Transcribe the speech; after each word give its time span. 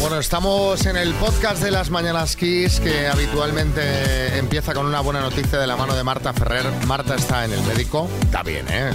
Bueno, 0.00 0.18
estamos 0.18 0.86
en 0.86 0.96
el 0.96 1.12
podcast 1.14 1.62
de 1.62 1.70
las 1.70 1.90
Mañanas 1.90 2.36
Kiss 2.36 2.80
que 2.80 3.06
habitualmente 3.06 4.38
empieza 4.38 4.72
con 4.72 4.86
una 4.86 5.00
buena 5.00 5.20
noticia 5.20 5.58
de 5.58 5.66
la 5.66 5.76
mano 5.76 5.94
de 5.94 6.04
Marta 6.04 6.32
Ferrer. 6.32 6.64
Marta 6.86 7.14
está 7.16 7.44
en 7.44 7.52
el 7.52 7.62
médico, 7.64 8.08
está 8.22 8.42
bien, 8.42 8.66
¿eh? 8.70 8.90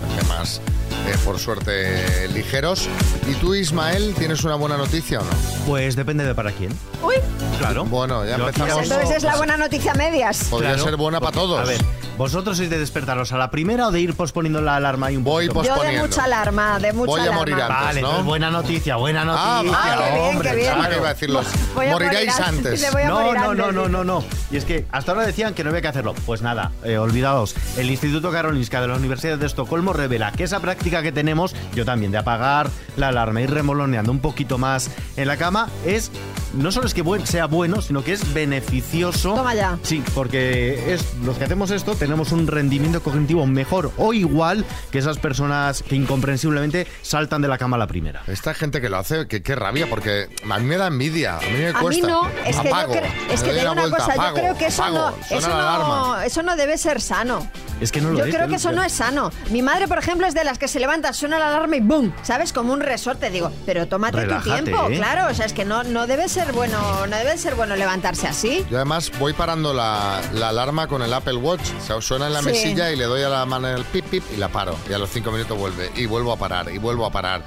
Con 0.00 0.16
temas, 0.18 0.60
eh, 1.06 1.14
por 1.24 1.38
suerte, 1.38 2.28
ligeros. 2.34 2.88
¿Y 3.28 3.34
tú, 3.34 3.54
Ismael, 3.54 4.14
tienes 4.18 4.44
una 4.44 4.54
buena 4.56 4.76
noticia 4.76 5.20
o 5.20 5.24
no? 5.24 5.30
Pues 5.66 5.96
depende 5.96 6.24
de 6.24 6.34
para 6.34 6.52
quién. 6.52 6.72
Uy, 7.02 7.14
Claro. 7.58 7.84
Bueno, 7.86 8.24
ya 8.24 8.36
Yo 8.38 8.46
empezamos. 8.48 8.70
hago- 8.72 8.82
entonces 8.82 9.16
es 9.16 9.22
la 9.24 9.36
buena 9.36 9.56
noticia 9.56 9.92
a 9.92 9.94
medias. 9.94 10.44
Podría 10.44 10.70
Claro. 10.74 10.84
ser 10.84 10.96
buena 10.96 11.18
para 11.20 11.32
todos. 11.32 11.58
A 11.60 11.64
ver, 11.64 11.80
¿vosotros 12.16 12.56
sois 12.56 12.70
de 12.70 12.78
despertaros 12.78 13.32
a 13.32 13.38
la 13.38 13.50
primera 13.50 13.88
o 13.88 13.90
de 13.90 14.00
ir 14.00 14.14
posponiendo 14.14 14.60
la 14.60 14.76
alarma 14.76 15.10
y 15.10 15.16
un 15.16 15.24
Voy 15.24 15.48
poquito? 15.48 15.74
Yo 15.76 15.82
de 15.82 15.98
mucha 15.98 16.24
alarma, 16.24 16.78
de 16.78 16.92
mucha 16.92 17.10
Voy 17.10 17.20
a 17.20 17.22
alarma. 17.24 17.38
morir 17.40 17.54
antes. 17.60 18.02
Vale, 18.02 18.22
buena 18.22 18.50
noticia, 18.50 18.94
buena 18.96 19.22
Ah, 19.22 19.60
noticia. 19.62 19.78
ah, 19.82 19.96
qué 20.04 20.12
bien, 20.14 20.24
hombre, 20.28 20.50
qué 20.50 20.56
bien. 20.56 20.72
Que 20.88 20.96
iba 20.96 21.08
a 21.08 21.14
decirlo. 21.14 21.42
Voy 21.74 21.86
a 21.86 21.90
morir 21.92 22.08
Moriréis 22.08 22.40
antes. 22.40 22.48
antes. 22.48 22.80
Le 22.80 22.90
voy 22.92 23.02
a 23.02 23.08
No, 23.08 23.14
morir 23.22 23.34
no, 23.34 23.54
no, 23.54 23.64
antes, 23.64 23.74
no, 23.74 23.88
no, 23.88 24.04
no. 24.04 24.24
Y 24.52 24.56
es 24.56 24.64
que 24.64 24.86
hasta 24.92 25.12
ahora 25.12 25.26
decían 25.26 25.52
que 25.54 25.64
no 25.64 25.70
había 25.70 25.82
que 25.82 25.88
hacerlo. 25.88 26.14
Pues 26.26 26.42
nada, 26.42 26.70
eh, 26.84 26.96
olvidaos. 26.98 27.56
El 27.76 27.90
Instituto 27.90 28.30
Karolinska 28.30 28.80
de 28.80 28.86
la 28.88 28.94
Universidad 28.94 29.36
de 29.36 29.46
Estocolmo 29.46 29.92
revela 29.92 30.30
que 30.32 30.44
esa 30.44 30.60
práctica 30.60 30.97
que 31.02 31.12
tenemos, 31.12 31.54
yo 31.74 31.84
también, 31.84 32.12
de 32.12 32.18
apagar 32.18 32.70
la 32.96 33.08
alarma 33.08 33.40
y 33.40 33.44
ir 33.44 33.50
remoloneando 33.50 34.12
un 34.12 34.20
poquito 34.20 34.58
más 34.58 34.90
en 35.16 35.28
la 35.28 35.36
cama, 35.36 35.68
es 35.84 36.10
no 36.54 36.72
solo 36.72 36.86
es 36.86 36.94
que 36.94 37.04
sea 37.24 37.46
bueno, 37.46 37.82
sino 37.82 38.02
que 38.02 38.12
es 38.12 38.32
beneficioso. 38.32 39.34
Toma 39.34 39.54
ya. 39.54 39.78
Sí, 39.82 40.02
porque 40.14 40.94
es, 40.94 41.04
los 41.22 41.36
que 41.36 41.44
hacemos 41.44 41.70
esto 41.70 41.94
tenemos 41.94 42.32
un 42.32 42.46
rendimiento 42.46 43.02
cognitivo 43.02 43.46
mejor 43.46 43.92
o 43.96 44.12
igual 44.12 44.64
que 44.90 44.98
esas 44.98 45.18
personas 45.18 45.82
que 45.82 45.96
incomprensiblemente 45.96 46.86
saltan 47.02 47.42
de 47.42 47.48
la 47.48 47.58
cama 47.58 47.76
a 47.76 47.78
la 47.78 47.86
primera. 47.86 48.22
Esta 48.26 48.54
gente 48.54 48.80
que 48.80 48.88
lo 48.88 48.98
hace, 48.98 49.26
que 49.26 49.42
qué 49.42 49.54
rabia, 49.54 49.88
porque 49.88 50.28
a 50.48 50.58
mí 50.58 50.64
me 50.64 50.76
da 50.76 50.86
envidia, 50.86 51.36
a 51.36 51.40
mí 51.40 51.58
me 51.58 51.68
A 51.68 51.72
mí 51.72 51.78
cuesta. 51.80 52.06
no, 52.06 52.28
es 52.46 52.56
que 52.56 52.68
Apago, 52.68 52.94
yo 52.94 53.00
creo, 53.00 53.12
es 53.32 53.42
que 53.42 53.50
una 53.50 53.72
vuelta, 53.72 53.96
cosa, 53.98 54.12
apago, 54.12 54.36
yo 54.36 54.42
creo 54.42 54.58
que 54.58 54.66
eso 54.66 54.82
apago, 54.82 55.10
no, 55.10 55.36
eso 55.36 55.48
no, 55.48 56.20
eso 56.20 56.42
no 56.42 56.56
debe 56.56 56.78
ser 56.78 57.00
sano. 57.00 57.48
Es 57.80 57.92
que 57.92 58.00
no 58.00 58.10
lo 58.10 58.18
Yo 58.18 58.24
es, 58.24 58.34
creo 58.34 58.48
que 58.48 58.56
eso 58.56 58.72
no 58.72 58.82
es 58.82 58.92
sano. 58.92 59.30
Mi 59.50 59.62
madre, 59.62 59.86
por 59.88 59.98
ejemplo, 59.98 60.26
es 60.26 60.34
de 60.34 60.44
las 60.44 60.58
que 60.58 60.68
se 60.68 60.80
levanta, 60.80 61.12
suena 61.12 61.38
la 61.38 61.48
alarma 61.48 61.76
y 61.76 61.80
¡boom! 61.80 62.12
¿Sabes? 62.22 62.52
Como 62.52 62.72
un 62.72 62.80
resorte. 62.80 63.30
Digo, 63.30 63.50
pero 63.66 63.86
tómate 63.86 64.18
Relájate, 64.22 64.48
tu 64.58 64.64
tiempo, 64.64 64.88
¿eh? 64.90 64.96
claro. 64.96 65.30
O 65.30 65.34
sea, 65.34 65.46
es 65.46 65.52
que 65.52 65.64
no, 65.64 65.84
no 65.84 66.06
debe 66.06 66.28
ser 66.28 66.52
bueno, 66.52 66.78
no 67.06 67.16
debe 67.16 67.36
ser 67.38 67.54
bueno 67.54 67.76
levantarse 67.76 68.26
así. 68.26 68.64
Yo 68.70 68.76
además 68.76 69.12
voy 69.18 69.32
parando 69.32 69.72
la, 69.74 70.20
la 70.34 70.48
alarma 70.50 70.86
con 70.88 71.02
el 71.02 71.12
Apple 71.12 71.36
Watch. 71.36 71.62
O 71.78 71.84
sea, 71.84 72.00
suena 72.00 72.26
en 72.26 72.32
la 72.32 72.40
Sí. 72.40 72.46
mesilla 72.46 72.90
y 72.90 72.96
le 72.96 73.04
doy 73.04 73.22
a 73.22 73.28
la 73.28 73.44
mano 73.46 73.68
en 73.68 73.76
el 73.76 73.84
pip 73.84 74.04
pip 74.06 74.24
y 74.34 74.36
la 74.36 74.48
paro. 74.48 74.74
Y 74.88 74.92
a 74.92 74.98
los 74.98 75.10
cinco 75.10 75.30
minutos 75.30 75.56
vuelve. 75.58 75.90
Y 75.96 76.06
vuelvo 76.06 76.32
a 76.32 76.36
parar, 76.36 76.70
y 76.72 76.78
vuelvo 76.78 77.04
a 77.06 77.10
parar. 77.12 77.42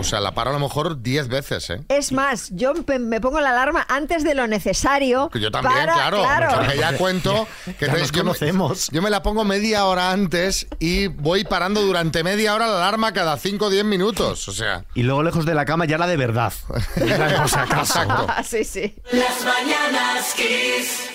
O 0.00 0.04
sea, 0.04 0.18
la 0.20 0.32
paro 0.32 0.50
a 0.50 0.52
lo 0.54 0.58
mejor 0.58 1.02
10 1.02 1.28
veces, 1.28 1.68
¿eh? 1.70 1.80
Es 1.88 2.10
más, 2.10 2.48
yo 2.52 2.72
me 2.98 3.20
pongo 3.20 3.40
la 3.40 3.50
alarma 3.50 3.84
antes 3.88 4.24
de 4.24 4.34
lo 4.34 4.46
necesario. 4.46 5.28
Que 5.28 5.38
Yo 5.40 5.50
también, 5.50 5.74
para- 5.86 5.92
claro. 5.92 6.56
Porque 6.56 6.78
ya 6.78 6.96
cuento 6.96 7.46
que 7.78 7.86
Ya 7.86 7.92
nos 7.92 8.10
yo, 8.10 8.16
me, 8.18 8.28
conocemos. 8.30 8.88
yo 8.90 9.02
me 9.02 9.10
la 9.10 9.22
pongo 9.22 9.44
media 9.44 9.84
hora 9.84 10.10
antes 10.10 10.66
y 10.78 11.08
voy 11.08 11.44
parando 11.44 11.82
durante 11.82 12.24
media 12.24 12.54
hora 12.54 12.66
la 12.66 12.78
alarma 12.78 13.12
cada 13.12 13.36
5 13.36 13.66
o 13.66 13.70
10 13.70 13.84
minutos. 13.84 14.48
O 14.48 14.52
sea, 14.52 14.84
Y 14.94 15.02
luego 15.02 15.22
lejos 15.22 15.44
de 15.44 15.54
la 15.54 15.64
cama 15.66 15.84
ya 15.84 15.98
la 15.98 16.06
de 16.06 16.16
verdad. 16.16 16.52
por 16.68 16.78
si 17.04 17.12
acaso. 17.12 17.80
exacto. 17.80 18.26
Ah, 18.28 18.42
sí, 18.42 18.64
sí. 18.64 18.94
Las 19.12 19.44
mañanas 19.44 20.34
Kiss. 20.34 21.10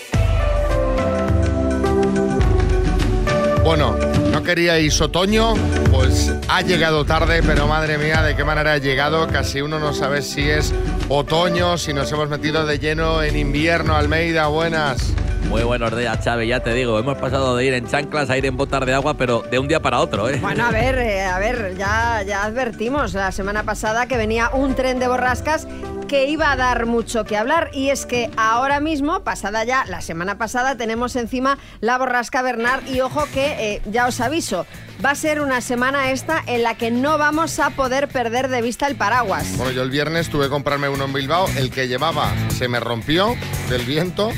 Bueno, 3.64 3.96
no 3.98 4.15
queríais 4.46 5.02
otoño, 5.02 5.56
pues 5.92 6.32
ha 6.48 6.62
llegado 6.62 7.04
tarde, 7.04 7.42
pero 7.46 7.68
madre 7.68 7.98
mía, 7.98 8.22
de 8.22 8.36
qué 8.36 8.44
manera 8.44 8.74
ha 8.74 8.78
llegado. 8.78 9.28
Casi 9.28 9.60
uno 9.60 9.80
no 9.80 9.94
sabe 9.94 10.22
si 10.22 10.50
es 10.50 10.74
otoño, 11.10 11.78
si 11.78 11.94
nos 11.94 12.12
hemos 12.12 12.30
metido 12.30 12.66
de 12.66 12.78
lleno 12.78 13.24
en 13.24 13.36
invierno. 13.36 13.96
Almeida, 13.96 14.48
buenas. 14.48 15.14
Muy 15.50 15.64
buenos 15.64 15.96
días, 15.96 16.20
Xavi. 16.24 16.48
Ya 16.48 16.60
te 16.60 16.74
digo, 16.74 17.00
hemos 17.00 17.18
pasado 17.18 17.56
de 17.56 17.66
ir 17.66 17.74
en 17.74 17.88
chanclas 17.88 18.30
a 18.30 18.38
ir 18.38 18.46
en 18.46 18.58
botas 18.58 18.86
de 18.86 18.94
agua, 18.94 19.16
pero 19.16 19.42
de 19.44 19.60
un 19.60 19.68
día 19.68 19.80
para 19.80 20.00
otro, 20.00 20.30
¿eh? 20.30 20.40
Bueno, 20.42 20.66
a 20.66 20.72
ver, 20.72 20.98
eh, 20.98 21.24
a 21.24 21.40
ver, 21.40 21.76
ya, 21.78 22.24
ya 22.24 22.44
advertimos 22.44 23.14
la 23.14 23.32
semana 23.32 23.64
pasada 23.64 24.08
que 24.08 24.18
venía 24.18 24.50
un 24.50 24.76
tren 24.76 25.00
de 25.00 25.08
borrascas 25.08 25.68
que 26.08 26.28
iba 26.28 26.52
a 26.52 26.56
dar 26.56 26.86
mucho 26.86 27.26
que 27.26 27.36
hablar 27.36 27.72
y 27.74 27.90
es 27.90 28.06
que 28.06 28.30
ahora 28.38 28.80
mismo, 28.80 29.22
pasada 29.22 29.64
ya 29.64 29.86
la 29.88 30.02
semana 30.02 30.38
pasada, 30.38 30.78
tenemos 30.78 31.16
encima 31.16 31.58
la 31.82 31.98
borrasca 31.98 32.42
Bernard 32.42 32.88
y 32.88 33.02
ojo 33.02 33.26
que 33.34 33.74
eh, 33.76 33.82
ya 33.86 34.08
os 34.08 34.22
aviso, 34.22 34.66
va 35.04 35.12
a 35.12 35.16
ser 35.16 35.42
una 35.42 35.62
semana 35.62 36.12
esta 36.12 36.44
en 36.46 36.64
la 36.64 36.76
que 36.76 36.92
no 36.92 37.18
vamos 37.18 37.60
a 37.60 37.72
poder 37.72 38.08
perder 38.08 38.50
de 38.50 38.62
vista 38.62 38.88
el 38.88 38.96
paraguas. 38.96 39.58
Bueno, 39.58 39.72
yo 39.72 39.82
el 39.82 39.90
viernes 39.90 40.30
tuve 40.30 40.46
que 40.46 40.52
comprarme 40.52 40.90
uno 40.90 41.06
en 41.06 41.14
Bilbao. 41.14 41.48
El 41.58 41.72
que 41.72 41.88
llevaba 41.88 42.32
se 42.50 42.68
me 42.68 42.80
rompió 42.80 43.36
del 43.70 43.84
viento. 43.84 44.32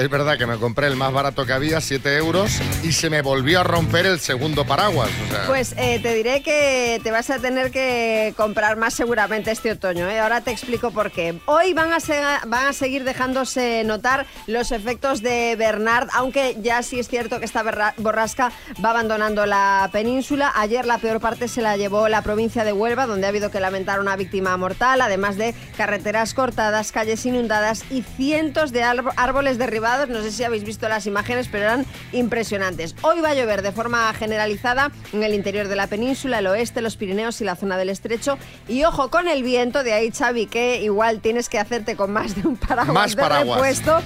Es 0.00 0.08
verdad 0.08 0.38
que 0.38 0.46
me 0.46 0.56
compré 0.56 0.86
el 0.86 0.96
más 0.96 1.12
barato 1.12 1.44
que 1.44 1.52
había, 1.52 1.78
7 1.82 2.16
euros, 2.16 2.58
y 2.82 2.92
se 2.92 3.10
me 3.10 3.20
volvió 3.20 3.60
a 3.60 3.64
romper 3.64 4.06
el 4.06 4.18
segundo 4.18 4.64
paraguas. 4.64 5.10
Pues 5.46 5.74
eh, 5.76 5.98
te 6.02 6.14
diré 6.14 6.42
que 6.42 6.98
te 7.04 7.10
vas 7.10 7.28
a 7.28 7.38
tener 7.38 7.70
que 7.70 8.32
comprar 8.34 8.78
más 8.78 8.94
seguramente 8.94 9.50
este 9.50 9.72
otoño. 9.72 10.08
¿eh? 10.08 10.18
Ahora 10.18 10.40
te 10.40 10.52
explico 10.52 10.90
por 10.90 11.10
qué. 11.10 11.38
Hoy 11.44 11.74
van 11.74 11.92
a, 11.92 11.98
van 12.46 12.68
a 12.68 12.72
seguir 12.72 13.04
dejándose 13.04 13.82
notar 13.84 14.24
los 14.46 14.72
efectos 14.72 15.20
de 15.20 15.54
Bernard, 15.58 16.08
aunque 16.14 16.56
ya 16.62 16.82
sí 16.82 16.98
es 16.98 17.06
cierto 17.08 17.38
que 17.38 17.44
esta 17.44 17.62
borrasca 17.98 18.52
va 18.82 18.90
abandonando 18.90 19.44
la 19.44 19.90
península. 19.92 20.50
Ayer 20.56 20.86
la 20.86 20.96
peor 20.96 21.20
parte 21.20 21.46
se 21.46 21.60
la 21.60 21.76
llevó 21.76 22.08
la 22.08 22.22
provincia 22.22 22.64
de 22.64 22.72
Huelva, 22.72 23.04
donde 23.04 23.26
ha 23.26 23.28
habido 23.28 23.50
que 23.50 23.60
lamentar 23.60 24.00
una 24.00 24.16
víctima 24.16 24.56
mortal, 24.56 25.02
además 25.02 25.36
de 25.36 25.54
carreteras 25.76 26.32
cortadas, 26.32 26.90
calles 26.90 27.26
inundadas 27.26 27.84
y 27.90 28.00
cientos 28.16 28.72
de 28.72 28.82
árb- 28.82 29.12
árboles 29.16 29.58
derribados. 29.58 29.89
No 29.90 30.22
sé 30.22 30.30
si 30.30 30.44
habéis 30.44 30.64
visto 30.64 30.88
las 30.88 31.06
imágenes, 31.06 31.48
pero 31.50 31.64
eran 31.64 31.86
impresionantes. 32.12 32.94
Hoy 33.02 33.20
va 33.20 33.30
a 33.30 33.34
llover 33.34 33.62
de 33.62 33.72
forma 33.72 34.12
generalizada 34.14 34.90
en 35.12 35.22
el 35.24 35.34
interior 35.34 35.66
de 35.68 35.74
la 35.76 35.86
península, 35.88 36.38
el 36.38 36.46
oeste, 36.46 36.80
los 36.80 36.96
Pirineos 36.96 37.40
y 37.40 37.44
la 37.44 37.56
zona 37.56 37.76
del 37.76 37.88
estrecho. 37.88 38.38
Y 38.68 38.84
ojo 38.84 39.10
con 39.10 39.26
el 39.26 39.42
viento, 39.42 39.82
de 39.82 39.92
ahí 39.92 40.10
Xavi, 40.12 40.46
que 40.46 40.80
igual 40.82 41.20
tienes 41.20 41.48
que 41.48 41.58
hacerte 41.58 41.96
con 41.96 42.12
más 42.12 42.36
de 42.36 42.46
un 42.46 42.56
paraguas 42.56 42.94
Más 42.94 43.16
de 43.16 43.22
paraguas. 43.22 43.56
repuesto. 43.58 44.00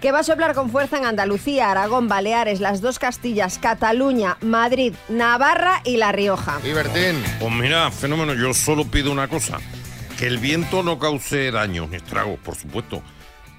Que 0.00 0.12
va 0.12 0.20
a 0.20 0.22
soplar 0.24 0.54
con 0.54 0.70
fuerza 0.70 0.96
en 0.96 1.04
Andalucía, 1.04 1.70
Aragón, 1.70 2.08
Baleares, 2.08 2.58
las 2.60 2.80
dos 2.80 2.98
Castillas, 2.98 3.58
Cataluña, 3.58 4.38
Madrid, 4.40 4.94
Navarra 5.10 5.82
y 5.84 5.98
La 5.98 6.10
Rioja. 6.10 6.58
y 6.64 6.72
Bertín, 6.72 7.22
Pues 7.38 7.52
mira, 7.52 7.90
fenómeno, 7.90 8.32
yo 8.34 8.54
solo 8.54 8.86
pido 8.86 9.12
una 9.12 9.28
cosa, 9.28 9.58
que 10.18 10.26
el 10.26 10.38
viento 10.38 10.82
no 10.82 10.98
cause 10.98 11.50
daños 11.50 11.90
ni 11.90 11.96
estragos, 11.96 12.38
por 12.42 12.56
supuesto. 12.56 13.02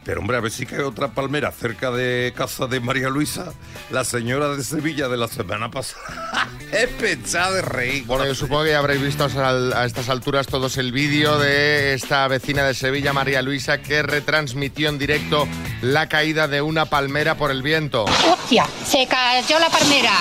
Pero 0.04 0.22
hombre, 0.22 0.38
a 0.38 0.40
ver 0.40 0.52
si 0.52 0.66
cae 0.66 0.82
otra 0.82 1.10
palmera 1.10 1.52
cerca 1.52 1.92
de 1.92 2.34
casa 2.36 2.66
de 2.66 2.80
María 2.80 3.10
Luisa, 3.10 3.54
la 3.92 4.04
señora 4.04 4.50
de 4.56 4.64
Sevilla 4.64 5.08
de 5.08 5.18
la 5.18 5.28
semana 5.28 5.70
pasada. 5.70 6.48
es 6.72 6.88
pechada 6.90 7.52
de 7.52 7.62
reír. 7.62 8.06
Bueno, 8.06 8.26
yo 8.26 8.34
supongo 8.34 8.64
que 8.64 8.72
ya 8.72 8.80
habréis 8.80 9.02
visto 9.02 9.26
a 9.26 9.82
a 9.82 9.86
estas 9.86 10.10
alturas 10.10 10.48
todos 10.48 10.78
el 10.78 10.92
vídeo 10.92 11.38
de 11.38 11.94
esta 11.94 12.28
vecina 12.28 12.64
de 12.64 12.74
Sevilla, 12.74 13.14
María 13.14 13.44
Luisa, 13.44 13.82
que 13.82 14.02
retransmitió 14.02 14.90
en 14.90 14.98
directo 14.98 15.48
la 15.82 16.10
caída 16.10 16.48
de 16.48 16.62
una 16.62 16.86
palmera 16.86 17.36
por 17.36 17.52
el 17.52 17.62
viento. 17.62 18.06
¡Hostia! 18.06 18.66
Se 18.86 19.06
cayó 19.08 19.60
la 19.60 19.70
palmera. 19.70 20.14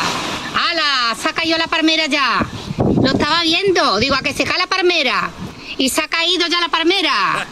¡Hala! 0.54 1.16
Se 1.20 1.28
ha 1.28 1.32
caído 1.32 1.56
la 1.56 1.68
palmera 1.68 2.06
ya. 2.06 2.46
Lo 2.78 3.06
estaba 3.12 3.42
viendo. 3.42 3.98
Digo, 3.98 4.14
a 4.14 4.20
que 4.20 4.34
se 4.34 4.44
cae 4.44 4.58
la 4.58 4.66
palmera. 4.66 5.30
Y 5.78 5.88
se 5.88 6.02
ha 6.02 6.08
caído 6.08 6.46
ya 6.48 6.60
la 6.60 6.68
palmera. 6.68 7.46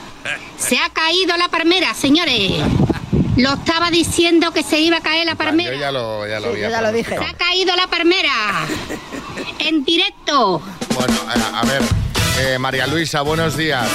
Se 0.59 0.79
ha 0.79 0.89
caído 0.91 1.37
la 1.37 1.49
palmera, 1.49 1.95
señores. 1.95 2.53
Lo 3.37 3.55
estaba 3.55 3.91
diciendo 3.91 4.51
que 4.53 4.63
se 4.65 4.81
iba 4.81 4.97
a 4.97 5.01
caer 5.01 5.25
la 5.27 5.33
Yo 5.33 5.39
palmera. 5.39 5.77
ya 5.79 5.93
lo, 5.93 6.27
ya 6.27 6.41
lo 6.41 6.55
Sí, 6.55 6.61
yo 6.61 6.69
ya 6.71 6.81
lo 6.83 6.93
dije. 6.93 7.17
Se 7.17 7.25
ha 7.25 7.35
caído 7.35 7.75
la 7.77 7.87
palmera. 7.87 8.33
En 9.61 9.85
directo. 9.85 10.63
Bueno, 10.95 11.15
a, 11.27 11.61
a 11.61 11.65
ver, 11.65 11.83
eh, 12.41 12.59
María 12.59 12.87
Luisa, 12.87 13.23
buenos 13.23 13.57
días. 13.57 13.87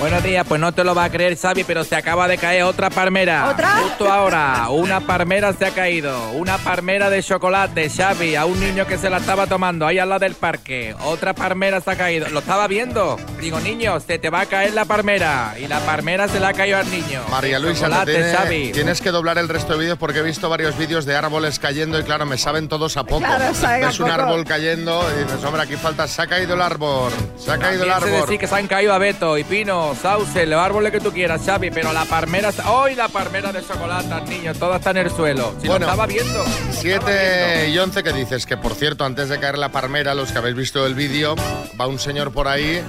Buenos 0.00 0.22
días, 0.24 0.44
pues 0.46 0.60
no 0.60 0.72
te 0.72 0.84
lo 0.84 0.94
va 0.94 1.04
a 1.04 1.10
creer, 1.10 1.38
Xavi, 1.38 1.64
pero 1.64 1.82
se 1.84 1.94
acaba 1.96 2.28
de 2.28 2.36
caer 2.36 2.64
otra 2.64 2.90
palmera. 2.90 3.48
¿Otra? 3.48 3.68
Justo 3.76 4.10
ahora, 4.12 4.66
una 4.68 5.00
palmera 5.00 5.52
se 5.54 5.64
ha 5.64 5.70
caído. 5.70 6.30
Una 6.32 6.58
palmera 6.58 7.08
de 7.08 7.22
chocolate, 7.22 7.88
Xavi, 7.88 8.34
a 8.34 8.44
un 8.44 8.58
niño 8.60 8.86
que 8.86 8.98
se 8.98 9.08
la 9.08 9.16
estaba 9.18 9.46
tomando 9.46 9.86
ahí 9.86 9.98
al 9.98 10.08
lado 10.10 10.18
del 10.18 10.34
parque. 10.34 10.94
Otra 11.04 11.32
palmera 11.32 11.80
se 11.80 11.90
ha 11.92 11.96
caído. 11.96 12.28
Lo 12.28 12.40
estaba 12.40 12.66
viendo. 12.66 13.16
Digo, 13.40 13.60
niño, 13.60 13.98
se 14.00 14.18
te 14.18 14.28
va 14.30 14.40
a 14.40 14.46
caer 14.46 14.74
la 14.74 14.84
palmera. 14.84 15.54
Y 15.58 15.68
la 15.68 15.78
palmera 15.80 16.28
se 16.28 16.38
la 16.40 16.48
ha 16.48 16.52
caído 16.52 16.76
al 16.76 16.90
niño. 16.90 17.22
María 17.30 17.58
Luisa, 17.58 18.04
tiene- 18.04 18.32
Xavi. 18.34 18.72
tienes 18.72 19.00
que 19.00 19.10
doblar 19.10 19.38
el 19.38 19.48
resto 19.48 19.72
de 19.74 19.78
vídeos 19.78 19.96
porque 19.98 20.18
he 20.18 20.22
visto 20.22 20.50
varios 20.50 20.76
vídeos 20.76 21.06
de 21.06 21.16
árboles 21.16 21.58
cayendo 21.60 21.98
y 21.98 22.02
claro, 22.02 22.26
me 22.26 22.36
saben 22.36 22.68
todos 22.68 22.96
a 22.98 23.04
poco. 23.04 23.20
Claro, 23.24 23.54
saben 23.54 23.84
a 23.84 23.86
Ves 23.86 24.00
un 24.00 24.08
poco. 24.10 24.20
árbol 24.22 24.44
cayendo 24.44 25.02
y 25.18 25.22
dices, 25.24 25.42
hombre, 25.44 25.62
aquí 25.62 25.76
falta, 25.76 26.06
se 26.08 26.20
ha 26.20 26.26
caído 26.26 26.54
el 26.54 26.60
árbol, 26.62 27.12
se 27.38 27.52
ha 27.52 27.58
caído 27.58 27.84
el 27.84 27.88
También 27.90 28.00
se 28.00 28.06
árbol. 28.16 28.20
decir 28.26 28.40
que 28.40 28.46
se 28.48 28.54
han 28.56 28.66
caído 28.66 28.92
a 28.92 28.98
Beto 28.98 29.38
y 29.38 29.44
Pino 29.44 29.83
sauce, 29.94 30.46
los 30.46 30.60
árboles 30.60 30.92
que 30.92 31.00
tú 31.00 31.12
quieras, 31.12 31.42
Xavi, 31.44 31.70
pero 31.70 31.92
la 31.92 32.04
palmera, 32.04 32.50
hoy 32.66 32.94
la 32.94 33.08
palmera 33.08 33.52
de 33.52 33.60
chocolate, 33.66 34.22
niño, 34.30 34.54
todo 34.54 34.76
está 34.76 34.90
en 34.90 34.98
el 34.98 35.10
suelo. 35.10 35.54
Si 35.60 35.66
Bueno, 35.66 35.86
lo 35.86 35.92
estaba 35.92 36.06
viendo. 36.06 36.38
lo 36.38 36.44
estaba 36.44 36.72
7 36.80 37.54
viendo. 37.58 37.74
y 37.74 37.78
11 37.78 38.02
que 38.02 38.12
dices 38.12 38.46
que, 38.46 38.56
por 38.56 38.74
cierto, 38.74 39.04
antes 39.04 39.28
de 39.28 39.38
caer 39.40 39.58
la 39.58 39.70
palmera, 39.70 40.14
los 40.14 40.30
que 40.32 40.38
habéis 40.38 40.56
visto 40.56 40.86
el 40.86 40.94
vídeo, 40.94 41.34
va 41.80 41.86
un 41.86 41.98
señor 41.98 42.32
por 42.32 42.48
ahí 42.48 42.82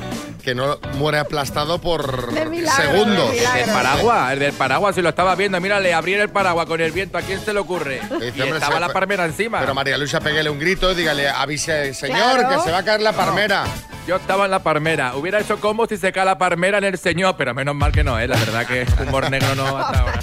que 0.44 0.54
no 0.54 0.78
muere 0.94 1.18
aplastado 1.18 1.80
por 1.82 2.32
De 2.32 2.46
milagro, 2.46 2.84
segundos. 2.92 3.32
de. 3.32 3.62
El 3.64 3.70
paraguas, 3.72 4.32
el 4.34 4.40
del 4.40 4.54
paraguas, 4.54 4.94
si 4.94 5.02
lo 5.02 5.10
estaba 5.10 5.34
viendo, 5.34 5.60
mira, 5.60 5.80
le 5.80 5.92
abrí 5.92 6.14
el 6.14 6.30
paraguas 6.30 6.68
con 6.68 6.80
el 6.80 6.92
viento, 6.92 7.18
¿a 7.18 7.22
quién 7.24 7.44
se 7.44 7.52
le 7.52 7.60
ocurre? 7.60 8.00
Dice, 8.02 8.34
Y 8.38 8.42
hombre, 8.42 8.58
estaba 8.60 8.76
se- 8.76 8.80
la 8.82 8.90
palmera 8.94 9.26
encima. 9.26 9.60
Pero 9.60 9.74
María 9.74 9.98
Luisa, 9.98 10.20
pégale 10.20 10.50
un 10.52 10.60
grito 10.60 10.92
y 10.92 10.96
dígale, 10.96 11.28
avise, 11.30 11.96
señor, 11.96 12.40
Claro. 12.42 12.50
que 12.50 12.64
se 12.64 12.72
va 12.72 12.78
a 12.80 12.84
caer 12.86 13.02
la 13.02 13.14
palmera. 13.14 13.64
Yo 14.08 14.18
estaba 14.18 14.46
en 14.46 14.52
la 14.52 14.60
palmera. 14.62 15.16
Hubiera 15.16 15.40
hecho 15.40 15.60
como 15.60 15.88
si 15.88 15.98
se 15.98 16.12
cae 16.12 16.26
la 16.26 16.38
palmera 16.38 16.78
en 16.78 16.84
el 16.84 16.98
señor, 16.98 17.36
pero 17.38 17.54
menos 17.56 17.74
mal 17.76 17.92
que 17.92 18.04
no, 18.04 18.20
¿eh? 18.20 18.28
La 18.28 18.38
verdad 18.38 18.66
que 18.68 18.86
humor 19.04 19.30
negro 19.32 19.56
no 19.56 19.78
hasta 19.78 20.00
ahora. 20.00 20.20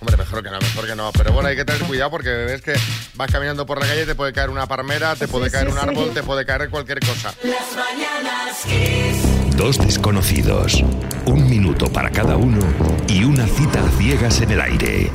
Hombre, 0.00 0.16
mejor 0.16 0.42
que 0.42 0.50
no, 0.50 0.58
mejor 0.58 0.86
que 0.86 0.96
no. 0.96 1.12
Pero 1.12 1.32
bueno, 1.32 1.48
hay 1.50 1.56
que 1.56 1.64
tener 1.64 1.82
cuidado 1.82 2.10
porque 2.10 2.30
ves 2.30 2.62
que 2.62 2.72
vas 3.14 3.30
caminando 3.30 3.66
por 3.66 3.78
la 3.80 3.86
calle, 3.86 4.06
te 4.06 4.14
puede 4.14 4.32
caer 4.32 4.48
una 4.50 4.66
palmera, 4.66 5.14
te 5.14 5.28
puede 5.28 5.46
Sí, 5.46 5.52
caer 5.52 5.66
sí, 5.66 5.72
un 5.72 5.78
sí. 5.78 5.88
árbol, 5.88 6.10
te 6.14 6.22
puede 6.22 6.46
caer 6.46 6.70
cualquier 6.70 7.00
cosa. 7.00 7.34
Las 7.42 7.76
mañanas 7.76 8.62
Kiss. 8.64 9.56
Dos 9.56 9.78
desconocidos, 9.78 10.82
un 11.26 11.48
minuto 11.50 11.92
para 11.92 12.10
cada 12.10 12.36
uno 12.36 12.60
y 13.08 13.24
una 13.24 13.46
cita 13.46 13.84
a 13.84 13.88
ciegas 13.90 14.40
en 14.40 14.50
el 14.52 14.60
aire. 14.60 15.10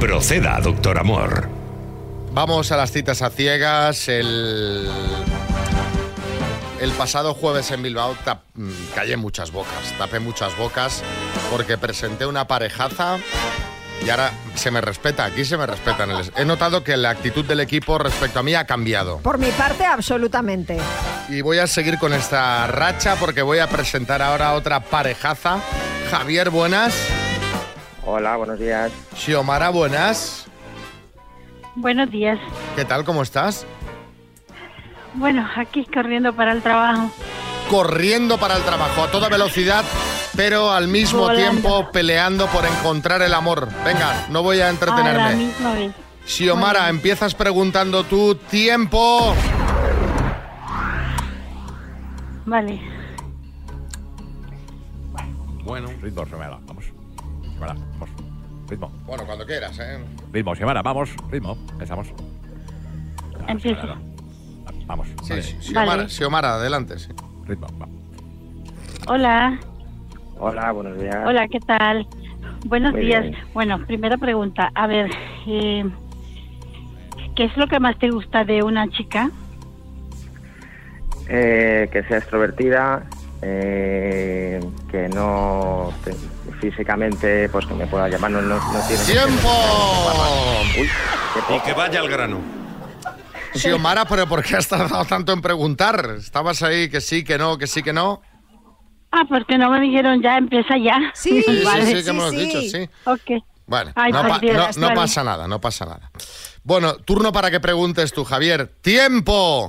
Proceda, 0.00 0.58
doctor 0.60 0.98
Amor. 0.98 1.48
Vamos 2.32 2.70
a 2.72 2.76
las 2.76 2.90
citas 2.92 3.22
a 3.22 3.30
ciegas. 3.30 4.08
El, 4.08 4.88
el 6.80 6.92
pasado 6.92 7.34
jueves 7.34 7.70
en 7.70 7.82
Bilbao 7.82 8.14
tap- 8.24 8.40
mm, 8.54 8.70
callé 8.94 9.16
muchas 9.16 9.50
bocas, 9.50 9.72
tapé 9.98 10.20
muchas 10.20 10.56
bocas 10.56 11.02
porque 11.50 11.76
presenté 11.78 12.24
una 12.26 12.46
parejaza 12.46 13.18
y 14.04 14.10
ahora 14.10 14.30
se 14.54 14.70
me 14.70 14.80
respeta, 14.80 15.24
aquí 15.24 15.44
se 15.44 15.56
me 15.56 15.66
respeta. 15.66 16.04
en 16.04 16.10
el- 16.12 16.32
He 16.36 16.44
notado 16.44 16.84
que 16.84 16.96
la 16.96 17.10
actitud 17.10 17.44
del 17.44 17.60
equipo 17.60 17.98
respecto 17.98 18.38
a 18.38 18.42
mí 18.44 18.54
ha 18.54 18.64
cambiado. 18.64 19.18
Por 19.18 19.38
mi 19.38 19.50
parte, 19.50 19.84
absolutamente. 19.84 20.78
Y 21.28 21.40
voy 21.40 21.58
a 21.58 21.66
seguir 21.66 21.98
con 21.98 22.12
esta 22.12 22.66
racha 22.68 23.16
porque 23.16 23.42
voy 23.42 23.58
a 23.58 23.66
presentar 23.68 24.22
ahora 24.22 24.54
otra 24.54 24.80
parejaza. 24.80 25.58
Javier, 26.10 26.50
buenas. 26.50 26.94
Hola, 28.06 28.36
buenos 28.36 28.58
días. 28.58 28.90
Xiomara, 29.16 29.68
buenas. 29.70 30.46
Buenos 31.74 32.10
días. 32.10 32.38
¿Qué 32.76 32.84
tal? 32.84 33.04
¿Cómo 33.04 33.22
estás? 33.22 33.66
Bueno, 35.14 35.46
aquí 35.56 35.84
corriendo 35.86 36.32
para 36.32 36.52
el 36.52 36.62
trabajo. 36.62 37.10
corriendo 37.70 38.38
para 38.38 38.56
el 38.56 38.62
trabajo 38.62 39.02
a 39.02 39.10
toda 39.10 39.28
velocidad, 39.28 39.84
pero 40.36 40.70
al 40.72 40.88
mismo 40.88 41.20
Volando. 41.22 41.50
tiempo 41.50 41.90
peleando 41.92 42.46
por 42.46 42.64
encontrar 42.64 43.20
el 43.22 43.34
amor. 43.34 43.68
Venga, 43.84 44.26
no 44.30 44.42
voy 44.42 44.58
a 44.60 44.64
A 44.64 44.66
la 44.66 44.70
entretenerme. 44.70 45.34
misma 45.36 45.74
vez. 45.74 45.92
Xiomara, 46.24 46.88
empiezas 46.88 47.34
preguntando 47.34 48.04
tu 48.04 48.34
tiempo. 48.36 49.34
Vale. 52.46 52.80
Bueno, 55.64 55.88
ritmo, 56.00 56.24
Xiomara, 56.24 56.58
vamos. 56.66 56.84
Xiomara, 57.50 57.74
vamos. 57.74 58.08
Ritmo, 58.68 58.90
Bueno, 59.06 59.24
cuando 59.26 59.46
quieras, 59.46 59.78
¿eh? 59.78 59.98
ritmo, 60.32 60.54
Xiomara, 60.54 60.82
vamos. 60.82 61.10
Ritmo, 61.30 61.56
empezamos. 61.72 62.08
Empiezo. 63.46 63.86
Vamos, 64.88 65.06
Sí, 65.22 65.30
vale. 65.30 65.42
Xiomara, 65.42 65.86
Vale. 65.96 66.08
Xiomara, 66.08 66.54
adelante. 66.54 66.98
sí. 66.98 67.08
Ritmo, 67.46 67.66
va. 67.80 67.86
Hola. 69.06 69.58
Hola, 70.40 70.72
buenos 70.72 70.98
días. 71.00 71.16
Hola, 71.26 71.46
¿qué 71.48 71.60
tal? 71.60 72.06
Buenos 72.64 72.92
Muy 72.92 73.02
días. 73.02 73.22
bien. 73.22 73.36
Bueno, 73.54 73.78
primera 73.86 74.16
pregunta. 74.16 74.70
A 74.74 74.86
ver, 74.86 75.10
eh, 75.46 75.84
¿qué 77.36 77.44
es 77.44 77.56
lo 77.56 77.66
que 77.68 77.78
más 77.80 77.98
te 77.98 78.10
gusta 78.10 78.44
de 78.44 78.62
una 78.62 78.88
chica? 78.88 79.30
Eh, 81.28 81.88
que 81.92 82.02
sea 82.04 82.18
extrovertida, 82.18 83.04
eh, 83.42 84.60
que 84.90 85.08
no 85.10 85.92
te- 86.04 86.14
físicamente, 86.60 87.48
pues 87.50 87.66
que 87.66 87.74
me 87.74 87.86
pueda 87.86 88.08
llamar, 88.08 88.30
no, 88.30 88.40
no, 88.42 88.56
no 88.56 88.80
tiene... 88.88 89.04
¡Tiempo! 89.04 89.48
Uy, 90.80 90.88
Y 91.56 91.60
que 91.60 91.72
vaya 91.74 92.00
al 92.00 92.08
grano. 92.08 92.38
Xiomara, 93.54 94.04
pero 94.04 94.26
¿por 94.28 94.42
qué 94.42 94.56
has 94.56 94.68
tardado 94.68 95.04
tanto 95.04 95.32
en 95.32 95.40
preguntar? 95.40 96.14
Estabas 96.18 96.62
ahí 96.62 96.88
que 96.88 97.00
sí, 97.00 97.24
que 97.24 97.38
no, 97.38 97.58
que 97.58 97.66
sí, 97.66 97.82
que 97.82 97.92
no. 97.92 98.20
Ah, 99.10 99.22
porque 99.28 99.56
no 99.56 99.70
me 99.70 99.80
dijeron 99.80 100.20
ya, 100.22 100.36
empieza 100.36 100.76
ya. 100.76 101.10
Sí, 101.14 101.42
Sí, 101.46 101.62
vale. 101.64 101.82
sí, 101.82 101.88
sí, 101.88 101.94
que 101.94 102.02
sí, 102.02 102.10
hemos 102.10 102.30
sí. 102.30 102.36
dicho, 102.36 102.60
sí. 102.62 102.88
Ok. 103.04 103.42
Bueno, 103.66 103.92
Ay, 103.96 104.12
no, 104.12 104.20
por 104.22 104.30
pa- 104.30 104.38
Dios, 104.38 104.56
no- 104.76 104.80
no 104.82 104.86
vale. 104.88 105.00
pasa 105.00 105.24
nada, 105.24 105.46
no 105.48 105.60
pasa 105.60 105.84
nada. 105.86 106.10
Bueno, 106.64 106.94
turno 106.96 107.32
para 107.32 107.50
que 107.50 107.60
preguntes 107.60 108.12
tú, 108.12 108.24
Javier. 108.24 108.66
¡Tiempo! 108.80 109.66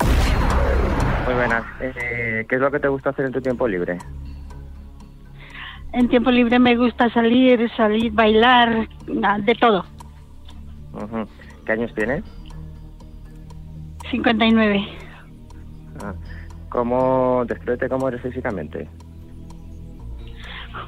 Muy 1.25 1.33
buenas. 1.33 1.63
Eh, 1.81 2.45
¿Qué 2.49 2.55
es 2.55 2.61
lo 2.61 2.71
que 2.71 2.79
te 2.79 2.87
gusta 2.87 3.09
hacer 3.11 3.25
en 3.25 3.31
tu 3.33 3.41
tiempo 3.41 3.67
libre? 3.67 3.97
En 5.91 6.07
tiempo 6.07 6.31
libre 6.31 6.59
me 6.59 6.75
gusta 6.75 7.09
salir, 7.11 7.69
salir, 7.75 8.11
bailar, 8.11 8.87
ah, 9.23 9.37
de 9.39 9.55
todo. 9.55 9.85
¿Qué 11.65 11.71
años 11.73 11.91
tienes? 11.95 12.23
59. 14.11 14.87
Ah. 16.03 16.13
¿Cómo, 16.69 17.43
descríbete 17.47 17.89
cómo 17.89 18.07
eres 18.07 18.21
físicamente? 18.21 18.87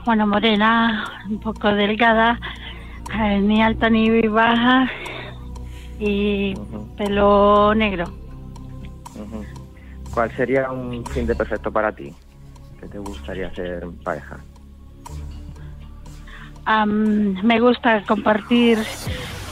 Bueno, 0.06 0.28
morena, 0.28 1.06
un 1.30 1.40
poco 1.40 1.74
delgada, 1.74 2.40
eh, 3.20 3.40
ni 3.40 3.62
alta 3.62 3.90
ni 3.90 4.22
baja 4.28 4.90
y 6.00 6.54
pelo 6.98 7.74
negro. 7.76 8.06
¿Cuál 10.14 10.32
sería 10.36 10.72
un 10.72 11.06
fin 11.06 11.26
de 11.26 11.36
perfecto 11.36 11.72
para 11.72 11.92
ti? 11.92 12.14
¿Qué 12.80 12.88
te 12.88 13.00
gustaría 13.00 13.48
hacer 13.48 13.84
en 13.84 13.98
pareja? 13.98 14.38
Am, 16.66 17.42
me 17.44 17.60
gusta 17.60 18.04
compartir 18.06 18.80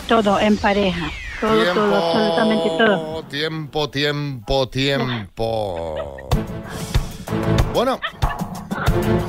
todo 0.07 0.39
en 0.39 0.57
pareja. 0.57 1.09
Todo, 1.39 1.73
todo, 1.73 1.95
absolutamente 1.95 2.69
todo. 2.77 3.23
Tiempo, 3.23 3.89
tiempo, 3.89 4.69
tiempo. 4.69 6.29
Bueno, 7.73 7.99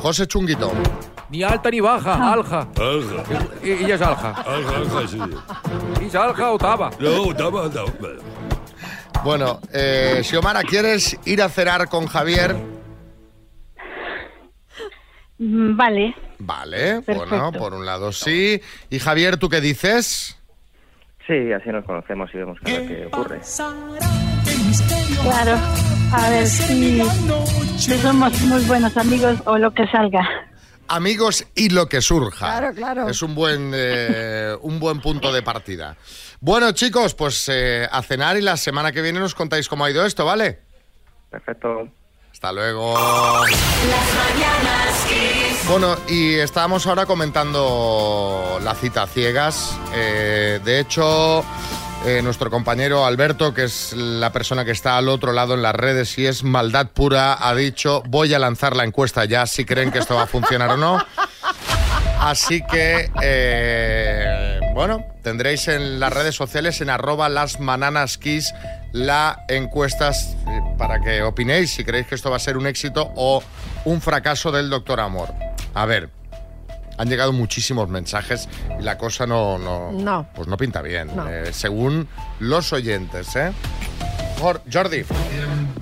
José 0.00 0.26
Chunguito. 0.26 0.72
Ni 1.28 1.42
alta 1.42 1.70
ni 1.70 1.80
baja, 1.80 2.32
alja. 2.32 2.66
Y, 3.62 3.68
y 3.68 3.84
ella 3.84 3.94
es 3.96 4.00
alja. 4.02 4.44
¿Y 6.00 6.04
es 6.06 6.14
alja 6.14 6.50
o 6.50 6.58
taba? 6.58 6.90
Bueno, 9.22 9.60
eh, 9.72 10.22
Xiomara, 10.24 10.62
¿quieres 10.62 11.18
ir 11.26 11.42
a 11.42 11.50
cenar 11.50 11.88
con 11.90 12.06
Javier? 12.06 12.56
Mm, 15.38 15.76
Vale. 15.76 16.14
Vale, 16.38 17.02
Perfecto. 17.02 17.26
bueno, 17.28 17.52
por 17.52 17.74
un 17.74 17.84
lado 17.84 18.10
sí. 18.12 18.60
Y 18.88 18.98
Javier, 18.98 19.36
¿tú 19.36 19.50
qué 19.50 19.60
dices? 19.60 20.38
Sí, 21.30 21.52
así 21.52 21.68
nos 21.68 21.84
conocemos 21.84 22.28
y 22.34 22.38
vemos 22.38 22.58
qué, 22.64 23.06
ocurre. 23.06 23.38
Claro. 25.22 25.56
A 26.12 26.28
ver 26.28 26.44
si, 26.44 27.00
si 27.78 27.98
somos 27.98 28.42
muy 28.42 28.64
buenos 28.64 28.96
amigos 28.96 29.40
o 29.44 29.56
lo 29.56 29.72
que 29.72 29.86
salga. 29.86 30.28
Amigos 30.88 31.46
y 31.54 31.68
lo 31.68 31.86
que 31.86 32.00
surja. 32.00 32.58
Claro, 32.58 32.74
claro. 32.74 33.08
Es 33.08 33.22
un 33.22 33.36
buen, 33.36 33.70
eh, 33.72 34.56
un 34.62 34.80
buen 34.80 35.00
punto 35.00 35.32
de 35.32 35.42
partida. 35.42 35.96
Bueno, 36.40 36.72
chicos, 36.72 37.14
pues 37.14 37.48
eh, 37.48 37.86
a 37.88 38.02
cenar 38.02 38.36
y 38.36 38.40
la 38.40 38.56
semana 38.56 38.90
que 38.90 39.00
viene 39.00 39.20
nos 39.20 39.36
contáis 39.36 39.68
cómo 39.68 39.84
ha 39.84 39.90
ido 39.92 40.04
esto, 40.04 40.24
¿vale? 40.24 40.58
Perfecto. 41.30 41.88
Hasta 42.40 42.52
luego. 42.52 42.94
Bueno, 45.68 45.94
y 46.08 46.36
estábamos 46.36 46.86
ahora 46.86 47.04
comentando 47.04 48.58
la 48.64 48.74
cita 48.74 49.06
ciegas. 49.06 49.76
Eh, 49.92 50.58
de 50.64 50.80
hecho, 50.80 51.44
eh, 52.06 52.22
nuestro 52.22 52.50
compañero 52.50 53.04
Alberto, 53.04 53.52
que 53.52 53.64
es 53.64 53.92
la 53.92 54.32
persona 54.32 54.64
que 54.64 54.70
está 54.70 54.96
al 54.96 55.10
otro 55.10 55.34
lado 55.34 55.52
en 55.52 55.60
las 55.60 55.74
redes 55.74 56.16
y 56.16 56.24
es 56.24 56.42
maldad 56.42 56.86
pura, 56.86 57.46
ha 57.46 57.54
dicho, 57.54 58.02
voy 58.06 58.32
a 58.32 58.38
lanzar 58.38 58.74
la 58.74 58.84
encuesta 58.84 59.26
ya, 59.26 59.44
si 59.44 59.66
creen 59.66 59.92
que 59.92 59.98
esto 59.98 60.14
va 60.14 60.22
a 60.22 60.26
funcionar 60.26 60.70
o 60.70 60.76
no. 60.78 60.98
Así 62.20 62.62
que, 62.66 63.10
eh, 63.20 64.60
bueno, 64.72 65.04
tendréis 65.22 65.68
en 65.68 66.00
las 66.00 66.10
redes 66.10 66.36
sociales, 66.36 66.80
en 66.80 66.88
arroba 66.88 67.28
las 67.28 67.60
mananaskiss, 67.60 68.54
la 68.92 69.44
encuesta 69.48 70.12
para 70.80 70.98
que 70.98 71.20
opinéis 71.22 71.70
si 71.74 71.84
creéis 71.84 72.06
que 72.06 72.14
esto 72.14 72.30
va 72.30 72.36
a 72.36 72.40
ser 72.40 72.56
un 72.56 72.66
éxito 72.66 73.12
o 73.14 73.42
un 73.84 74.00
fracaso 74.00 74.50
del 74.50 74.70
doctor 74.70 74.98
Amor. 75.00 75.28
A 75.74 75.84
ver, 75.84 76.08
han 76.96 77.06
llegado 77.10 77.34
muchísimos 77.34 77.86
mensajes 77.90 78.48
y 78.78 78.82
la 78.82 78.96
cosa 78.96 79.26
no, 79.26 79.58
no, 79.58 79.92
No. 79.92 80.26
pues 80.34 80.48
no 80.48 80.56
pinta 80.56 80.80
bien, 80.80 81.14
No. 81.14 81.28
eh, 81.28 81.52
según 81.52 82.08
los 82.38 82.72
oyentes, 82.72 83.36
¿eh? 83.36 83.52
Jor- 84.40 84.62
Jordi. 84.72 85.04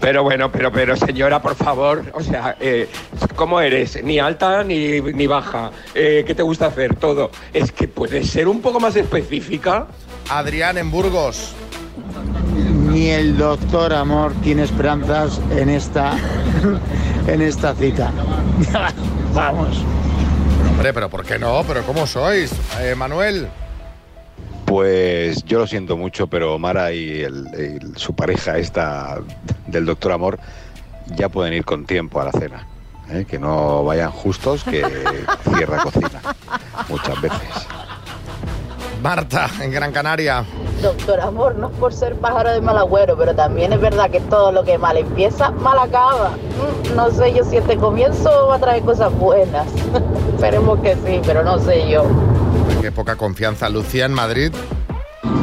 Pero 0.00 0.24
bueno, 0.24 0.50
pero, 0.50 0.72
pero 0.72 0.96
señora, 0.96 1.40
por 1.40 1.54
favor, 1.54 2.02
o 2.12 2.20
sea, 2.20 2.56
eh, 2.58 2.88
¿cómo 3.36 3.60
eres? 3.60 4.02
Ni 4.02 4.18
alta 4.18 4.64
ni, 4.64 5.00
ni 5.00 5.28
baja. 5.28 5.70
Eh, 5.94 6.24
¿Qué 6.26 6.34
te 6.34 6.42
gusta 6.42 6.66
hacer? 6.66 6.96
Todo. 6.96 7.30
Es 7.52 7.70
que 7.70 7.86
puedes 7.86 8.28
ser 8.30 8.48
un 8.48 8.60
poco 8.60 8.80
más 8.80 8.96
específica. 8.96 9.86
Adrián 10.28 10.76
en 10.76 10.90
Burgos. 10.90 11.54
Ni 12.98 13.10
el 13.10 13.38
doctor 13.38 13.92
Amor 13.94 14.32
tiene 14.42 14.64
esperanzas 14.64 15.40
en 15.52 15.68
esta, 15.68 16.16
en 17.28 17.42
esta 17.42 17.72
cita. 17.76 18.10
Vamos. 19.34 19.84
Hombre, 20.72 20.92
pero 20.92 21.08
¿por 21.08 21.24
qué 21.24 21.38
no? 21.38 21.62
¿Pero 21.64 21.84
cómo 21.84 22.08
sois? 22.08 22.50
Eh, 22.80 22.96
Manuel. 22.96 23.46
Pues 24.64 25.44
yo 25.44 25.60
lo 25.60 25.68
siento 25.68 25.96
mucho, 25.96 26.26
pero 26.26 26.58
Mara 26.58 26.90
y 26.92 27.20
el- 27.20 27.92
su 27.94 28.16
pareja 28.16 28.58
esta 28.58 29.20
del 29.68 29.86
doctor 29.86 30.10
Amor 30.10 30.40
ya 31.14 31.28
pueden 31.28 31.54
ir 31.54 31.64
con 31.64 31.86
tiempo 31.86 32.20
a 32.20 32.24
la 32.24 32.32
cena. 32.32 32.66
¿eh? 33.12 33.24
Que 33.30 33.38
no 33.38 33.84
vayan 33.84 34.10
justos, 34.10 34.64
que 34.64 34.82
cierra 35.56 35.84
cocina. 35.84 36.20
Muchas 36.88 37.20
veces. 37.20 37.38
Marta, 39.02 39.48
en 39.60 39.70
Gran 39.70 39.92
Canaria. 39.92 40.44
Doctor 40.82 41.20
Amor, 41.20 41.56
no 41.56 41.68
es 41.70 41.76
por 41.76 41.92
ser 41.92 42.14
pájaro 42.16 42.50
de 42.50 42.60
mal 42.60 42.78
agüero, 42.78 43.16
pero 43.16 43.34
también 43.34 43.72
es 43.72 43.80
verdad 43.80 44.10
que 44.10 44.20
todo 44.20 44.52
lo 44.52 44.64
que 44.64 44.78
mal 44.78 44.96
empieza, 44.96 45.50
mal 45.50 45.78
acaba. 45.78 46.30
Mm, 46.30 46.94
No 46.96 47.10
sé 47.10 47.32
yo 47.34 47.44
si 47.44 47.56
este 47.56 47.76
comienzo 47.76 48.48
va 48.48 48.56
a 48.56 48.58
traer 48.58 48.82
cosas 48.82 49.12
buenas. 49.12 49.66
Esperemos 50.34 50.78
que 50.80 50.94
sí, 50.94 51.20
pero 51.24 51.42
no 51.42 51.58
sé 51.58 51.88
yo. 51.88 52.04
Qué 52.80 52.92
poca 52.92 53.16
confianza. 53.16 53.68
Lucía 53.68 54.06
en 54.06 54.12
Madrid. 54.14 54.52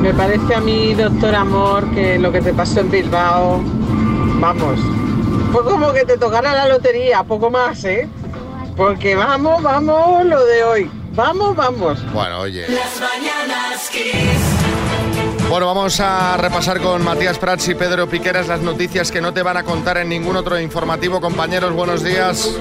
Me 0.01 0.13
parece 0.13 0.55
a 0.55 0.61
mí, 0.61 0.93
doctor 0.93 1.35
Amor, 1.35 1.89
que 1.93 2.17
lo 2.17 2.31
que 2.31 2.41
te 2.41 2.53
pasó 2.53 2.79
en 2.79 2.91
Bilbao, 2.91 3.59
vamos, 4.39 4.79
fue 5.51 5.63
como 5.63 5.91
que 5.93 6.05
te 6.05 6.17
tocara 6.17 6.53
la 6.53 6.67
lotería, 6.67 7.23
poco 7.23 7.49
más, 7.49 7.83
¿eh? 7.85 8.07
Porque 8.77 9.15
vamos, 9.15 9.61
vamos, 9.63 10.25
lo 10.25 10.45
de 10.45 10.63
hoy. 10.63 10.91
Vamos, 11.15 11.55
vamos. 11.55 12.13
Bueno, 12.13 12.41
oye. 12.41 12.67
Las 12.67 12.99
mañanas 12.99 13.89
Kiss. 13.89 15.49
Bueno, 15.49 15.67
vamos 15.67 15.99
a 16.01 16.35
repasar 16.35 16.81
con 16.81 17.03
Matías 17.03 17.37
Prats 17.39 17.69
y 17.69 17.75
Pedro 17.75 18.09
Piqueras 18.09 18.47
las 18.49 18.59
noticias 18.59 19.11
que 19.11 19.21
no 19.21 19.33
te 19.33 19.41
van 19.41 19.55
a 19.55 19.63
contar 19.63 19.97
en 19.97 20.09
ningún 20.09 20.35
otro 20.35 20.59
informativo. 20.59 21.21
Compañeros, 21.21 21.71
buenos 21.73 22.03
días. 22.03 22.59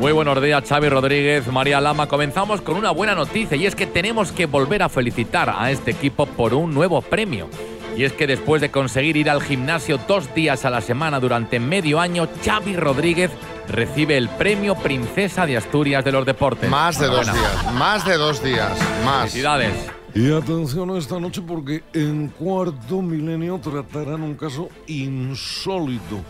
Muy 0.00 0.10
buenos 0.10 0.42
días, 0.42 0.64
Xavi 0.68 0.88
Rodríguez, 0.88 1.46
María 1.46 1.80
Lama. 1.80 2.08
Comenzamos 2.08 2.60
con 2.60 2.76
una 2.76 2.90
buena 2.90 3.14
noticia 3.14 3.56
y 3.56 3.66
es 3.66 3.76
que 3.76 3.86
tenemos 3.86 4.32
que 4.32 4.46
volver 4.46 4.82
a 4.82 4.88
felicitar 4.88 5.54
a 5.56 5.70
este 5.70 5.92
equipo 5.92 6.26
por 6.26 6.54
un 6.54 6.74
nuevo 6.74 7.02
premio. 7.02 7.48
Y 7.96 8.02
es 8.02 8.12
que 8.12 8.26
después 8.26 8.60
de 8.60 8.70
conseguir 8.70 9.16
ir 9.16 9.30
al 9.30 9.42
gimnasio 9.42 10.00
dos 10.08 10.34
días 10.34 10.64
a 10.64 10.70
la 10.70 10.80
semana 10.80 11.20
durante 11.20 11.60
medio 11.60 12.00
año, 12.00 12.26
Xavi 12.44 12.74
Rodríguez 12.74 13.30
recibe 13.68 14.16
el 14.16 14.28
premio 14.28 14.74
Princesa 14.74 15.46
de 15.46 15.56
Asturias 15.56 16.04
de 16.04 16.12
los 16.12 16.26
Deportes. 16.26 16.70
Más 16.70 16.98
de 16.98 17.06
dos 17.06 17.32
días. 17.32 17.74
Más 17.74 18.04
de 18.04 18.16
dos 18.16 18.42
días. 18.42 18.78
Más. 19.04 19.30
Felicidades. 19.30 19.74
Y 20.14 20.30
atención 20.32 20.94
esta 20.96 21.18
noche 21.18 21.40
porque 21.40 21.82
en 21.94 22.28
cuarto 22.28 23.00
milenio 23.00 23.58
tratarán 23.58 24.22
un 24.22 24.34
caso 24.34 24.68
insólito. 24.86 26.20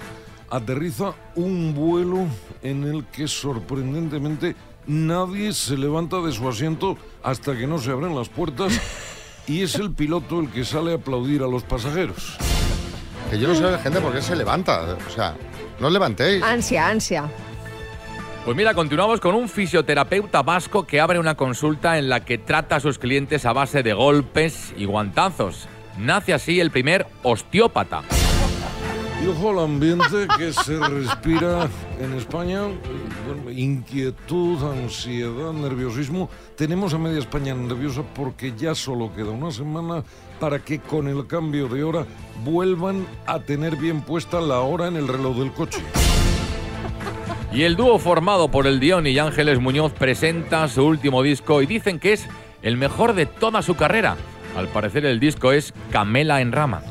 Aterriza 0.51 1.15
un 1.35 1.75
vuelo 1.75 2.27
en 2.63 2.85
el 2.85 3.05
que 3.07 3.27
sorprendentemente 3.27 4.55
nadie 4.87 5.53
se 5.53 5.77
levanta 5.77 6.21
de 6.21 6.33
su 6.33 6.49
asiento 6.49 6.97
hasta 7.23 7.57
que 7.57 7.67
no 7.67 7.79
se 7.79 7.91
abren 7.91 8.15
las 8.15 8.29
puertas 8.29 8.81
y 9.47 9.63
es 9.63 9.75
el 9.75 9.93
piloto 9.93 10.41
el 10.41 10.51
que 10.51 10.65
sale 10.65 10.93
a 10.93 10.97
aplaudir 10.97 11.43
a 11.43 11.49
los 11.49 11.65
pasajeros. 11.65 12.37
Que 13.31 13.39
yo 13.39 13.49
no 13.49 13.55
sé, 13.55 13.79
gente, 13.79 14.01
por 14.01 14.13
qué 14.13 14.23
se 14.23 14.37
levanta. 14.37 14.97
O 15.09 15.11
sea, 15.11 15.35
no 15.83 15.89
os 15.89 15.93
levantéis. 15.93 16.43
Ansia, 16.43 16.89
ansia. 16.89 17.29
Pues 18.45 18.57
mira, 18.57 18.73
continuamos 18.73 19.21
con 19.21 19.35
un 19.35 19.49
fisioterapeuta 19.49 20.43
vasco 20.43 20.87
que 20.87 21.01
abre 21.01 21.19
una 21.19 21.35
consulta 21.35 21.99
en 21.99 22.09
la 22.09 22.25
que 22.25 22.39
trata 22.39 22.77
a 22.77 22.81
sus 22.81 22.99
clientes 22.99 23.45
a 23.45 23.53
base 23.53 23.83
de 23.83 23.93
golpes 23.93 24.73
y 24.77 24.85
guantazos. 24.85 25.69
Nace 25.99 26.33
así 26.33 26.61
el 26.61 26.71
primer 26.71 27.07
osteópata. 27.23 28.03
Y 29.23 29.29
ojo 29.29 29.51
al 29.51 29.61
ambiente 29.61 30.27
que 30.37 30.53
se 30.53 30.79
respira 30.79 31.69
en 32.01 32.15
España. 32.15 32.63
Bueno, 33.27 33.51
Inquietud, 33.51 34.61
ansiedad, 34.65 35.53
nerviosismo. 35.53 36.29
Tenemos 36.57 36.93
a 36.93 36.99
media 36.99 37.21
España 37.21 37.55
nerviosa 37.55 38.03
porque 38.15 38.53
ya 38.57 38.75
solo 38.75 39.15
queda 39.15 39.31
una 39.31 39.53
semana 39.53 40.03
para 40.41 40.59
que 40.59 40.81
con 40.81 41.07
el 41.07 41.27
cambio 41.29 41.69
de 41.69 41.85
hora 41.85 42.05
vuelvan 42.45 43.07
a 43.27 43.39
tener 43.39 43.77
bien 43.77 44.01
puesta 44.01 44.41
la 44.41 44.61
hora 44.61 44.89
en 44.89 44.97
el 44.97 45.07
reloj 45.07 45.37
del 45.37 45.53
coche. 45.53 45.81
Y 47.53 47.63
el 47.63 47.77
dúo 47.77 47.99
formado 48.01 48.51
por 48.51 48.67
el 48.67 48.81
Dion 48.81 49.07
y 49.07 49.19
Ángeles 49.19 49.61
Muñoz 49.61 49.93
presenta 49.93 50.67
su 50.67 50.85
último 50.85 51.23
disco 51.23 51.63
y 51.63 51.67
dicen 51.67 52.01
que 52.01 52.15
es 52.15 52.27
el 52.63 52.77
mejor 52.77 53.15
de 53.15 53.27
toda 53.27 53.63
su 53.63 53.77
carrera. 53.77 54.17
Al 54.57 54.67
parecer 54.69 55.07
el 55.07 55.21
disco 55.21 55.53
es 55.53 55.73
Camela 55.93 56.41
en 56.41 56.51
Rama. 56.51 56.83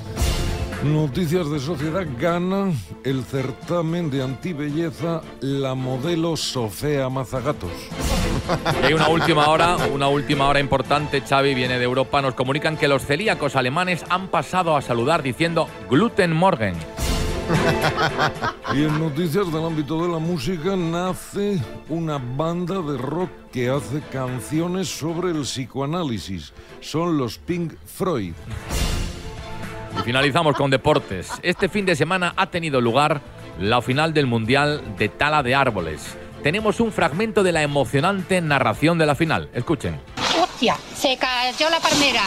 Noticias 0.84 1.48
de 1.52 1.60
Sociedad 1.60 2.08
gana 2.20 2.74
el 3.04 3.24
certamen 3.24 4.10
de 4.10 4.24
antibelleza 4.24 5.22
la 5.40 5.76
modelo 5.76 6.36
Sofía 6.36 7.08
Mazagatos. 7.08 7.72
Y 8.82 8.86
hay 8.88 8.94
una 8.94 9.08
última 9.10 9.48
hora, 9.48 9.78
una 9.94 10.08
última 10.08 10.48
hora 10.48 10.60
importante, 10.60 11.22
Xavi 11.22 11.54
viene 11.54 11.78
de 11.78 11.86
Europa, 11.86 12.24
nos 12.24 12.34
comunican 12.34 12.78
que 12.78 12.88
los 12.88 13.06
celíacos 13.06 13.56
alemanes 13.56 14.04
han 14.10 14.30
pasado 14.30 14.76
a 14.76 14.82
saludar 14.82 15.22
diciendo 15.22 15.68
Gluten 15.88 16.34
Morgen. 16.34 16.74
Y 18.74 18.84
en 18.84 19.00
noticias 19.00 19.52
del 19.54 19.64
ámbito 19.64 20.02
de 20.02 20.12
la 20.12 20.18
música 20.18 20.76
nace 20.76 21.62
una 21.90 22.18
banda 22.18 22.82
de 22.82 22.98
rock 22.98 23.30
que 23.52 23.70
hace 23.70 24.02
canciones 24.12 24.88
sobre 24.88 25.30
el 25.30 25.42
psicoanálisis. 25.42 26.54
Son 26.80 27.20
los 27.20 27.38
Pink 27.38 27.74
Freud. 27.86 28.34
Y 30.00 30.04
finalizamos 30.04 30.56
con 30.56 30.72
deportes. 30.72 31.30
Este 31.44 31.70
fin 31.70 31.86
de 31.86 31.96
semana 31.96 32.34
ha 32.38 32.50
tenido 32.50 32.82
lugar 32.82 33.22
la 33.60 33.82
final 33.82 34.14
del 34.14 34.28
Mundial 34.28 34.96
de 34.98 35.10
Tala 35.10 35.44
de 35.44 35.56
Árboles. 35.56 36.18
Tenemos 36.44 36.80
un 36.80 36.92
fragmento 36.92 37.44
de 37.44 37.52
la 37.52 37.62
emocionante 37.62 38.42
narración 38.42 38.98
de 38.98 39.06
la 39.06 39.16
final. 39.16 39.50
Escuchen. 39.54 40.00
Hostia, 40.42 40.76
se 40.96 41.18
cayó 41.18 41.70
la 41.70 41.80
palmera. 41.80 42.24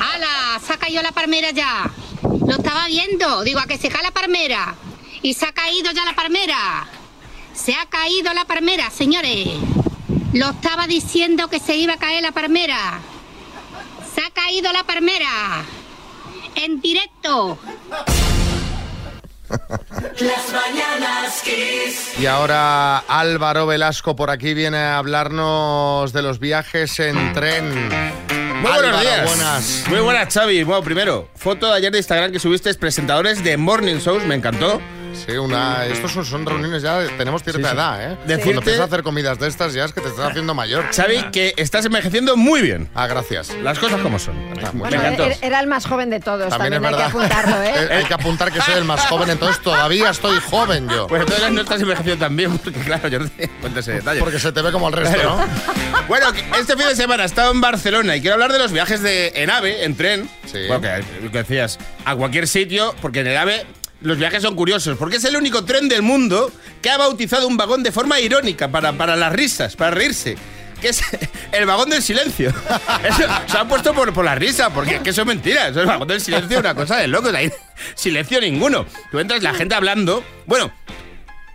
¡Hala! 0.00 0.60
Se 0.64 0.72
ha 0.72 0.76
caído 0.76 1.02
la 1.02 1.12
palmera 1.12 1.50
ya. 1.52 1.90
Lo 2.22 2.56
estaba 2.56 2.86
viendo. 2.88 3.44
Digo, 3.44 3.60
a 3.60 3.66
que 3.66 3.78
se 3.78 3.88
cae 3.88 4.02
la 4.02 4.10
palmera. 4.10 4.74
Y 5.22 5.34
se 5.34 5.46
ha 5.46 5.52
caído 5.52 5.92
ya 5.92 6.04
la 6.04 6.14
palmera. 6.14 6.86
Se 7.52 7.74
ha 7.74 7.86
caído 7.86 8.34
la 8.34 8.44
palmera, 8.44 8.90
señores. 8.90 9.48
Lo 10.32 10.50
estaba 10.50 10.88
diciendo 10.88 11.46
que 11.46 11.60
se 11.60 11.76
iba 11.76 11.94
a 11.94 11.98
caer 11.98 12.22
la 12.22 12.32
palmera. 12.32 12.98
Se 14.14 14.20
ha 14.20 14.30
caído 14.30 14.72
la 14.72 14.82
palmera. 14.82 15.64
En 16.56 16.80
directo. 16.80 17.58
Las 19.48 20.52
mañanas 20.52 21.42
Kiss. 21.44 22.18
Y 22.18 22.26
ahora 22.26 22.98
Álvaro 22.98 23.66
Velasco 23.66 24.16
por 24.16 24.30
aquí 24.30 24.54
viene 24.54 24.78
a 24.78 24.98
hablarnos 24.98 26.12
de 26.12 26.22
los 26.22 26.38
viajes 26.38 26.98
en 27.00 27.32
tren. 27.32 27.88
Muy 27.88 28.70
buenos 28.70 28.78
Álvaro, 28.84 29.00
días. 29.00 29.26
buenas. 29.26 29.84
Muy 29.88 30.00
buenas, 30.00 30.32
Xavi. 30.34 30.62
Bueno, 30.62 30.82
primero, 30.82 31.28
foto 31.36 31.70
de 31.70 31.76
ayer 31.76 31.92
de 31.92 31.98
Instagram 31.98 32.32
que 32.32 32.38
subiste 32.38 32.72
presentadores 32.74 33.44
de 33.44 33.56
Morning 33.56 33.96
Shows, 33.96 34.24
me 34.24 34.34
encantó. 34.34 34.80
Sí, 35.14 35.32
una, 35.36 35.86
estos 35.86 36.12
son, 36.12 36.24
son 36.24 36.46
reuniones 36.46 36.82
ya, 36.82 37.06
tenemos 37.16 37.42
cierta 37.42 37.60
Sí, 37.62 37.68
sí. 37.68 37.74
edad, 37.74 38.02
¿eh? 38.12 38.16
Decirte- 38.26 38.42
Cuando 38.44 38.60
empiezas 38.60 38.80
a 38.80 38.84
hacer 38.84 39.02
comidas 39.02 39.38
de 39.38 39.48
estas 39.48 39.72
ya 39.72 39.84
es 39.84 39.92
que 39.92 40.00
te 40.00 40.08
estás 40.08 40.30
haciendo 40.30 40.54
mayor. 40.54 40.84
Xavi, 40.94 41.30
que 41.32 41.54
estás 41.56 41.84
envejeciendo 41.84 42.36
muy 42.36 42.60
bien. 42.62 42.88
Ah, 42.94 43.06
gracias. 43.06 43.50
Las 43.62 43.78
cosas 43.78 44.00
como 44.00 44.18
son. 44.18 44.34
Bueno, 44.74 44.96
encantó. 44.96 45.24
era- 45.42 45.60
el 45.60 45.66
más 45.66 45.86
joven 45.86 46.10
de 46.10 46.20
todos, 46.20 46.48
También 46.50 46.72
también, 46.82 46.94
es 46.94 47.00
hay 47.06 47.12
que 47.12 47.18
verdad. 47.18 47.36
apuntarlo, 47.38 47.62
¿eh? 47.62 47.94
Hay 47.98 48.04
que 48.04 48.14
apuntar 48.14 48.52
que 48.52 48.60
soy 48.60 48.74
el 48.74 48.84
más 48.84 49.00
joven, 49.06 49.30
entonces 49.30 49.62
todavía 49.62 50.10
estoy 50.10 50.36
joven 50.50 50.88
yo. 50.88 51.06
Pues 51.06 51.22
entonces 51.22 51.50
no 51.52 51.60
estás 51.62 51.80
envejeciendo 51.80 52.24
tan 52.24 52.36
bien, 52.36 52.58
porque 52.58 52.80
claro, 52.80 53.08
yo 53.08 53.20
no 53.20 53.28
te 53.28 53.48
cuento 53.60 53.80
ese 53.80 53.92
detalle. 53.94 54.20
Porque 54.20 54.38
se 54.38 54.52
te 54.52 54.62
ve 54.62 54.72
como 54.72 54.88
el 54.88 54.94
resto, 54.94 55.14
Claro. 55.14 55.36
¿no? 55.36 56.02
Bueno, 56.08 56.32
que 56.32 56.40
este 56.58 56.76
fin 56.76 56.86
de 56.88 56.96
semana 56.96 57.22
he 57.22 57.26
estado 57.26 57.52
en 57.52 57.60
Barcelona 57.60 58.16
y 58.16 58.20
quiero 58.20 58.34
hablar 58.34 58.52
de 58.52 58.58
los 58.58 58.72
viajes 58.72 59.00
de, 59.02 59.32
en 59.36 59.50
AVE, 59.50 59.84
en 59.84 59.96
tren. 59.96 60.28
Sí. 60.46 60.58
Bueno, 60.66 60.80
que, 60.82 61.04
lo 61.22 61.30
que 61.30 61.38
decías, 61.38 61.78
a 62.04 62.14
cualquier 62.16 62.46
sitio, 62.48 62.94
porque 63.00 63.20
en 63.20 63.28
el 63.28 63.36
AVE 63.36 63.66
los 64.04 64.18
viajes 64.18 64.42
son 64.42 64.54
curiosos, 64.54 64.98
porque 64.98 65.16
es 65.16 65.24
el 65.24 65.34
único 65.34 65.64
tren 65.64 65.88
del 65.88 66.02
mundo 66.02 66.52
que 66.82 66.90
ha 66.90 66.98
bautizado 66.98 67.48
un 67.48 67.56
vagón 67.56 67.82
de 67.82 67.90
forma 67.90 68.20
irónica 68.20 68.68
para, 68.68 68.92
para 68.92 69.16
las 69.16 69.32
risas, 69.32 69.76
para 69.76 69.92
reírse. 69.92 70.36
Que 70.80 70.88
es 70.90 71.00
el 71.52 71.64
vagón 71.64 71.88
del 71.88 72.02
silencio. 72.02 72.52
Se 73.50 73.56
ha 73.56 73.66
puesto 73.66 73.94
por, 73.94 74.12
por 74.12 74.24
la 74.24 74.34
risa, 74.34 74.68
porque 74.68 75.00
que 75.00 75.10
eso 75.10 75.22
es 75.22 75.26
mentira. 75.26 75.68
Es 75.68 75.76
el 75.78 75.86
vagón 75.86 76.06
del 76.06 76.20
silencio, 76.20 76.60
una 76.60 76.74
cosa 76.74 76.98
de 76.98 77.08
locos. 77.08 77.32
Ahí, 77.34 77.50
silencio 77.94 78.40
ninguno. 78.42 78.84
Tú 79.10 79.18
entras, 79.18 79.42
la 79.42 79.54
gente 79.54 79.74
hablando. 79.74 80.22
Bueno, 80.44 80.70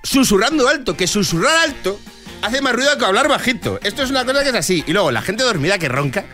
susurrando 0.01 0.67
alto, 0.67 0.97
que 0.97 1.05
susurrar 1.05 1.55
alto 1.57 1.99
hace 2.41 2.61
más 2.61 2.73
ruido 2.73 2.97
que 2.97 3.05
hablar 3.05 3.27
bajito. 3.27 3.79
Esto 3.83 4.01
es 4.01 4.09
una 4.09 4.25
cosa 4.25 4.41
que 4.41 4.49
es 4.49 4.55
así. 4.55 4.83
Y 4.87 4.93
luego 4.93 5.11
la 5.11 5.21
gente 5.21 5.43
dormida 5.43 5.77
que 5.77 5.87
ronca. 5.87 6.25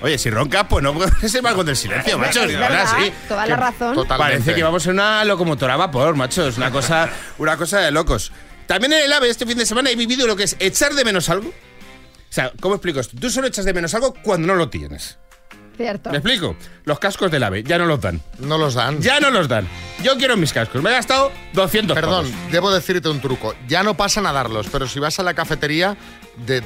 Oye, 0.00 0.16
si 0.18 0.30
roncas, 0.30 0.66
pues 0.68 0.82
no 0.82 0.94
es 1.22 1.34
el 1.34 1.42
balcón 1.42 1.66
del 1.66 1.76
silencio, 1.76 2.18
macho. 2.18 2.44
Es 2.44 2.54
Ahora 2.54 2.68
verdad, 2.68 2.96
sí. 2.98 3.12
toda 3.28 3.46
la 3.46 3.56
razón. 3.56 3.94
Totalmente. 3.94 4.32
Parece 4.36 4.54
que 4.54 4.62
vamos 4.62 4.86
en 4.86 4.92
una 4.92 5.24
locomotora 5.24 5.74
a 5.74 5.76
vapor, 5.76 6.14
macho. 6.14 6.46
Es 6.46 6.56
una 6.56 6.70
cosa, 6.70 7.08
una 7.38 7.56
cosa 7.56 7.80
de 7.80 7.90
locos. 7.90 8.32
También 8.66 8.92
en 8.92 9.04
el 9.04 9.12
AVE 9.12 9.28
este 9.30 9.46
fin 9.46 9.58
de 9.58 9.66
semana 9.66 9.90
he 9.90 9.96
vivido 9.96 10.26
lo 10.26 10.36
que 10.36 10.44
es 10.44 10.56
echar 10.60 10.94
de 10.94 11.04
menos 11.04 11.28
algo. 11.30 11.48
O 11.48 11.52
sea, 12.32 12.52
¿cómo 12.60 12.74
explico 12.74 13.00
esto? 13.00 13.16
Tú 13.18 13.30
solo 13.30 13.46
echas 13.46 13.64
de 13.64 13.72
menos 13.72 13.94
algo 13.94 14.14
cuando 14.22 14.46
no 14.46 14.54
lo 14.54 14.68
tienes. 14.68 15.18
Cierto. 15.76 16.10
¿Me 16.10 16.18
explico? 16.18 16.56
Los 16.84 16.98
cascos 16.98 17.30
del 17.30 17.42
AVE 17.42 17.62
ya 17.62 17.78
no 17.78 17.86
los 17.86 18.00
dan. 18.00 18.20
No 18.38 18.58
los 18.58 18.74
dan. 18.74 19.00
Ya 19.00 19.20
no 19.20 19.30
los 19.30 19.48
dan. 19.48 19.66
Yo 20.02 20.16
quiero 20.16 20.36
mis 20.36 20.52
cascos. 20.52 20.82
Me 20.82 20.90
he 20.90 20.92
gastado 20.92 21.32
200 21.54 21.94
Perdón, 21.94 22.30
pavos. 22.30 22.52
debo 22.52 22.70
decirte 22.70 23.08
un 23.08 23.20
truco. 23.20 23.54
Ya 23.66 23.82
no 23.82 23.94
pasan 23.94 24.26
a 24.26 24.32
darlos, 24.32 24.68
pero 24.70 24.86
si 24.86 25.00
vas 25.00 25.18
a 25.18 25.22
la 25.24 25.34
cafetería, 25.34 25.96
de- 26.46 26.62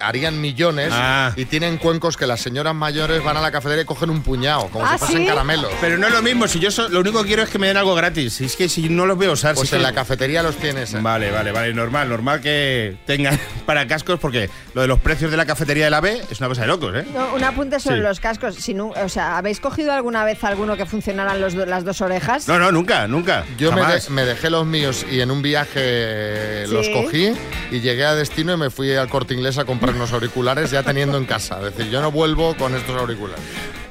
harían 0.00 0.38
millones 0.38 0.90
Ah. 0.92 1.32
y 1.34 1.46
tienen 1.46 1.78
cuencos 1.78 2.18
que 2.18 2.26
las 2.26 2.40
señoras 2.42 2.74
mayores 2.74 3.24
van 3.24 3.38
a 3.38 3.40
la 3.40 3.50
cafetería 3.50 3.82
y 3.84 3.86
cogen 3.86 4.10
un 4.10 4.22
puñado, 4.22 4.68
como 4.68 4.84
¿Ah, 4.84 4.92
si 4.92 4.98
fuesen 4.98 5.22
sí? 5.22 5.26
caramelos. 5.26 5.72
Pero 5.80 5.96
no 5.96 6.08
es 6.08 6.12
lo 6.12 6.20
mismo. 6.20 6.46
Si 6.46 6.60
yo 6.60 6.70
so- 6.70 6.90
lo 6.90 7.00
único 7.00 7.22
que 7.22 7.28
quiero 7.28 7.42
es 7.42 7.48
que 7.48 7.58
me 7.58 7.68
den 7.68 7.78
algo 7.78 7.94
gratis. 7.94 8.34
Si 8.34 8.44
es 8.44 8.54
que 8.54 8.68
si 8.68 8.90
no 8.90 9.06
los 9.06 9.16
voy 9.16 9.28
a 9.28 9.30
usar. 9.30 9.54
Pues 9.54 9.70
si 9.70 9.76
en 9.76 9.80
que- 9.80 9.86
la 9.86 9.94
cafetería 9.94 10.42
los 10.42 10.56
tienes. 10.56 10.92
¿eh? 10.92 10.98
Vale, 11.00 11.30
vale, 11.30 11.52
vale. 11.52 11.72
Normal, 11.72 12.10
normal 12.10 12.42
que 12.42 12.98
tengan 13.06 13.40
para 13.66 13.86
cascos 13.86 14.20
porque 14.20 14.50
lo 14.74 14.82
de 14.82 14.88
los 14.88 15.00
precios 15.00 15.30
de 15.30 15.38
la 15.38 15.46
cafetería 15.46 15.86
del 15.86 15.94
AVE 15.94 16.20
es 16.30 16.38
una 16.40 16.48
cosa 16.48 16.60
de 16.60 16.66
locos, 16.66 16.94
¿eh? 16.94 17.06
No, 17.14 17.34
un 17.34 17.44
apunte 17.44 17.80
sobre 17.80 17.96
Sí. 17.96 18.02
los 18.02 18.20
cascos. 18.20 18.56
Si 18.56 18.74
no, 18.74 18.88
o 18.88 19.08
sea, 19.08 19.38
¿habéis 19.38 19.58
cogido 19.58 19.92
alguna 19.94 20.22
vez 20.24 20.44
alguno 20.44 20.76
que 20.76 20.84
funcionaran 20.84 21.40
los 21.40 21.54
las 21.54 21.82
dos 21.84 22.02
orejas? 22.02 22.46
No, 22.46 22.58
no, 22.58 22.70
nunca, 22.74 23.08
nunca. 23.08 23.44
Yo 23.56 23.72
me, 23.72 23.80
Jamás. 23.80 24.04
de- 24.08 24.10
me 24.10 24.24
dejé 24.26 24.50
los 24.50 24.66
míos 24.66 25.06
y 25.10 25.20
en 25.20 25.30
un 25.30 25.40
viaje 25.40 26.66
los 26.68 26.88
cogí 26.90 27.32
y 27.70 27.80
llegué 27.80 28.04
a 28.04 28.14
destino 28.14 28.52
y 28.52 28.56
me 28.56 28.70
fui 28.70 28.92
al 28.94 29.08
corte 29.08 29.32
inglés 29.34 29.56
a 29.58 29.64
comprar 29.64 29.94
unos 29.94 30.12
auriculares 30.12 30.70
ya 30.70 30.82
teniendo 30.82 31.16
en 31.18 31.24
casa. 31.24 31.58
Es 31.66 31.74
decir, 31.76 31.90
yo 31.90 32.00
no 32.02 32.10
vuelvo 32.10 32.54
con 32.56 32.74
estos 32.74 32.96
auriculares. 33.00 33.42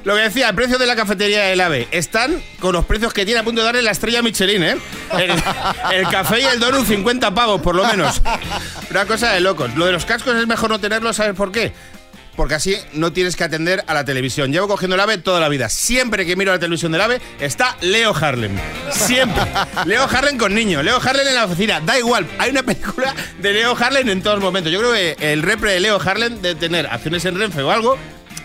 Lo 0.04 0.14
que 0.14 0.20
decía, 0.20 0.50
el 0.50 0.54
precio 0.54 0.76
de 0.76 0.86
la 0.86 0.94
cafetería 0.96 1.44
del 1.44 1.60
AVE 1.62 1.88
están 1.90 2.40
con 2.60 2.74
los 2.74 2.84
precios 2.84 3.14
que 3.14 3.24
tiene 3.24 3.40
a 3.40 3.42
punto 3.42 3.62
de 3.62 3.64
darle 3.64 3.80
la 3.82 3.90
estrella 3.90 4.20
Michelin, 4.20 4.62
¿eh? 4.62 4.76
El, 5.18 5.30
el 5.96 6.08
café 6.10 6.42
y 6.42 6.44
el 6.44 6.60
donut 6.60 6.86
50 6.86 7.34
pavos, 7.34 7.62
por 7.62 7.74
lo 7.74 7.86
menos. 7.86 8.20
Una 8.90 9.06
cosa 9.06 9.32
de 9.32 9.40
locos. 9.40 9.74
Lo 9.76 9.86
de 9.86 9.92
los 9.92 10.04
cascos 10.04 10.36
es 10.36 10.46
mejor 10.46 10.68
no 10.68 10.78
tenerlos, 10.78 11.16
¿sabes 11.16 11.34
por 11.34 11.50
qué? 11.50 11.72
Porque 12.36 12.54
así 12.54 12.76
no 12.92 13.12
tienes 13.12 13.36
que 13.36 13.44
atender 13.44 13.84
a 13.86 13.94
la 13.94 14.04
televisión. 14.04 14.52
Llevo 14.52 14.66
cogiendo 14.66 14.96
el 14.96 15.00
AVE 15.00 15.18
toda 15.18 15.40
la 15.40 15.48
vida. 15.48 15.68
Siempre 15.68 16.26
que 16.26 16.36
miro 16.36 16.52
la 16.52 16.58
televisión 16.58 16.92
del 16.92 17.00
AVE 17.00 17.20
está 17.38 17.76
Leo 17.80 18.14
Harlem. 18.14 18.56
Siempre. 18.90 19.44
Leo 19.86 20.04
Harlem 20.04 20.36
con 20.36 20.54
niño. 20.54 20.82
Leo 20.82 21.00
Harlem 21.00 21.28
en 21.28 21.34
la 21.34 21.44
oficina. 21.44 21.80
Da 21.80 21.98
igual. 21.98 22.26
Hay 22.38 22.50
una 22.50 22.62
película 22.62 23.14
de 23.40 23.52
Leo 23.52 23.76
Harlem 23.78 24.08
en 24.08 24.22
todos 24.22 24.40
momentos. 24.40 24.72
Yo 24.72 24.80
creo 24.80 24.92
que 24.92 25.16
el 25.32 25.42
repre 25.42 25.72
de 25.72 25.80
Leo 25.80 26.00
Harlem 26.00 26.40
de 26.40 26.54
tener 26.54 26.86
acciones 26.86 27.24
en 27.24 27.38
Renfe 27.38 27.62
o 27.62 27.70
algo. 27.70 27.96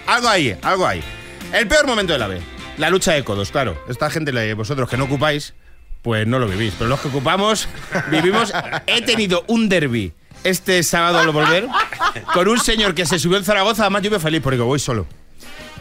Algo 0.05 0.27
ahí, 0.27 0.55
algo 0.62 0.86
ahí. 0.86 1.01
El 1.51 1.67
peor 1.67 1.88
momento 1.88 2.13
del 2.13 2.22
AVE. 2.22 2.41
La 2.77 2.89
lucha 2.89 3.13
de 3.13 3.24
codos, 3.24 3.51
claro. 3.51 3.84
Esta 3.89 4.10
gente, 4.10 4.53
vosotros 4.53 4.89
que 4.89 4.98
no 4.98 5.05
ocupáis, 5.05 5.53
pues 6.01 6.27
no 6.27 6.39
lo 6.39 6.48
vivís. 6.48 6.74
Pero 6.77 6.89
los 6.89 7.00
que 7.00 7.08
ocupamos, 7.08 7.67
vivimos. 8.12 8.53
He 8.88 9.01
tenido 9.01 9.43
un 9.48 9.67
derby 9.67 10.13
este 10.43 10.81
sábado 10.84 11.19
al 11.19 11.29
volver 11.31 11.67
con 12.34 12.48
un 12.48 12.60
señor 12.60 12.93
que 12.96 13.05
se 13.05 13.19
subió 13.19 13.38
en 13.38 13.43
Zaragoza. 13.43 13.84
Además, 13.84 14.01
yo 14.03 14.12
me 14.12 14.19
feliz 14.19 14.41
porque 14.41 14.60
voy 14.60 14.79
solo. 14.79 15.05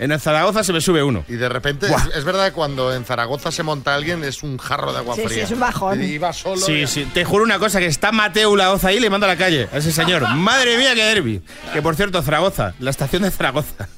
En 0.01 0.13
el 0.13 0.21
Zaragoza 0.21 0.63
se 0.63 0.73
me 0.73 0.81
sube 0.81 1.03
uno. 1.03 1.25
Y 1.29 1.33
de 1.35 1.49
repente, 1.49 1.87
es, 1.87 2.15
es 2.15 2.25
verdad 2.25 2.47
que 2.47 2.53
cuando 2.53 2.95
en 2.95 3.05
Zaragoza 3.05 3.51
se 3.51 3.65
monta 3.65 3.97
alguien 3.97 4.23
es 4.23 4.45
un 4.45 4.57
jarro 4.57 4.93
de 4.93 4.99
agua 4.99 5.17
Sí, 5.17 5.23
sí, 5.23 5.29
fría. 5.29 5.43
es 5.45 5.51
un 5.51 5.59
bajón. 5.59 6.01
Y 6.01 6.07
iba 6.07 6.33
solo. 6.33 6.61
Sí, 6.65 6.87
sí, 6.87 7.05
te 7.13 7.25
juro 7.25 7.43
una 7.43 7.59
cosa, 7.59 7.81
que 7.81 7.87
está 7.87 8.13
Mateo 8.13 8.55
Laoz 8.55 8.85
ahí 8.85 8.99
y 8.99 9.01
le 9.01 9.11
mando 9.11 9.27
a 9.27 9.31
la 9.31 9.37
calle 9.37 9.69
a 9.73 9.79
ese 9.79 9.91
señor. 9.91 10.29
Madre 10.37 10.79
mía, 10.79 10.95
qué 10.95 11.03
derby. 11.03 11.43
Que 11.73 11.83
por 11.83 11.97
cierto, 11.97 12.23
Zaragoza, 12.23 12.75
la 12.79 12.91
estación 12.91 13.23
de 13.23 13.33
Zaragoza. 13.33 13.89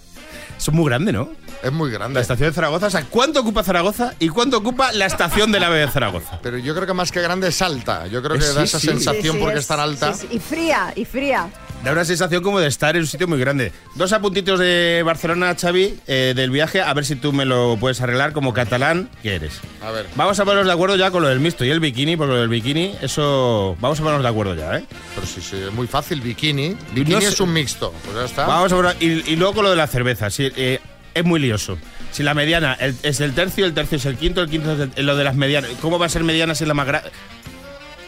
Es 0.61 0.71
muy 0.73 0.85
grande, 0.91 1.13
¿no? 1.13 1.31
Es 1.63 1.73
muy 1.73 1.91
La 1.91 1.99
grande. 1.99 2.21
estación 2.21 2.51
de 2.51 2.55
Zaragoza, 2.55 2.87
o 2.87 2.91
sea, 2.91 3.05
¿cuánto 3.09 3.41
ocupa 3.41 3.63
Zaragoza 3.63 4.15
y 4.19 4.29
cuánto 4.29 4.59
ocupa 4.59 4.93
la 4.93 5.07
estación 5.07 5.51
de 5.53 5.59
la 5.61 5.71
de 5.71 5.89
Zaragoza? 5.89 6.39
Pero 6.43 6.59
yo 6.59 6.75
creo 6.75 6.87
que 6.87 6.93
más 6.95 7.11
que 7.11 7.21
grande 7.23 7.49
es 7.49 7.61
alta. 7.63 8.07
Yo 8.07 8.23
creo 8.23 8.39
que 8.39 8.45
Eh, 8.45 8.49
da 8.49 8.61
sí, 8.61 8.65
esa 8.65 8.79
sí. 8.81 8.87
sensación 8.89 9.23
Sí, 9.25 9.33
sí, 9.33 9.39
porque 9.39 9.55
es- 9.55 9.61
es 9.61 9.67
tan 9.67 9.81
alta. 9.81 10.13
sí, 10.13 10.27
sí. 10.31 10.37
Y 10.37 10.39
fría, 10.39 10.93
y 10.95 11.05
fría. 11.07 11.49
Da 11.85 11.93
una 11.93 12.05
sensación 12.05 12.43
como 12.43 12.61
de 12.61 12.67
estar 12.69 12.95
en 12.95 13.03
un 13.03 13.09
sitio 13.09 13.27
muy 13.27 13.39
grande. 13.39 13.73
Dos 13.95 14.13
apuntitos 14.13 14.59
de 14.61 15.03
Barcelona, 15.03 15.57
Xavi, 15.59 15.99
eh, 16.07 16.35
del 16.37 16.51
viaje, 16.51 16.83
a 16.83 16.93
ver 16.93 17.07
si 17.07 17.17
tú 17.17 17.33
me 17.33 17.47
lo 17.47 17.79
puedes 17.81 18.03
arreglar 18.03 18.35
como 18.35 18.53
catalán 18.53 19.09
que 19.23 19.35
eres. 19.37 19.61
A 19.83 19.91
ver. 19.91 20.05
Vamos 20.15 20.39
a 20.39 20.45
ponernos 20.45 20.67
de 20.67 20.73
acuerdo 20.75 20.97
ya 20.97 21.11
con 21.11 21.23
lo 21.23 21.29
del 21.29 21.41
mixto 21.41 21.65
y 21.65 21.71
el 21.71 21.81
bikini, 21.81 22.19
porque 22.19 22.35
lo 22.35 22.41
del 22.41 22.51
bikini, 22.51 22.97
eso. 23.01 23.79
Vamos 23.81 23.99
a 23.99 24.03
ponernos 24.03 24.23
de 24.23 24.29
acuerdo 24.29 24.55
ya, 24.55 24.77
¿eh? 24.77 24.85
Pero 25.15 25.27
sí, 25.27 25.41
sí, 25.41 25.57
es 25.57 25.73
muy 25.73 25.87
fácil. 25.87 26.21
Bikini. 26.21 26.77
Bikini 26.93 27.15
No 27.15 27.21
sé- 27.23 27.29
es 27.29 27.41
un 27.41 27.51
mixto. 27.55 27.95
Pues 28.05 28.15
ya 28.15 28.25
está. 28.27 28.47
Vamos 28.47 28.71
a 28.73 28.77
poner- 28.77 28.97
y, 29.01 29.33
y 29.33 29.37
luego 29.37 29.55
con 29.55 29.65
lo 29.65 29.71
de 29.71 29.77
la 29.77 29.87
cerveza. 29.87 30.29
sí, 30.29 30.51
eh, 30.57 30.81
es 31.15 31.25
muy 31.25 31.41
lioso. 31.41 31.79
Si 32.13 32.23
la 32.23 32.35
mediana 32.35 32.75
el- 32.75 32.95
es 33.03 33.21
el 33.21 33.33
tercio, 33.33 33.65
el 33.65 33.73
tercio 33.73 33.97
es 33.97 34.05
el 34.05 34.17
quinto, 34.19 34.43
el 34.43 34.51
quinto 34.51 34.73
es 34.75 34.91
el- 34.97 35.07
lo 35.07 35.17
de 35.17 35.25
las 35.25 35.35
medianas. 35.35 35.71
¿Cómo 35.81 35.99
va 35.99 36.05
a 36.07 36.09
ser 36.11 36.25
mediana 36.25 36.55
si 36.55 36.65
es 36.65 36.69
la 36.69 36.75
más 36.75 36.87
grande? 36.87 37.11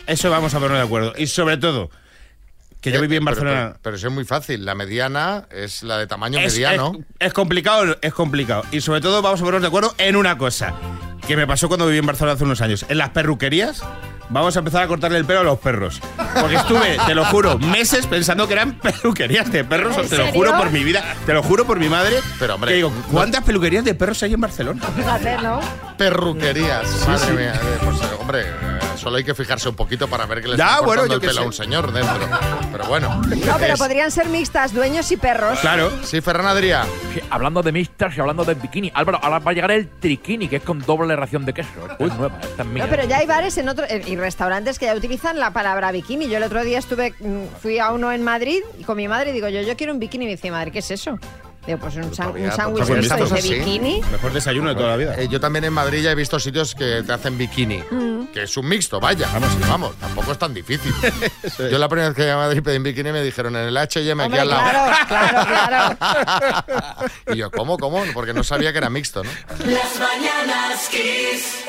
Eso 0.06 0.28
vamos 0.30 0.52
a 0.52 0.58
ponernos 0.58 0.80
de 0.80 0.84
acuerdo. 0.84 1.14
Y 1.16 1.26
sobre 1.26 1.56
todo, 1.56 1.90
que 2.82 2.90
yo 2.90 2.98
Eh, 2.98 3.00
viví 3.02 3.16
en 3.16 3.24
pero- 3.24 3.36
Barcelona. 3.36 3.66
Pero, 3.68 3.78
pero 3.82 3.96
eso 3.96 4.08
es 4.08 4.12
muy 4.12 4.24
fácil. 4.26 4.64
La 4.66 4.74
mediana 4.74 5.46
es 5.50 5.82
la 5.82 5.96
de 5.96 6.06
tamaño 6.06 6.38
Es, 6.40 6.52
mediano. 6.52 6.92
es- 7.18 7.28
es 7.28 7.32
complicado, 7.32 7.96
es 8.02 8.12
complicado. 8.12 8.64
Y 8.72 8.82
sobre 8.82 9.00
todo 9.00 9.22
vamos 9.22 9.40
a 9.40 9.44
ponernos 9.44 9.62
de 9.62 9.68
acuerdo 9.68 9.94
en 9.96 10.16
una 10.16 10.36
cosa 10.36 10.74
que 11.26 11.36
me 11.36 11.46
pasó 11.46 11.68
cuando 11.68 11.86
viví 11.86 11.98
en 11.98 12.06
Barcelona 12.06 12.34
hace 12.34 12.44
unos 12.44 12.60
años. 12.60 12.84
En 12.88 12.98
las 12.98 13.10
perruquerías 13.10 13.82
vamos 14.28 14.56
a 14.56 14.58
empezar 14.60 14.82
a 14.82 14.88
cortarle 14.88 15.18
el 15.18 15.24
pelo 15.24 15.40
a 15.40 15.44
los 15.44 15.58
perros. 15.60 16.00
Porque 16.40 16.56
estuve, 16.56 16.96
te 17.06 17.14
lo 17.14 17.24
juro, 17.26 17.58
meses 17.58 18.06
pensando 18.08 18.46
que 18.48 18.54
eran 18.54 18.72
peluquerías 18.80 19.52
de 19.52 19.62
perros. 19.62 19.96
¿En 19.98 20.08
Te 20.08 20.16
lo 20.18 20.26
juro 20.32 20.56
por 20.56 20.70
mi 20.70 20.82
vida, 20.82 21.04
te 21.26 21.32
lo 21.34 21.42
juro 21.44 21.64
por 21.66 21.78
mi 21.78 21.88
madre. 21.88 22.16
Pero, 22.40 22.56
hombre, 22.56 22.70
que 22.70 22.76
digo, 22.76 22.92
¿cuántas 23.12 23.44
peluquerías 23.44 23.84
de 23.84 23.94
perros 23.94 24.20
hay 24.24 24.32
en 24.32 24.40
Barcelona? 24.40 24.82
Fíjate, 24.96 25.36
¿no? 25.42 25.60
Perruquerías. 25.98 27.06
Madre 27.06 27.32
mía. 27.32 27.54
eh, 27.54 27.78
pues, 27.84 28.00
eh, 28.00 28.04
hombre, 28.18 28.40
eh, 28.42 28.71
solo 29.02 29.16
hay 29.16 29.24
que 29.24 29.34
fijarse 29.34 29.68
un 29.68 29.74
poquito 29.74 30.06
para 30.08 30.26
ver 30.26 30.40
que 30.40 30.48
le 30.48 30.54
está 30.54 30.80
bueno, 30.80 31.02
cortando 31.02 31.14
el 31.14 31.20
pelo 31.20 31.40
a 31.40 31.44
un 31.46 31.52
señor 31.52 31.92
dentro. 31.92 32.14
Pero 32.70 32.84
bueno. 32.86 33.20
No, 33.46 33.56
pero 33.58 33.74
Es- 33.74 33.78
podrían 33.80 34.10
ser 34.10 34.28
mixtas, 34.28 34.72
dueños 34.72 35.10
y 35.10 35.16
perros. 35.16 35.58
Claro. 35.60 35.90
Sí, 36.04 36.20
Ferran 36.20 36.46
Adrià. 36.46 36.84
Sí, 37.12 37.20
hablando 37.30 37.62
de 37.62 37.72
mixtas 37.72 38.16
y 38.16 38.20
hablando 38.20 38.44
de 38.44 38.54
bikini. 38.54 38.92
Álvaro, 38.94 39.18
ahora 39.22 39.40
va 39.40 39.50
a 39.50 39.54
llegar 39.54 39.70
el 39.72 39.88
triquini, 39.88 40.48
que 40.48 40.56
es 40.56 40.62
con 40.62 40.78
doble 40.80 41.16
ración 41.16 41.44
de 41.44 41.52
queso. 41.52 41.68
Esta 41.90 42.04
es 42.04 42.14
nueva, 42.14 42.38
esta 42.42 42.62
es 42.62 42.68
mía. 42.68 42.84
No, 42.84 42.90
pero 42.90 43.04
ya 43.08 43.18
hay 43.18 43.26
bares 43.26 43.58
en 43.58 43.68
otro, 43.68 43.84
en- 43.88 44.06
y 44.06 44.16
restaurantes 44.16 44.78
que 44.78 44.86
ya 44.86 44.94
utilizan 44.94 45.38
la 45.40 45.52
palabra 45.52 45.90
bikini. 45.92 46.28
Yo 46.28 46.36
el 46.36 46.44
otro 46.44 46.62
día 46.62 46.78
estuve, 46.78 47.14
mm, 47.18 47.46
fui 47.60 47.78
a 47.78 47.90
uno 47.90 48.12
en 48.12 48.22
Madrid 48.22 48.60
y 48.78 48.84
con 48.84 48.96
mi 48.96 49.08
madre 49.08 49.30
y 49.30 49.32
digo 49.32 49.48
yo, 49.48 49.60
yo 49.62 49.76
quiero 49.76 49.92
un 49.92 49.98
bikini. 49.98 50.24
Y 50.24 50.28
me 50.28 50.32
dice, 50.36 50.50
madre, 50.50 50.70
¿qué 50.70 50.78
es 50.78 50.90
eso? 50.92 51.18
Digo, 51.66 51.78
pues 51.78 51.94
un, 51.94 52.04
san- 52.14 52.26
todavía- 52.28 52.48
un 52.48 52.52
sándwich 52.56 52.86
de 52.88 53.38
así. 53.38 53.54
bikini. 53.54 54.02
Mejor 54.10 54.32
desayuno 54.32 54.70
de 54.70 54.74
toda 54.74 54.88
la 54.88 54.96
vida. 54.96 55.14
Eh, 55.16 55.28
yo 55.28 55.38
también 55.38 55.64
en 55.64 55.72
Madrid 55.72 56.02
ya 56.02 56.10
he 56.10 56.14
visto 56.16 56.40
sitios 56.40 56.74
que 56.74 57.02
te 57.06 57.12
hacen 57.12 57.38
bikini. 57.38 57.82
Mm. 57.88 58.12
Que 58.32 58.42
es 58.44 58.56
un 58.56 58.66
mixto, 58.66 58.98
vaya. 58.98 59.28
Vamos, 59.32 59.50
vamos, 59.68 59.94
tampoco 59.96 60.32
es 60.32 60.38
tan 60.38 60.52
difícil. 60.54 60.92
Yo 61.70 61.78
la 61.78 61.88
primera 61.88 62.08
vez 62.08 62.16
que 62.16 62.22
llegué 62.22 62.32
a 62.32 62.36
Madrid 62.38 62.62
pedí 62.62 62.78
un 62.78 62.82
bikini 62.82 63.12
me 63.12 63.22
dijeron 63.22 63.54
en 63.56 63.68
el 63.68 63.76
H&M 63.76 64.22
aquí 64.24 64.38
al 64.38 64.48
lado. 64.48 64.62
claro, 65.06 65.46
claro, 65.46 65.96
claro. 65.98 67.10
Y 67.32 67.36
yo, 67.36 67.50
¿cómo, 67.50 67.78
cómo? 67.78 68.02
Porque 68.14 68.32
no 68.32 68.42
sabía 68.42 68.72
que 68.72 68.78
era 68.78 68.88
mixto, 68.90 69.22
¿no? 69.22 69.30
Las 69.66 69.98
mañanas 70.00 70.88
Kiss. 70.90 71.64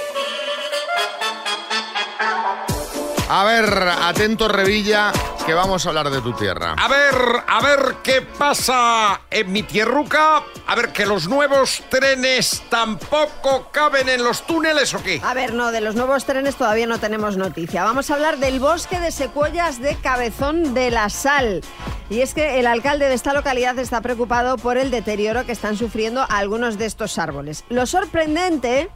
A 3.30 3.44
ver, 3.46 3.66
atento 4.02 4.48
Revilla, 4.48 5.12
que 5.46 5.54
vamos 5.54 5.86
a 5.86 5.90
hablar 5.90 6.10
de 6.10 6.22
tu 6.22 6.34
tierra. 6.34 6.76
A 6.78 6.88
ver, 6.88 7.16
a 7.48 7.62
ver 7.62 7.96
qué 8.04 8.22
pasa 8.22 9.22
en 9.30 9.52
mi 9.52 9.64
tierruca. 9.64 10.44
A 10.68 10.76
ver, 10.76 10.94
que 10.94 11.06
los 11.06 11.28
nuevos 11.28 11.84
trenes 11.90 12.64
tampoco 12.70 13.70
caben 13.72 14.10
en 14.10 14.24
los 14.24 14.46
túneles 14.46 14.94
o 14.94 15.04
qué. 15.04 15.22
A 15.24 15.34
ver, 15.34 15.54
no, 15.54 15.72
de 15.72 15.82
los 15.82 15.96
nuevos 15.96 16.26
trenes 16.26 16.56
todavía 16.56 16.88
no 16.88 17.00
tenemos 17.00 17.36
noticia. 17.36 17.84
Vamos 17.84 18.10
a 18.10 18.16
hablar 18.16 18.38
del 18.38 18.60
bosque 18.60 19.00
de 19.00 19.12
secuoyas 19.12 19.80
de 19.80 19.96
Cabezón 19.96 20.74
de 20.74 20.92
la 20.92 21.10
Sal. 21.10 21.62
Y 22.10 22.22
es 22.22 22.34
que 22.34 22.60
el 22.60 22.68
alcalde 22.68 23.10
de 23.10 23.16
esta 23.16 23.34
localidad 23.34 23.78
está 23.80 24.02
preocupado 24.02 24.58
por 24.58 24.78
el 24.78 24.92
deterioro 24.92 25.46
que 25.46 25.52
están 25.52 25.78
sufriendo 25.78 26.26
algunos 26.30 26.78
de 26.78 26.86
estos 26.86 27.18
árboles. 27.18 27.66
Lo 27.70 27.86
sorprendente 27.86 28.90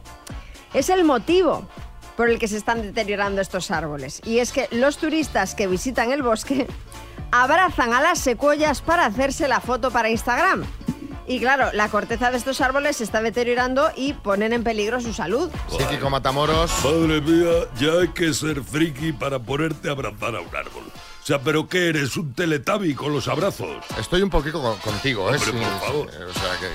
es 0.72 0.88
el 0.88 1.04
motivo 1.04 1.66
por 2.18 2.28
el 2.28 2.40
que 2.40 2.48
se 2.48 2.56
están 2.56 2.82
deteriorando 2.82 3.40
estos 3.40 3.70
árboles. 3.70 4.20
Y 4.24 4.40
es 4.40 4.50
que 4.50 4.66
los 4.72 4.98
turistas 4.98 5.54
que 5.54 5.68
visitan 5.68 6.10
el 6.10 6.22
bosque 6.24 6.66
abrazan 7.30 7.92
a 7.94 8.02
las 8.02 8.18
secuoyas 8.18 8.80
para 8.82 9.06
hacerse 9.06 9.46
la 9.46 9.60
foto 9.60 9.90
para 9.92 10.10
Instagram. 10.10 10.64
Y 11.28 11.38
claro, 11.40 11.70
la 11.74 11.88
corteza 11.90 12.30
de 12.32 12.38
estos 12.38 12.60
árboles 12.60 12.96
se 12.96 13.04
está 13.04 13.22
deteriorando 13.22 13.90
y 13.94 14.14
ponen 14.14 14.52
en 14.52 14.64
peligro 14.64 15.00
su 15.00 15.12
salud. 15.12 15.48
Psíquico 15.68 16.10
Matamoros. 16.10 16.72
Madre 16.82 17.20
mía, 17.20 17.52
ya 17.78 18.00
hay 18.00 18.08
que 18.08 18.32
ser 18.34 18.62
friki 18.64 19.12
para 19.12 19.38
ponerte 19.38 19.88
a 19.88 19.92
abrazar 19.92 20.34
a 20.34 20.40
un 20.40 20.56
árbol. 20.56 20.84
O 21.22 21.26
sea, 21.28 21.38
¿pero 21.40 21.68
qué 21.68 21.90
eres? 21.90 22.16
¿Un 22.16 22.32
teletabi 22.32 22.94
con 22.94 23.12
los 23.12 23.28
abrazos? 23.28 23.68
Estoy 24.00 24.22
un 24.22 24.30
poquito 24.30 24.60
con- 24.62 24.78
contigo, 24.78 25.30
¿eh? 25.32 25.36
Hombre, 25.36 25.52
Sí, 25.52 25.52
por 25.52 25.86
favor. 25.86 26.10
sí, 26.10 26.16
O 26.22 26.32
sea, 26.32 26.58
que 26.58 26.66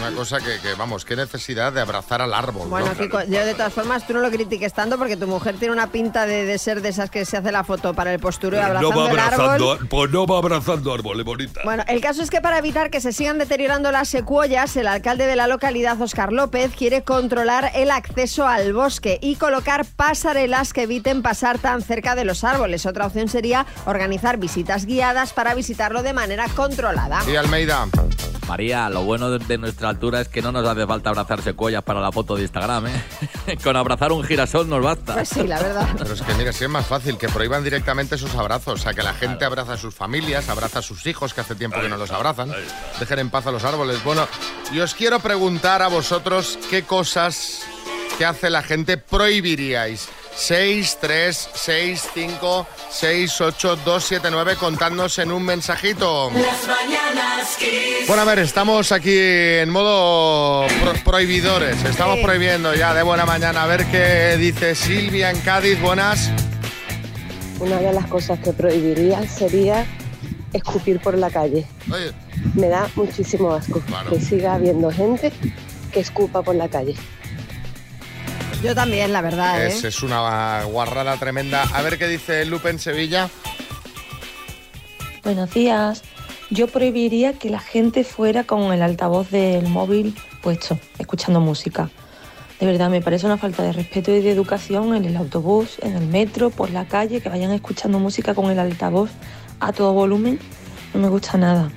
Una 0.00 0.10
cosa 0.16 0.38
que, 0.38 0.58
que, 0.60 0.74
vamos, 0.74 1.04
qué 1.04 1.16
necesidad 1.16 1.72
de 1.72 1.80
abrazar 1.80 2.20
al 2.20 2.34
árbol. 2.34 2.68
Bueno, 2.68 2.88
¿no? 2.88 2.94
Kiko, 2.96 3.22
yo 3.22 3.44
de 3.44 3.54
todas 3.54 3.72
formas, 3.72 4.06
tú 4.06 4.12
no 4.12 4.20
lo 4.20 4.30
critiques 4.30 4.72
tanto 4.72 4.98
porque 4.98 5.16
tu 5.16 5.26
mujer 5.26 5.56
tiene 5.58 5.72
una 5.72 5.86
pinta 5.88 6.26
de, 6.26 6.44
de 6.44 6.58
ser 6.58 6.82
de 6.82 6.90
esas 6.90 7.10
que 7.10 7.24
se 7.24 7.36
hace 7.36 7.52
la 7.52 7.64
foto 7.64 7.94
para 7.94 8.12
el 8.12 8.20
postureo 8.20 8.62
abrazando 8.62 8.90
no 8.90 9.04
va 9.04 9.10
el 9.10 9.18
abrazando, 9.18 9.72
árbol. 9.72 9.88
pues 9.88 10.10
no 10.10 10.26
va 10.26 10.38
abrazando 10.38 10.92
árboles, 10.92 11.24
bonita. 11.24 11.60
Bueno, 11.64 11.84
el 11.88 12.00
caso 12.00 12.22
es 12.22 12.30
que 12.30 12.40
para 12.40 12.58
evitar 12.58 12.90
que 12.90 13.00
se 13.00 13.12
sigan 13.12 13.38
deteriorando 13.38 13.90
las 13.92 14.08
secuoyas, 14.08 14.76
el 14.76 14.86
alcalde 14.88 15.26
de 15.26 15.36
la 15.36 15.46
localidad, 15.46 16.00
Oscar 16.00 16.32
López, 16.32 16.72
quiere 16.76 17.02
controlar 17.02 17.70
el 17.74 17.90
acceso 17.90 18.46
al 18.46 18.72
bosque 18.72 19.18
y 19.22 19.36
colocar 19.36 19.84
pasarelas 19.84 20.72
que 20.72 20.82
eviten 20.82 21.22
pasar 21.22 21.58
tan 21.58 21.82
cerca 21.82 22.14
de 22.14 22.24
los 22.24 22.44
árboles. 22.44 22.84
Otra 22.86 23.06
opción 23.06 23.28
sería 23.28 23.64
organizar 23.86 24.36
visitas 24.38 24.84
guiadas 24.86 25.32
para 25.32 25.54
visitarlo 25.54 26.02
de 26.02 26.12
manera 26.12 26.46
controlada. 26.54 27.22
Y 27.30 27.36
Almeida. 27.36 27.86
María, 28.48 28.90
lo 28.90 29.04
bueno 29.04 29.30
de, 29.30 29.38
de 29.38 29.56
nuestra 29.74 29.88
altura 29.88 30.20
es 30.20 30.28
que 30.28 30.40
no 30.40 30.52
nos 30.52 30.64
hace 30.64 30.86
falta 30.86 31.10
abrazar 31.10 31.42
secuoyas 31.42 31.82
para 31.82 32.00
la 32.00 32.12
foto 32.12 32.36
de 32.36 32.42
Instagram, 32.42 32.86
¿eh? 32.86 33.58
Con 33.64 33.74
abrazar 33.74 34.12
un 34.12 34.22
girasol 34.22 34.68
nos 34.68 34.80
basta. 34.80 35.14
Pues 35.14 35.30
sí, 35.30 35.42
la 35.42 35.60
verdad. 35.60 35.88
Pero 35.98 36.14
es 36.14 36.22
que 36.22 36.32
mira, 36.34 36.52
si 36.52 36.62
es 36.62 36.70
más 36.70 36.86
fácil 36.86 37.18
que 37.18 37.28
prohíban 37.28 37.64
directamente 37.64 38.14
esos 38.14 38.32
abrazos, 38.36 38.74
o 38.74 38.82
sea, 38.84 38.94
que 38.94 39.02
la 39.02 39.14
gente 39.14 39.44
abraza 39.44 39.72
a 39.72 39.76
sus 39.76 39.92
familias, 39.92 40.48
abraza 40.48 40.78
a 40.78 40.82
sus 40.82 41.04
hijos, 41.06 41.34
que 41.34 41.40
hace 41.40 41.56
tiempo 41.56 41.80
que 41.80 41.88
no 41.88 41.96
los 41.96 42.12
abrazan, 42.12 42.52
dejen 43.00 43.18
en 43.18 43.30
paz 43.30 43.48
a 43.48 43.50
los 43.50 43.64
árboles. 43.64 44.04
Bueno, 44.04 44.28
y 44.70 44.78
os 44.78 44.94
quiero 44.94 45.18
preguntar 45.18 45.82
a 45.82 45.88
vosotros 45.88 46.56
qué 46.70 46.84
cosas 46.84 47.62
que 48.16 48.24
hace 48.24 48.50
la 48.50 48.62
gente 48.62 48.96
prohibiríais. 48.96 50.08
6, 50.36 50.98
3, 51.00 51.48
6, 51.54 52.08
5, 52.14 52.66
6, 52.90 53.40
8, 53.40 53.76
2, 53.84 54.04
7, 54.04 54.28
9, 54.30 54.56
contadnos 54.56 55.18
en 55.18 55.30
un 55.32 55.44
mensajito. 55.44 56.30
Las 56.32 56.66
mañanas 56.66 57.56
Kiss. 57.58 58.06
Bueno, 58.08 58.22
a 58.22 58.24
ver, 58.24 58.40
estamos 58.40 58.90
aquí 58.92 59.16
en 59.16 59.70
modo 59.70 60.66
pro- 60.82 60.94
prohibidores. 61.04 61.82
Estamos 61.84 62.16
Sí. 62.18 62.22
prohibiendo 62.24 62.74
ya 62.74 62.92
de 62.94 63.02
buena 63.02 63.24
mañana. 63.24 63.62
A 63.62 63.66
ver 63.66 63.86
qué 63.86 64.36
dice 64.36 64.74
Silvia 64.74 65.30
en 65.30 65.38
Cádiz. 65.40 65.80
Buenas. 65.80 66.30
Una 67.60 67.78
de 67.78 67.92
las 67.92 68.06
cosas 68.06 68.38
que 68.40 68.52
prohibiría 68.52 69.26
sería 69.28 69.86
escupir 70.52 71.00
por 71.00 71.16
la 71.16 71.30
calle. 71.30 71.66
Oye, 71.92 72.12
Me 72.54 72.68
da 72.68 72.88
muchísimo 72.96 73.52
asco 73.54 73.80
que 74.10 74.20
siga 74.20 74.54
habiendo 74.54 74.90
gente 74.90 75.32
que 75.92 76.00
escupa 76.00 76.42
por 76.42 76.54
la 76.56 76.68
calle. 76.68 76.94
Yo 78.64 78.74
también, 78.74 79.12
la 79.12 79.20
verdad, 79.20 79.62
¿eh? 79.62 79.66
es, 79.66 79.84
es 79.84 80.02
una 80.02 80.64
guarrada 80.64 81.18
tremenda. 81.18 81.64
A 81.64 81.82
ver 81.82 81.98
qué 81.98 82.08
dice 82.08 82.46
Lupe 82.46 82.70
en 82.70 82.78
Sevilla. 82.78 83.28
Buenos 85.22 85.52
días. 85.52 86.02
Yo 86.48 86.66
prohibiría 86.68 87.34
que 87.34 87.50
la 87.50 87.58
gente 87.58 88.04
fuera 88.04 88.44
con 88.44 88.72
el 88.72 88.80
altavoz 88.80 89.30
del 89.30 89.68
móvil 89.68 90.16
puesto, 90.42 90.78
escuchando 90.98 91.40
música. 91.40 91.90
De 92.58 92.64
verdad, 92.64 92.88
me 92.88 93.02
parece 93.02 93.26
una 93.26 93.36
falta 93.36 93.62
de 93.62 93.72
respeto 93.72 94.10
y 94.12 94.22
de 94.22 94.30
educación 94.30 94.94
en 94.94 95.04
el 95.04 95.18
autobús, 95.18 95.76
en 95.82 95.96
el 95.96 96.06
metro, 96.06 96.48
por 96.48 96.70
la 96.70 96.86
calle, 96.86 97.20
que 97.20 97.28
vayan 97.28 97.50
escuchando 97.50 97.98
música 97.98 98.34
con 98.34 98.50
el 98.50 98.58
altavoz 98.58 99.10
a 99.60 99.74
todo 99.74 99.92
volumen. 99.92 100.38
No 100.94 101.00
me 101.00 101.08
gusta 101.10 101.36
nada. 101.36 101.70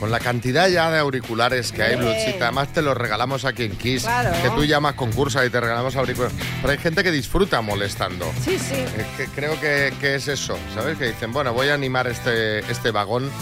Con 0.00 0.10
la 0.10 0.18
cantidad 0.18 0.66
ya 0.66 0.90
de 0.90 0.98
auriculares 0.98 1.72
que 1.72 1.82
hay. 1.82 1.96
Bluchita, 1.96 2.46
además 2.46 2.72
te 2.72 2.80
los 2.80 2.96
regalamos 2.96 3.44
aquí 3.44 3.64
en 3.64 3.76
Kiss. 3.76 4.04
Claro. 4.04 4.30
Que 4.42 4.48
tú 4.48 4.64
llamas 4.64 4.94
concursa 4.94 5.44
y 5.44 5.50
te 5.50 5.60
regalamos 5.60 5.94
auriculares. 5.94 6.34
Pero 6.62 6.72
hay 6.72 6.78
gente 6.78 7.04
que 7.04 7.10
disfruta 7.10 7.60
molestando. 7.60 8.24
Sí, 8.42 8.58
sí. 8.58 8.76
Eh, 8.76 9.06
que 9.18 9.26
creo 9.26 9.60
que, 9.60 9.92
que 10.00 10.14
es 10.14 10.26
eso, 10.26 10.58
¿sabes? 10.74 10.96
Que 10.96 11.08
dicen, 11.08 11.34
bueno, 11.34 11.52
voy 11.52 11.68
a 11.68 11.74
animar 11.74 12.06
este, 12.06 12.60
este 12.60 12.90
vagón. 12.90 13.30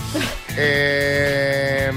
Eh, 0.60 1.92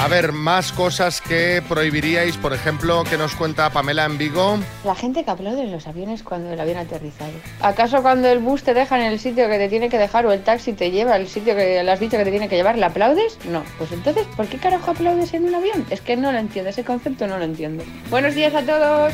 a 0.00 0.08
ver, 0.08 0.32
más 0.32 0.72
cosas 0.72 1.20
que 1.20 1.62
prohibiríais, 1.68 2.38
por 2.38 2.54
ejemplo, 2.54 3.04
que 3.04 3.18
nos 3.18 3.34
cuenta 3.34 3.68
Pamela 3.68 4.06
en 4.06 4.16
Vigo. 4.16 4.58
La 4.82 4.94
gente 4.94 5.24
que 5.24 5.30
aplaude 5.30 5.62
en 5.62 5.70
los 5.70 5.86
aviones 5.86 6.22
cuando 6.22 6.50
el 6.50 6.58
avión 6.58 6.78
ha 6.78 6.80
aterrizado. 6.80 7.32
¿Acaso 7.60 8.00
cuando 8.00 8.28
el 8.28 8.38
bus 8.38 8.62
te 8.62 8.72
deja 8.72 8.98
en 8.98 9.04
el 9.12 9.20
sitio 9.20 9.46
que 9.50 9.58
te 9.58 9.68
tiene 9.68 9.90
que 9.90 9.98
dejar 9.98 10.24
o 10.24 10.32
el 10.32 10.42
taxi 10.42 10.72
te 10.72 10.90
lleva 10.90 11.16
al 11.16 11.28
sitio 11.28 11.54
que 11.54 11.82
le 11.82 11.90
has 11.90 12.00
dicho 12.00 12.16
que 12.16 12.24
te 12.24 12.30
tiene 12.30 12.48
que 12.48 12.56
llevar, 12.56 12.78
¿le 12.78 12.86
aplaudes? 12.86 13.38
No. 13.44 13.62
Pues 13.76 13.92
entonces, 13.92 14.26
¿por 14.38 14.46
qué 14.46 14.56
carajo 14.56 14.92
aplaudes 14.92 15.34
en 15.34 15.44
un 15.44 15.54
avión? 15.54 15.84
Es 15.90 16.00
que 16.00 16.16
no 16.16 16.32
lo 16.32 16.38
entiendo, 16.38 16.70
ese 16.70 16.82
concepto 16.82 17.26
no 17.26 17.36
lo 17.36 17.44
entiendo. 17.44 17.84
Buenos 18.08 18.34
días 18.34 18.54
a 18.54 18.62
todos. 18.62 19.12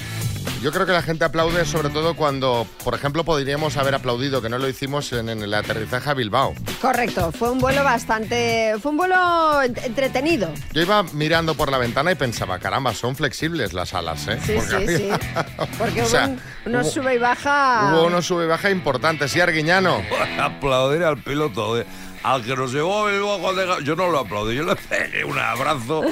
Yo 0.62 0.72
creo 0.72 0.86
que 0.86 0.92
la 0.92 1.02
gente 1.02 1.24
aplaude 1.24 1.64
sobre 1.64 1.90
todo 1.90 2.14
cuando, 2.16 2.66
por 2.82 2.94
ejemplo, 2.94 3.24
podríamos 3.24 3.76
haber 3.76 3.94
aplaudido, 3.94 4.40
que 4.42 4.48
no 4.48 4.58
lo 4.58 4.68
hicimos 4.68 5.12
en, 5.12 5.28
en 5.28 5.42
el 5.42 5.52
aterrizaje 5.54 6.10
a 6.10 6.14
Bilbao. 6.14 6.54
Correcto, 6.80 7.30
fue 7.32 7.50
un 7.50 7.58
vuelo 7.58 7.84
bastante... 7.84 8.74
Fue 8.82 8.90
un 8.90 8.96
vuelo 8.96 9.14
ent- 9.62 9.84
entretenido. 9.84 10.48
Yo 10.72 10.82
iba 10.82 11.02
mirando 11.12 11.54
por 11.54 11.70
la 11.70 11.78
ventana 11.78 12.12
y 12.12 12.14
pensaba, 12.14 12.58
caramba, 12.58 12.94
son 12.94 13.14
flexibles 13.16 13.72
las 13.74 13.94
alas, 13.94 14.26
¿eh? 14.28 14.38
Sí, 14.44 14.54
Porque 14.56 14.68
sí, 14.70 14.74
había- 15.10 15.18
sí. 15.18 15.26
Porque 15.78 16.00
O 16.00 16.04
hubo 16.04 16.10
sea, 16.10 16.26
un- 16.26 16.40
unos 16.66 16.86
hubo- 16.86 16.92
sube 16.92 17.14
y 17.14 17.18
baja... 17.18 17.90
Hubo 17.92 18.06
unos 18.06 18.26
sube 18.26 18.44
y 18.44 18.48
baja 18.48 18.70
importantes, 18.70 19.30
¿sí, 19.30 19.40
Arguiñano? 19.40 20.00
Aplaudir 20.40 21.02
al 21.04 21.18
piloto, 21.18 21.78
eh. 21.78 21.86
al 22.22 22.42
que 22.42 22.56
nos 22.56 22.72
llevó 22.72 23.06
a 23.06 23.10
Bilbao 23.10 23.38
cuando 23.40 23.80
Yo 23.80 23.94
no 23.94 24.08
lo 24.10 24.20
aplaudí, 24.20 24.56
yo 24.56 24.64
le 24.64 24.74
pegué 24.76 25.24
un 25.24 25.38
abrazo 25.38 26.02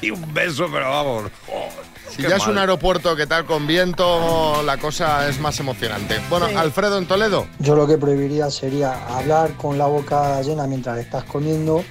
y 0.00 0.10
un 0.10 0.32
beso, 0.34 0.66
pero 0.72 0.88
vamos. 0.90 1.30
joder, 1.46 1.89
Si 2.10 2.22
qué 2.22 2.28
ya 2.28 2.36
es 2.36 2.46
un 2.46 2.58
aeropuerto 2.58 3.14
que 3.16 3.26
tal 3.26 3.44
con 3.44 3.66
viento, 3.66 4.62
la 4.64 4.76
cosa 4.78 5.28
es 5.28 5.38
más 5.40 5.58
emocionante. 5.60 6.20
Bueno, 6.28 6.48
Sí. 6.48 6.54
Alfredo 6.54 6.98
en 6.98 7.06
Toledo. 7.06 7.46
Yo 7.58 7.76
lo 7.76 7.86
que 7.86 7.96
prohibiría 7.98 8.50
sería 8.50 9.06
hablar 9.16 9.52
con 9.52 9.78
la 9.78 9.86
boca 9.86 10.40
llena 10.42 10.66
mientras 10.66 10.98
estás 10.98 11.24
comiendo 11.24 11.84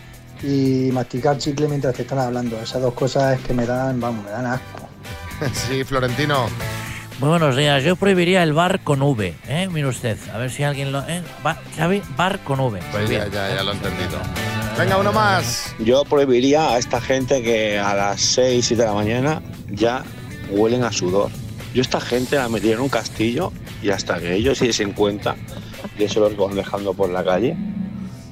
y 0.44 0.90
masticar 0.92 1.38
chicle 1.38 1.68
mientras 1.68 1.96
te 1.96 2.02
están 2.04 2.20
hablando. 2.20 2.60
Esas 2.62 2.82
dos 2.82 2.94
cosas 2.94 3.40
es 3.40 3.46
que 3.46 3.54
me 3.54 3.66
dan, 3.66 4.00
vamos, 4.00 4.24
me 4.26 4.32
dan 4.32 4.46
asco. 4.46 4.90
Sí, 5.54 5.84
Florentino. 5.86 6.48
Muy 7.20 7.30
buenos 7.30 7.56
días. 7.56 7.84
Yo 7.84 7.96
prohibiría 7.98 8.44
el 8.44 8.54
bar 8.54 8.80
con 8.82 9.02
V, 9.02 9.36
¿eh? 9.48 9.68
Mire 9.72 9.88
usted, 9.88 10.18
a 10.34 10.38
ver 10.38 10.50
si 10.52 10.64
alguien 10.64 10.92
lo... 10.94 11.00
¿eh? 11.08 11.22
Xavi, 11.78 12.02
bar 12.16 12.40
con 12.40 12.60
V. 12.62 12.80
Pues 12.92 13.10
ya, 13.10 13.28
ya, 13.28 13.56
ya 13.56 13.64
lo 13.64 13.72
he 13.72 13.76
entendido. 13.76 14.20
Venga, 14.80 14.98
uno 14.98 15.12
más. 15.12 15.76
Yo 15.80 16.06
prohibiría 16.06 16.70
a 16.70 16.78
esta 16.78 17.02
gente 17.02 17.44
que 17.44 17.78
a 17.78 17.94
las 17.94 18.22
6, 18.22 18.66
7 18.66 18.82
de 18.82 18.88
la 18.88 18.94
mañana 18.94 19.42
ya 19.70 20.06
huelen 20.50 20.86
a 20.86 20.92
sudor. 20.94 21.30
Yo 21.74 21.82
esta 21.82 22.00
gente 22.00 22.38
la 22.38 22.48
metí 22.48 22.72
en 22.72 22.80
un 22.80 22.88
castillo 22.88 23.52
y 23.82 23.90
hasta 23.90 24.22
que 24.22 24.36
ellos 24.36 24.58
se 24.58 24.64
diesen 24.64 24.94
cuenta 24.94 25.36
de 25.98 26.06
eso 26.06 26.22
los 26.22 26.38
van 26.38 26.56
dejando 26.56 26.94
por 26.94 27.10
la 27.10 27.26
calle. 27.26 27.58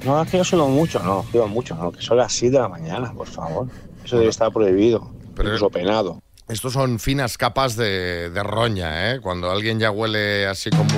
No, 0.06 0.22
es 0.22 0.30
que 0.30 0.38
yo 0.38 0.44
sudo 0.44 0.68
mucho, 0.68 1.00
no, 1.00 1.22
sudo 1.30 1.48
mucho, 1.48 1.74
no, 1.74 1.92
que 1.92 2.00
son 2.00 2.16
las 2.16 2.32
7 2.32 2.56
de 2.56 2.62
la 2.62 2.68
mañana, 2.70 3.12
por 3.12 3.26
favor. 3.26 3.68
Eso 4.02 4.16
debe 4.16 4.30
estar 4.30 4.50
prohibido, 4.50 5.10
incluso 5.32 5.68
penado. 5.68 6.22
Estos 6.48 6.72
son 6.72 6.98
finas 6.98 7.36
capas 7.36 7.76
de, 7.76 8.30
de 8.30 8.42
roña, 8.42 9.12
¿eh? 9.12 9.20
Cuando 9.20 9.50
alguien 9.50 9.78
ya 9.78 9.90
huele 9.90 10.46
así 10.46 10.70
como... 10.70 10.88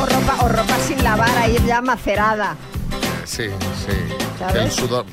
O 0.00 0.06
ropa, 0.06 0.44
o 0.44 0.48
ropa 0.48 0.78
sin 0.78 1.04
lavar, 1.04 1.36
ahí 1.36 1.58
ya 1.66 1.82
macerada. 1.82 2.56
Sí, 3.30 3.44
sí. 3.86 4.56
El 4.58 4.70
sudor... 4.72 5.06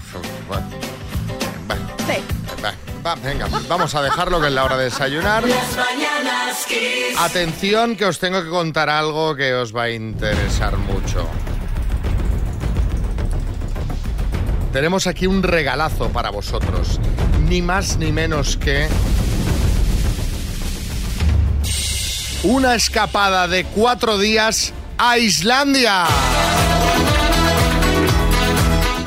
Bueno, 0.48 0.66
Sí. 2.08 2.24
va, 2.64 2.74
va, 3.06 3.16
venga, 3.16 3.48
vamos 3.70 3.94
a 3.94 4.02
dejarlo 4.02 4.42
que 4.42 4.48
es 4.48 4.54
la 4.54 4.64
hora 4.64 4.76
de 4.76 4.86
desayunar. 4.86 5.44
Atención 7.20 7.96
que 7.96 8.06
os 8.06 8.18
tengo 8.18 8.42
que 8.42 8.50
contar 8.50 8.90
algo 8.90 9.36
que 9.36 9.54
os 9.54 9.76
va 9.76 9.84
a 9.84 9.90
interesar 9.92 10.78
mucho. 10.78 11.28
Tenemos 14.74 15.06
aquí 15.06 15.28
un 15.28 15.44
regalazo 15.44 16.10
para 16.10 16.32
vosotros. 16.32 17.00
Ni 17.48 17.62
más 17.62 17.98
ni 17.98 18.12
menos 18.12 18.58
que... 18.58 18.88
Una 22.42 22.74
escapada 22.74 23.48
de 23.48 23.64
cuatro 23.64 24.18
días 24.18 24.74
a 24.98 25.20
Islandia. 25.20 26.06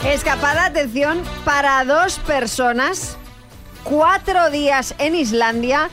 Escapada, 0.04 0.64
atención, 0.64 1.22
para 1.44 1.84
dos 1.84 2.18
personas, 2.20 3.18
cuatro 3.84 4.48
días 4.48 4.94
en 4.98 5.14
Islandia, 5.14 5.90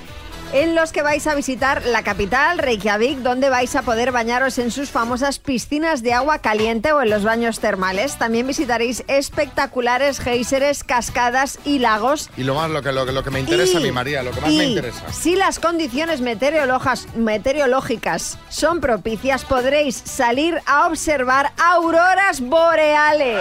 en 0.53 0.75
los 0.75 0.91
que 0.93 1.01
vais 1.01 1.25
a 1.27 1.35
visitar 1.35 1.85
la 1.85 2.03
capital, 2.03 2.57
Reykjavik, 2.57 3.19
donde 3.19 3.49
vais 3.49 3.75
a 3.75 3.81
poder 3.81 4.11
bañaros 4.11 4.57
en 4.59 4.71
sus 4.71 4.89
famosas 4.89 5.39
piscinas 5.39 6.03
de 6.03 6.13
agua 6.13 6.39
caliente 6.39 6.93
o 6.93 7.01
en 7.01 7.09
los 7.09 7.23
baños 7.23 7.59
termales. 7.59 8.17
También 8.17 8.47
visitaréis 8.47 9.03
espectaculares 9.07 10.19
géiseres, 10.19 10.83
cascadas 10.83 11.59
y 11.65 11.79
lagos. 11.79 12.29
Y 12.37 12.43
lo 12.43 12.55
más, 12.55 12.69
lo 12.69 12.81
que, 12.81 12.91
lo, 12.91 13.05
lo 13.05 13.23
que 13.23 13.29
me 13.29 13.39
interesa 13.41 13.77
a 13.77 13.81
mí, 13.81 13.91
María, 13.91 14.23
lo 14.23 14.31
que 14.31 14.41
más 14.41 14.49
me 14.49 14.55
Y 14.55 14.63
interesa. 14.69 15.11
Si 15.11 15.35
las 15.35 15.59
condiciones 15.59 16.21
meteorológicas 16.21 18.37
son 18.49 18.79
propicias, 18.79 19.43
podréis 19.43 20.01
salir 20.05 20.61
a 20.65 20.87
observar 20.87 21.51
auroras 21.57 22.39
boreales. 22.41 23.37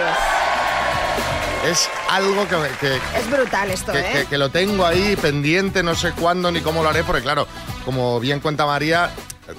Es 1.65 1.89
algo 2.09 2.47
que, 2.47 2.55
me- 2.55 2.69
que, 2.79 2.95
Es 3.17 3.29
brutal 3.29 3.69
esto, 3.71 3.91
que, 3.91 3.99
¿eh? 3.99 4.09
que- 4.13 4.25
que 4.27 4.37
lo 4.37 4.49
tengo 4.49 4.85
ahí 4.85 5.15
pendiente, 5.17 5.83
no 5.83 5.95
sé 5.95 6.11
cuándo 6.13 6.49
ni 6.51 6.61
cómo 6.61 6.81
lo 6.83 6.89
haré, 6.89 6.96
porque 7.03 7.21
claro, 7.21 7.47
como 7.85 8.19
bien 8.19 8.39
cuenta 8.39 8.65
María, 8.65 9.09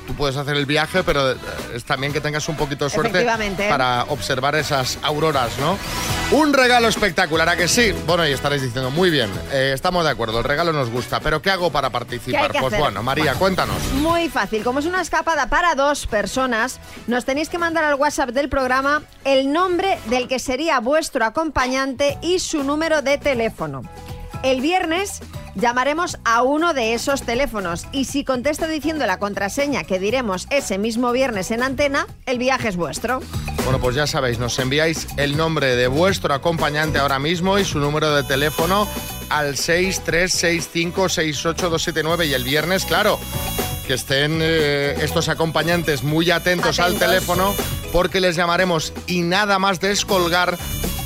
tú 0.07 0.15
puedes 0.15 0.37
hacer 0.37 0.57
el 0.57 0.67
viaje, 0.67 1.03
pero 1.03 1.33
eh, 1.33 1.37
es 1.75 1.85
también 1.85 2.13
que 2.13 2.21
tengas 2.21 2.49
un 2.49 2.57
poquito 2.57 2.85
de 2.85 2.91
suerte 2.91 3.27
para 3.69 4.05
observar 4.05 4.55
esas 4.55 4.99
auroras, 5.03 5.51
¿no? 5.59 5.79
Un 6.31 6.53
regalo 6.53 6.89
espectacular, 6.89 7.49
¿a 7.49 7.57
que 7.57 7.69
sí? 7.69 7.93
Bueno, 8.07 8.29
y 8.29 8.33
estaréis 8.33 8.61
diciendo, 8.61 8.91
muy 8.91 9.09
bien, 9.09 9.31
eh, 9.51 9.73
estamos 9.75 10.05
de 10.05 10.11
acuerdo, 10.11 10.39
el 10.39 10.45
regalo 10.45 10.75
nos 10.75 10.91
gusta, 10.91 11.21
pero 11.21 11.41
¿qué 11.41 11.51
hago 11.51 11.73
para 11.73 11.89
participar? 11.89 12.51
Pues 12.53 12.65
hacer? 12.65 12.81
bueno, 12.81 13.03
María, 13.03 13.25
Bueno. 13.33 13.39
cuéntanos. 13.39 13.83
Muy 13.95 14.29
fácil, 14.29 14.63
como 14.63 14.81
es 14.81 14.85
una 14.85 15.01
escapada 15.01 15.49
para 15.49 15.75
dos 15.75 16.07
personas, 16.07 16.81
nos 17.07 17.25
tenéis 17.25 17.49
que 17.49 17.57
mandar 17.57 17.85
al 17.85 17.95
WhatsApp 17.95 18.29
del 18.31 18.51
programa 18.51 19.03
el 19.25 19.51
nombre 19.55 19.99
del 20.11 20.29
que 20.29 20.39
sería 20.39 20.81
vuestro 20.81 21.25
acompañante 21.25 22.19
y 22.21 22.41
su 22.41 22.63
número 22.63 23.01
de 23.01 23.17
teléfono. 23.17 23.83
El 24.43 24.61
viernes 24.61 25.21
llamaremos 25.57 26.19
a 26.25 26.43
uno 26.43 26.73
de 26.73 26.95
esos 26.95 27.23
teléfonos 27.23 27.87
y 27.91 28.05
si 28.05 28.23
contesta 28.25 28.69
diciendo 28.69 29.05
la 29.07 29.19
contraseña 29.19 29.83
que 29.85 29.99
diremos 29.99 30.47
ese 30.51 30.79
mismo 30.79 31.11
viernes 31.13 31.51
en 31.51 31.63
antena, 31.65 32.07
el 32.27 32.39
viaje 32.39 32.69
es 32.69 32.77
vuestro. 32.77 33.21
Bueno, 33.65 33.81
pues 33.81 33.97
ya 33.97 34.07
sabéis, 34.07 34.39
nos 34.39 34.59
enviáis 34.61 35.09
el 35.17 35.37
nombre 35.37 35.75
de 35.77 35.89
vuestro 35.89 36.33
acompañante 36.33 36.99
ahora 36.99 37.19
mismo 37.19 37.59
y 37.59 37.65
su 37.65 37.81
número 37.81 38.15
de 38.15 38.23
teléfono 38.23 38.87
al 39.29 39.57
636568279 39.57 42.29
y 42.29 42.35
el 42.35 42.45
viernes, 42.45 42.85
claro, 42.85 43.19
que 43.87 43.95
estén 43.95 44.39
eh, 44.41 44.95
estos 45.01 45.29
acompañantes 45.29 46.05
muy 46.05 46.31
atentos, 46.31 46.79
al 46.79 46.93
Atentos. 46.95 47.09
teléfono 47.09 47.55
porque 47.93 48.21
les 48.21 48.37
llamaremos 48.37 48.93
y 49.07 49.23
nada 49.23 49.59
más 49.59 49.81
descolgar 49.81 50.57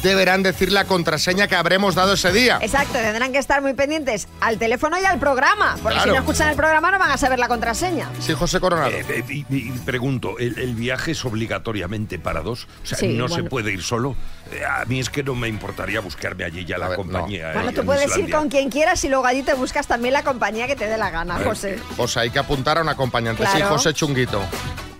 deberán 0.02 0.42
decir 0.42 0.72
la 0.72 0.84
contraseña 0.84 1.46
que 1.48 1.54
habremos 1.56 1.94
dado 1.94 2.14
ese 2.14 2.32
día. 2.32 2.58
Exacto, 2.60 2.94
tendrán 2.94 3.32
que 3.32 3.38
estar 3.38 3.62
muy 3.62 3.74
pendientes 3.74 4.28
al 4.40 4.58
teléfono 4.58 4.98
y 5.00 5.04
al 5.04 5.18
programa, 5.18 5.76
porque 5.82 5.94
Claro. 5.96 6.10
si 6.12 6.16
no 6.16 6.22
escuchan 6.22 6.48
el 6.48 6.56
programa 6.56 6.90
no 6.90 6.98
van 6.98 7.10
a 7.10 7.16
saber 7.18 7.38
la 7.38 7.48
contraseña. 7.48 8.08
Sí, 8.20 8.32
José 8.34 8.60
Coronado. 8.60 8.90
Eh, 8.90 9.04
eh, 9.08 9.24
y, 9.28 9.44
y 9.50 9.70
pregunto, 9.84 10.38
¿el, 10.38 10.58
el 10.58 10.74
viaje 10.74 11.12
es 11.12 11.24
obligatoriamente 11.24 12.18
para 12.18 12.40
dos? 12.40 12.66
O 12.82 12.86
sea, 12.86 12.98
Sí, 12.98 13.08
¿no 13.14 13.28
se 13.28 13.44
puede 13.44 13.72
ir 13.72 13.82
solo? 13.82 14.16
Eh, 14.50 14.64
a 14.64 14.84
mí 14.86 14.98
es 15.00 15.08
que 15.08 15.22
no 15.22 15.34
me 15.34 15.48
importaría 15.48 16.00
buscarme 16.00 16.44
allí 16.44 16.64
ya 16.64 16.76
la 16.78 16.94
compañía. 16.96 17.50
eh, 17.50 17.54
Bueno, 17.54 17.72
tú 17.72 17.84
puedes 17.84 18.02
ir 18.04 18.10
Islandia. 18.10 18.36
con 18.38 18.48
quien 18.48 18.70
quieras 18.70 19.02
y 19.04 19.08
luego 19.08 19.24
allí 19.26 19.42
te 19.42 19.54
buscas 19.54 19.86
también 19.86 20.12
la 20.14 20.22
compañía 20.24 20.66
que 20.66 20.76
te 20.76 20.86
dé 20.88 20.98
la 20.98 21.10
gana, 21.10 21.38
José. 21.44 21.78
Pues 21.96 22.16
hay 22.16 22.30
que 22.30 22.38
apuntar 22.38 22.78
a 22.78 22.82
un 22.82 22.88
acompañante. 22.88 23.44
Sí, 23.46 23.52
Claro. 23.56 23.74
José 23.74 23.94
Chunguito. 23.94 24.40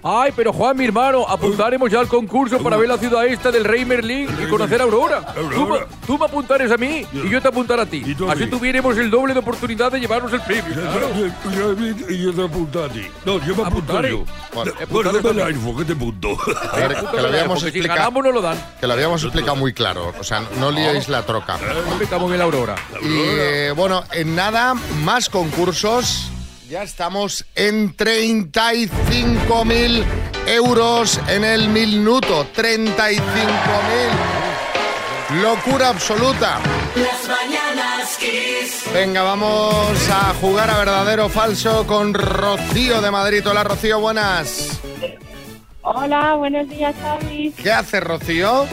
Ay, 0.04 0.32
pero 0.34 0.52
Juan, 0.52 0.76
mi 0.76 0.84
hermano, 0.84 1.24
apuntaremos 1.28 1.88
ya 1.88 2.00
al 2.00 2.08
concurso 2.08 2.60
para 2.60 2.76
ver 2.76 2.88
la 2.88 2.98
ciudad 2.98 3.24
esta 3.24 3.52
del 3.52 3.62
Rey 3.64 3.84
Merlín 3.84 4.28
y 4.42 4.50
conocer 4.50 4.80
a 4.80 4.84
Aurora. 4.84 5.24
Tú, 5.54 5.68
me- 5.68 5.78
tú 6.04 6.18
me 6.18 6.24
apuntares 6.24 6.72
a 6.72 6.76
mí 6.76 7.06
y 7.12 7.28
yo 7.30 7.40
te 7.40 7.46
apuntaré 7.46 7.82
a 7.82 7.86
ti. 7.86 8.16
Así 8.28 8.46
tuviéramos 8.48 8.98
el 8.98 9.08
doble 9.12 9.32
de 9.32 9.38
oportunidad 9.38 9.92
de 9.92 10.00
llevarnos 10.00 10.32
el 10.32 10.40
premio. 10.40 10.74
claro. 10.74 11.08
Y 12.10 12.18
yo 12.18 12.32
te 12.32 12.42
apunto 12.42 12.84
a 12.84 12.88
ti. 12.88 13.06
No, 13.24 13.34
yo 13.46 13.54
me 13.54 13.62
apunto 13.62 13.66
Apuntaré. 13.66 14.10
yo. 14.10 14.24
Bueno, 14.52 14.72
Bueno, 14.90 15.12
dame 15.12 15.30
el 15.30 15.46
iPhone, 15.54 15.76
que 15.76 15.84
te 15.84 15.92
apunto. 15.92 16.28
A 16.72 16.76
ver, 16.76 16.96
que 16.96 17.20
lo 17.20 17.28
habíamos 17.28 17.60
si 17.60 17.66
explicado. 17.66 17.98
ganamos 17.98 18.24
no 18.24 18.32
lo 18.32 18.42
dan. 18.42 18.58
Que 18.80 18.86
lo 18.88 18.92
habíamos 18.94 19.22
explicado 19.32 19.56
muy 19.56 19.72
claro. 19.72 20.12
O 20.20 20.24
sea, 20.24 20.42
no 20.58 20.70
liéis 20.70 21.08
la 21.08 21.24
troca. 21.24 21.58
Estamos 22.00 22.30
en 22.32 22.38
la 22.38 22.44
Aurora. 22.44 22.74
Y 23.00 23.06
eh, 23.08 23.72
bueno, 23.74 24.04
en 24.12 24.36
nada, 24.36 24.74
más 24.74 25.30
concursos. 25.30 26.28
Ya 26.68 26.82
estamos 26.82 27.46
en 27.54 27.96
35.000 27.96 30.04
euros 30.46 31.18
en 31.28 31.44
el 31.44 31.68
minuto. 31.68 32.46
35.000. 32.54 33.22
Locura 35.42 35.88
absoluta. 35.88 36.60
Las 36.94 37.26
mañanas 37.26 38.18
Kiss. 38.18 38.84
Venga, 38.92 39.22
vamos 39.22 40.10
a 40.10 40.34
jugar 40.42 40.68
a 40.68 40.76
verdadero 40.76 41.24
o 41.26 41.30
falso 41.30 41.86
con 41.86 42.12
Rocío 42.12 43.00
de 43.00 43.10
Madrid. 43.10 43.42
Hola, 43.48 43.64
Rocío, 43.64 43.98
buenas. 43.98 44.78
Hola, 45.80 46.34
buenos 46.34 46.68
días, 46.68 46.94
Xavi. 47.00 47.52
¿Qué 47.52 47.72
hace 47.72 48.00
Rocío? 48.00 48.66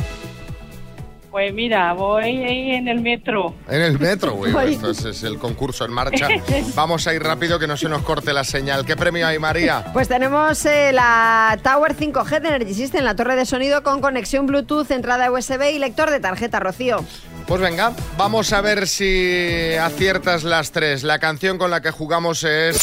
Pues 1.31 1.53
mira, 1.53 1.93
voy 1.93 2.23
ahí 2.23 2.71
en 2.71 2.87
el 2.87 3.01
metro. 3.01 3.53
En 3.69 3.81
el 3.81 3.99
metro, 3.99 4.33
güey. 4.33 4.73
Esto 4.73 4.89
es, 4.89 5.05
es 5.05 5.23
el 5.23 5.37
concurso 5.37 5.85
en 5.85 5.91
marcha. 5.91 6.27
Vamos 6.75 7.05
a 7.05 7.13
ir 7.13 7.21
rápido 7.21 7.59
que 7.59 7.67
no 7.67 7.77
se 7.77 7.87
nos 7.87 8.01
corte 8.01 8.33
la 8.33 8.43
señal. 8.43 8.83
¿Qué 8.83 8.95
premio 8.95 9.27
hay, 9.27 9.37
María? 9.37 9.85
Pues 9.93 10.07
tenemos 10.07 10.65
eh, 10.65 10.91
la 10.91 11.59
Tower 11.61 11.95
5G 11.95 12.41
de 12.41 12.47
Energy 12.47 12.73
System, 12.73 13.03
la 13.03 13.15
torre 13.15 13.35
de 13.35 13.45
sonido 13.45 13.83
con 13.83 14.01
conexión 14.01 14.47
Bluetooth, 14.47 14.89
entrada 14.89 15.31
USB 15.31 15.71
y 15.75 15.77
lector 15.79 16.09
de 16.09 16.19
tarjeta, 16.19 16.59
Rocío. 16.59 17.05
Pues 17.45 17.61
venga, 17.61 17.93
vamos 18.17 18.51
a 18.51 18.61
ver 18.61 18.87
si 18.87 19.75
aciertas 19.79 20.43
las 20.43 20.71
tres. 20.71 21.03
La 21.03 21.19
canción 21.19 21.57
con 21.57 21.69
la 21.69 21.81
que 21.81 21.91
jugamos 21.91 22.43
es... 22.43 22.77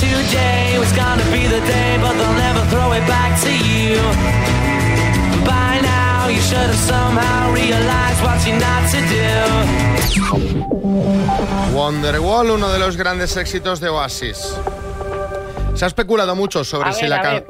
Today 0.00 0.78
was 0.78 0.92
gonna 0.92 1.24
be 1.30 1.48
the 1.48 1.60
day, 1.66 1.98
but 1.98 2.12
they'll 2.16 2.32
never 2.34 2.60
throw 2.68 2.92
it 2.92 3.06
back 3.06 3.40
to 3.40 3.50
you. 3.50 4.63
Now, 6.24 6.30
you 6.30 6.40
should 6.40 6.56
have 6.56 6.74
somehow 6.74 7.52
realized 7.52 8.22
what 8.22 8.40
you're 8.46 8.58
not 8.58 8.88
to 8.92 9.00
do. 9.12 9.34
Wonderwall, 11.76 12.50
uno 12.50 12.72
de 12.72 12.78
los 12.78 12.96
grandes 12.96 13.36
éxitos 13.36 13.78
de 13.78 13.90
Oasis. 13.90 14.58
Se 15.74 15.84
ha 15.84 15.88
especulado 15.88 16.34
mucho 16.34 16.64
sobre 16.64 16.88
A 16.88 16.92
si 16.94 17.02
ver, 17.02 17.10
la 17.10 17.16
a 17.16 17.20
ca- 17.20 17.30
ver. 17.34 17.46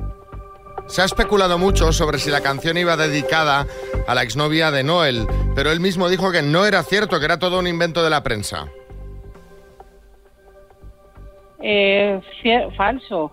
Se 0.89 1.03
ha 1.03 1.05
especulado 1.05 1.57
mucho 1.57 1.93
sobre 1.93 2.19
si 2.19 2.31
la 2.31 2.41
canción 2.41 2.77
iba 2.77 2.97
dedicada 2.97 3.65
a 4.09 4.15
la 4.17 4.23
exnovia 4.25 4.73
de 4.73 4.83
Noel, 4.83 5.29
pero 5.55 5.71
él 5.71 5.79
mismo 5.79 6.09
dijo 6.09 6.33
que 6.33 6.43
no 6.43 6.65
era 6.67 6.83
cierto, 6.83 7.21
que 7.21 7.27
era 7.27 7.39
todo 7.39 7.61
un 7.61 7.69
invento 7.69 8.03
de 8.03 8.11
la 8.11 8.25
prensa. 8.25 8.67
Eh, 11.63 12.21
falso. 12.77 13.31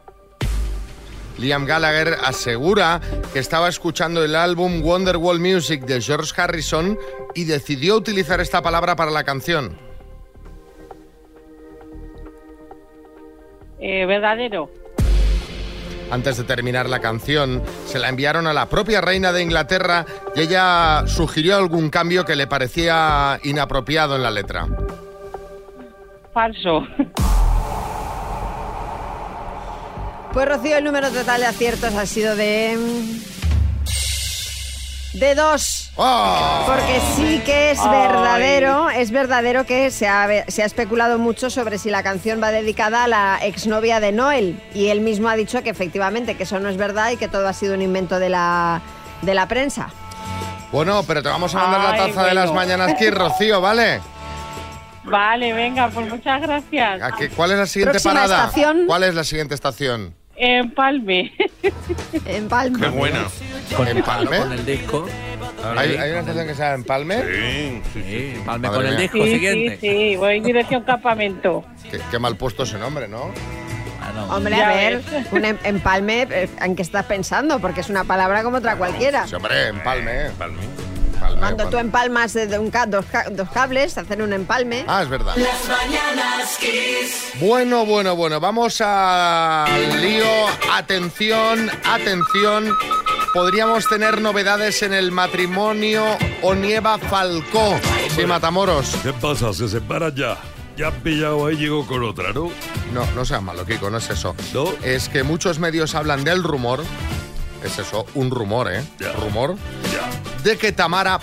Liam 1.38 1.66
Gallagher 1.66 2.18
asegura 2.24 3.00
que 3.34 3.40
estaba 3.40 3.68
escuchando 3.70 4.24
el 4.24 4.36
álbum 4.36 4.82
Wonderwall 4.84 5.40
Music 5.40 5.84
de 5.86 6.02
George 6.02 6.34
Harrison 6.40 6.98
y 7.34 7.46
decidió 7.46 7.96
utilizar 7.96 8.42
esta 8.42 8.62
palabra 8.62 8.96
para 8.96 9.12
la 9.12 9.24
canción. 9.24 9.78
Eh, 13.80 14.06
verdadero. 14.06 14.70
Antes 16.12 16.38
de 16.38 16.44
terminar 16.44 16.90
la 16.90 17.00
canción, 17.00 17.64
se 17.86 17.98
la 17.98 18.10
enviaron 18.10 18.46
a 18.46 18.54
la 18.54 18.68
propia 18.68 19.00
reina 19.00 19.32
de 19.32 19.42
Inglaterra 19.42 20.06
y 20.36 20.42
ella 20.42 21.04
sugirió 21.08 21.56
algún 21.56 21.90
cambio 21.90 22.26
que 22.26 22.36
le 22.36 22.48
parecía 22.48 23.40
inapropiado 23.44 24.18
en 24.18 24.24
la 24.24 24.30
letra. 24.30 24.68
Falso. 26.34 26.86
Pues 30.34 30.48
Rocío, 30.48 30.78
el 30.78 30.84
número 30.84 31.10
total 31.10 31.42
de 31.42 31.48
aciertos 31.48 31.94
ha 31.96 32.06
sido 32.06 32.36
de... 32.36 32.78
De 35.14 35.36
dos. 35.36 35.92
Porque 35.96 37.02
sí 37.18 37.42
que 37.46 37.72
es 37.72 37.80
Ay. 37.82 37.90
verdadero, 37.90 38.90
es 38.90 39.12
verdadero 39.12 39.66
que 39.66 39.92
se 39.92 40.08
ha, 40.08 40.46
se 40.48 40.64
ha 40.64 40.66
especulado 40.66 41.20
mucho 41.20 41.50
sobre 41.50 41.78
si 41.78 41.90
la 41.90 42.02
canción 42.02 42.42
va 42.42 42.52
dedicada 42.52 43.04
a 43.04 43.08
la 43.10 43.40
exnovia 43.42 44.00
de 44.00 44.14
Noel. 44.14 44.58
Y 44.74 44.88
él 44.88 45.02
mismo 45.02 45.28
ha 45.28 45.36
dicho 45.36 45.62
que 45.64 45.70
efectivamente 45.70 46.36
que 46.38 46.44
eso 46.44 46.62
no 46.62 46.70
es 46.70 46.78
verdad 46.78 47.12
y 47.12 47.18
que 47.18 47.28
todo 47.28 47.46
ha 47.50 47.54
sido 47.54 47.74
un 47.74 47.82
invento 47.82 48.20
de 48.20 48.30
la, 48.30 48.82
de 49.22 49.34
la 49.34 49.50
prensa. 49.50 49.90
Bueno, 50.72 51.04
pero 51.06 51.22
te 51.22 51.28
vamos 51.28 51.54
a 51.56 51.58
mandar 51.58 51.82
la 51.98 52.06
taza 52.08 52.24
de 52.24 52.34
las 52.34 52.54
mañanas 52.54 52.92
aquí, 52.92 53.10
Rocío, 53.10 53.60
¿vale? 53.60 54.00
Vale, 55.04 55.52
venga, 55.52 55.90
pues 55.90 56.08
muchas 56.10 56.42
gracias. 56.42 57.02
¿A 57.02 57.12
qué- 57.18 57.28
¿Cuál 57.30 57.52
es 57.52 57.58
la 57.58 57.66
siguiente 57.66 57.92
Próxima 58.00 58.14
parada? 58.14 58.46
estación. 58.46 58.86
¿Cuál 58.88 59.04
es 59.04 59.14
la 59.14 59.26
siguiente 59.26 59.56
estación? 59.56 60.16
Empalme. 60.44 61.32
Empalme. 62.26 62.80
Qué 62.80 62.88
buena. 62.88 63.28
¿Empalme? 63.88 64.38
Con 64.40 64.54
el 64.54 64.66
disco. 64.66 65.06
¿Hay, 65.78 65.96
hay 65.98 66.10
una 66.12 66.20
estación 66.22 66.48
que 66.48 66.56
se 66.56 66.62
llama 66.64 66.74
Empalme? 66.74 67.16
Sí, 67.22 67.82
sí, 67.94 68.04
sí. 68.04 68.34
Empalme 68.38 68.68
Madre 68.68 68.78
con 68.84 68.88
el 68.88 68.98
disco 68.98 69.18
Sí, 69.24 69.32
siguiente. 69.34 69.78
sí, 69.80 69.88
sí, 69.88 70.16
voy 70.16 70.38
en 70.38 70.44
dirección 70.44 70.82
campamento. 70.84 71.64
Qué, 71.92 72.00
qué 72.10 72.18
mal 72.18 72.38
puesto 72.38 72.64
ese 72.64 72.80
nombre, 72.80 73.08
¿no? 73.08 73.32
Hombre, 74.32 74.58
Ya 74.58 74.70
a 74.70 74.74
ver, 74.74 75.02
ves. 75.04 75.28
un 75.32 75.46
em- 75.46 75.58
empalme, 75.64 76.24
eh, 76.32 76.50
¿en 76.60 76.76
qué 76.76 76.82
estás 76.82 77.06
pensando? 77.06 77.60
Porque 77.60 77.82
es 77.82 77.90
una 77.90 78.04
palabra 78.04 78.42
como 78.42 78.58
otra 78.58 78.76
cualquiera. 78.78 79.28
Sí, 79.28 79.36
hombre, 79.36 79.68
Empalme. 79.68 80.26
Empalme. 80.26 80.58
Cuando 81.40 81.70
tú 81.70 81.78
empalmas 81.78 82.34
de 82.34 82.58
un 82.60 82.72
ca- 82.72 82.86
dos, 82.86 83.06
ca- 83.06 83.30
dos 83.30 83.50
cables, 83.52 83.98
hacer 83.98 84.22
un 84.22 84.34
empalme. 84.34 84.86
Ah, 84.88 85.04
es 85.04 85.10
verdad. 85.10 85.36
Las 85.38 85.68
mañanas 85.68 86.58
Kiss. 86.60 87.32
Bueno, 87.40 87.86
bueno, 87.86 88.16
bueno, 88.16 88.40
vamos 88.40 88.82
al 88.82 90.02
lío. 90.02 90.26
Atención, 90.74 91.70
atención. 91.86 92.72
Podríamos 93.34 93.88
tener 93.88 94.20
novedades 94.20 94.82
en 94.84 94.94
el 94.94 95.12
matrimonio 95.12 96.04
Onieva 96.42 96.98
Falcó. 96.98 97.80
Sí, 98.16 98.26
Matamoros. 98.26 98.96
¿Qué 99.04 99.14
pasa? 99.14 99.54
¿Se 99.54 99.70
separan 99.70 100.14
ya? 100.16 100.38
Ya 100.76 100.88
han 100.88 100.94
pillado 101.02 101.46
ahí, 101.46 101.56
llegó 101.56 101.86
con 101.86 102.04
otra, 102.04 102.34
¿no? 102.34 102.50
No, 102.94 103.06
no 103.16 103.24
seas 103.26 103.42
malo, 103.42 103.66
Kiko, 103.66 103.90
no 103.90 104.00
es 104.00 104.10
eso. 104.10 104.36
Es 104.84 105.08
que 105.10 105.24
muchos 105.24 105.60
medios 105.60 105.96
hablan 105.96 106.24
del 106.24 106.44
rumor. 106.44 106.84
Es 107.64 107.78
eso, 107.78 108.06
un 108.16 108.32
rumor, 108.32 108.72
¿eh? 108.74 108.84
Rumor. 109.20 109.56
De 110.44 110.58
que 110.58 110.72
Tamara 110.72 111.20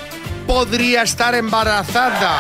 podría 0.47 1.03
estar 1.03 1.35
embarazada. 1.35 2.39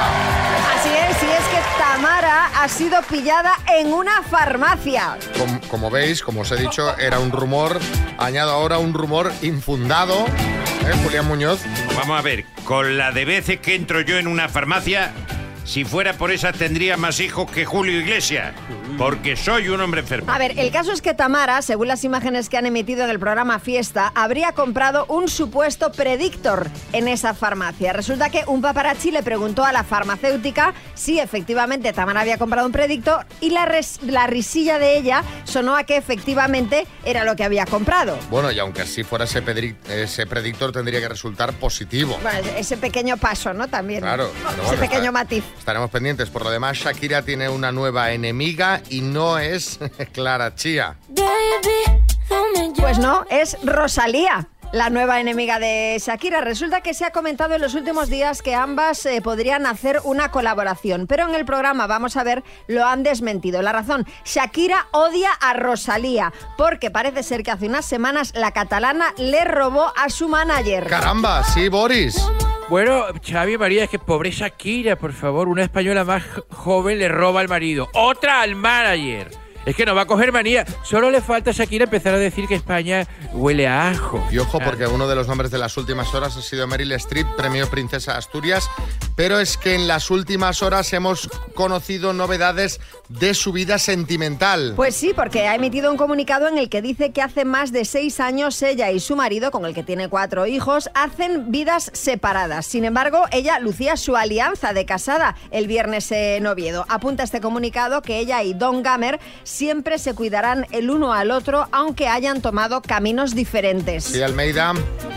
Así 0.76 0.88
es, 0.88 1.22
y 1.22 1.26
es 1.26 1.44
que 1.48 1.60
Tamara 1.78 2.50
ha 2.62 2.68
sido 2.68 3.02
pillada 3.02 3.54
en 3.78 3.92
una 3.92 4.22
farmacia. 4.22 5.18
Com- 5.36 5.60
como 5.68 5.90
veis, 5.90 6.22
como 6.22 6.42
os 6.42 6.50
he 6.52 6.56
dicho, 6.56 6.96
era 6.98 7.18
un 7.18 7.32
rumor. 7.32 7.78
Añado 8.18 8.52
ahora 8.52 8.78
un 8.78 8.94
rumor 8.94 9.32
infundado. 9.42 10.26
¿Eh, 10.26 10.94
Julián 11.04 11.26
Muñoz? 11.26 11.60
Vamos 11.96 12.18
a 12.18 12.22
ver, 12.22 12.44
con 12.64 12.96
la 12.96 13.10
de 13.12 13.24
veces 13.24 13.60
que 13.60 13.74
entro 13.74 14.00
yo 14.00 14.16
en 14.18 14.26
una 14.28 14.48
farmacia, 14.48 15.12
si 15.68 15.84
fuera 15.84 16.14
por 16.14 16.30
esa 16.32 16.50
tendría 16.50 16.96
más 16.96 17.20
hijos 17.20 17.50
que 17.50 17.66
Julio 17.66 18.00
Iglesias, 18.00 18.54
porque 18.96 19.36
soy 19.36 19.68
un 19.68 19.78
hombre 19.82 20.00
enfermo. 20.00 20.32
A 20.32 20.38
ver, 20.38 20.58
el 20.58 20.70
caso 20.70 20.92
es 20.92 21.02
que 21.02 21.12
Tamara, 21.12 21.60
según 21.60 21.88
las 21.88 22.04
imágenes 22.04 22.48
que 22.48 22.56
han 22.56 22.64
emitido 22.64 23.04
en 23.04 23.10
el 23.10 23.18
programa 23.18 23.58
Fiesta, 23.58 24.10
habría 24.14 24.52
comprado 24.52 25.04
un 25.10 25.28
supuesto 25.28 25.92
predictor 25.92 26.68
en 26.94 27.06
esa 27.06 27.34
farmacia. 27.34 27.92
Resulta 27.92 28.30
que 28.30 28.44
un 28.46 28.62
paparazzi 28.62 29.10
le 29.10 29.22
preguntó 29.22 29.62
a 29.62 29.72
la 29.72 29.84
farmacéutica 29.84 30.72
si 30.94 31.20
efectivamente 31.20 31.92
Tamara 31.92 32.22
había 32.22 32.38
comprado 32.38 32.66
un 32.66 32.72
predictor 32.72 33.26
y 33.42 33.50
la, 33.50 33.66
res- 33.66 34.00
la 34.02 34.26
risilla 34.26 34.78
de 34.78 34.96
ella 34.96 35.22
sonó 35.44 35.76
a 35.76 35.84
que 35.84 35.98
efectivamente 35.98 36.86
era 37.04 37.24
lo 37.24 37.36
que 37.36 37.44
había 37.44 37.66
comprado. 37.66 38.18
Bueno, 38.30 38.50
y 38.50 38.58
aunque 38.58 38.80
así 38.82 39.04
fuera 39.04 39.26
ese, 39.26 39.44
pedri- 39.44 39.76
ese 39.90 40.26
predictor, 40.26 40.72
tendría 40.72 40.98
que 41.00 41.10
resultar 41.10 41.52
positivo. 41.52 42.18
Bueno, 42.22 42.48
ese 42.56 42.78
pequeño 42.78 43.18
paso, 43.18 43.52
¿no? 43.52 43.68
También. 43.68 44.00
Claro, 44.00 44.30
Ese 44.30 44.64
bueno, 44.64 44.80
pequeño 44.80 44.98
está- 45.00 45.12
matiz. 45.12 45.44
Estaremos 45.58 45.90
pendientes. 45.90 46.30
Por 46.30 46.44
lo 46.44 46.50
demás, 46.50 46.78
Shakira 46.78 47.22
tiene 47.22 47.48
una 47.48 47.72
nueva 47.72 48.12
enemiga 48.12 48.82
y 48.88 49.00
no 49.00 49.38
es 49.38 49.78
Clara 50.12 50.54
Chía. 50.54 50.96
Pues 52.76 52.98
no, 52.98 53.24
es 53.30 53.56
Rosalía. 53.62 54.48
La 54.70 54.90
nueva 54.90 55.18
enemiga 55.18 55.58
de 55.58 55.96
Shakira. 55.98 56.42
Resulta 56.42 56.82
que 56.82 56.92
se 56.92 57.06
ha 57.06 57.10
comentado 57.10 57.54
en 57.54 57.62
los 57.62 57.74
últimos 57.74 58.10
días 58.10 58.42
que 58.42 58.54
ambas 58.54 59.06
eh, 59.06 59.22
podrían 59.22 59.64
hacer 59.64 59.98
una 60.04 60.30
colaboración, 60.30 61.06
pero 61.06 61.26
en 61.26 61.34
el 61.34 61.46
programa, 61.46 61.86
vamos 61.86 62.18
a 62.18 62.22
ver, 62.22 62.44
lo 62.66 62.84
han 62.84 63.02
desmentido. 63.02 63.62
La 63.62 63.72
razón, 63.72 64.06
Shakira 64.26 64.86
odia 64.92 65.30
a 65.40 65.54
Rosalía, 65.54 66.34
porque 66.58 66.90
parece 66.90 67.22
ser 67.22 67.42
que 67.42 67.50
hace 67.50 67.66
unas 67.66 67.86
semanas 67.86 68.32
la 68.34 68.52
catalana 68.52 69.14
le 69.16 69.42
robó 69.44 69.90
a 69.96 70.10
su 70.10 70.28
manager. 70.28 70.86
Caramba, 70.86 71.42
sí, 71.44 71.70
Boris. 71.70 72.22
Bueno, 72.68 73.04
Xavi 73.26 73.56
María, 73.56 73.84
es 73.84 73.90
que 73.90 73.98
pobre 73.98 74.30
Shakira, 74.30 74.96
por 74.96 75.12
favor, 75.14 75.48
una 75.48 75.62
española 75.62 76.04
más 76.04 76.22
jo- 76.24 76.44
joven 76.50 76.98
le 76.98 77.08
roba 77.08 77.40
al 77.40 77.48
marido, 77.48 77.88
otra 77.94 78.42
al 78.42 78.56
manager. 78.56 79.30
Es 79.66 79.76
que 79.76 79.84
no 79.84 79.94
va 79.94 80.02
a 80.02 80.06
coger 80.06 80.32
manía. 80.32 80.64
Solo 80.82 81.10
le 81.10 81.20
falta 81.20 81.50
a 81.50 81.52
Shakira 81.52 81.84
empezar 81.84 82.14
a 82.14 82.18
decir 82.18 82.46
que 82.46 82.54
España 82.54 83.06
huele 83.32 83.66
a 83.66 83.90
ajo. 83.90 84.26
Y 84.30 84.38
ojo, 84.38 84.58
porque 84.60 84.86
uno 84.86 85.06
de 85.06 85.14
los 85.14 85.28
nombres 85.28 85.50
de 85.50 85.58
las 85.58 85.76
últimas 85.76 86.14
horas 86.14 86.36
ha 86.36 86.42
sido 86.42 86.66
Meryl 86.66 86.92
Streep, 86.92 87.26
premio 87.36 87.68
Princesa 87.68 88.16
Asturias. 88.16 88.68
Pero 89.14 89.40
es 89.40 89.56
que 89.56 89.74
en 89.74 89.88
las 89.88 90.10
últimas 90.10 90.62
horas 90.62 90.92
hemos 90.92 91.28
conocido 91.54 92.12
novedades 92.12 92.80
de 93.08 93.34
su 93.34 93.52
vida 93.52 93.78
sentimental. 93.78 94.74
Pues 94.76 94.94
sí, 94.94 95.12
porque 95.14 95.48
ha 95.48 95.54
emitido 95.54 95.90
un 95.90 95.96
comunicado 95.96 96.48
en 96.48 96.58
el 96.58 96.68
que 96.68 96.82
dice 96.82 97.10
que 97.12 97.22
hace 97.22 97.44
más 97.44 97.72
de 97.72 97.84
seis 97.84 98.20
años 98.20 98.62
ella 98.62 98.90
y 98.90 99.00
su 99.00 99.16
marido, 99.16 99.50
con 99.50 99.64
el 99.64 99.74
que 99.74 99.82
tiene 99.82 100.08
cuatro 100.08 100.46
hijos, 100.46 100.90
hacen 100.94 101.50
vidas 101.50 101.90
separadas. 101.94 102.66
Sin 102.66 102.84
embargo, 102.84 103.24
ella 103.32 103.58
lucía 103.58 103.96
su 103.96 104.16
alianza 104.16 104.72
de 104.72 104.84
casada 104.84 105.36
el 105.50 105.66
viernes 105.66 106.10
en 106.12 106.46
Oviedo. 106.46 106.84
Apunta 106.88 107.22
este 107.22 107.40
comunicado 107.40 108.02
que 108.02 108.18
ella 108.18 108.42
y 108.42 108.54
Don 108.54 108.82
Gamer 108.82 109.18
siempre 109.58 109.98
se 109.98 110.14
cuidarán 110.14 110.68
el 110.70 110.88
uno 110.88 111.12
al 111.12 111.32
otro, 111.32 111.66
aunque 111.72 112.06
hayan 112.06 112.40
tomado 112.40 112.80
caminos 112.80 113.34
diferentes. 113.34 114.04
Sí, 114.04 114.22
Almeida. 114.22 114.72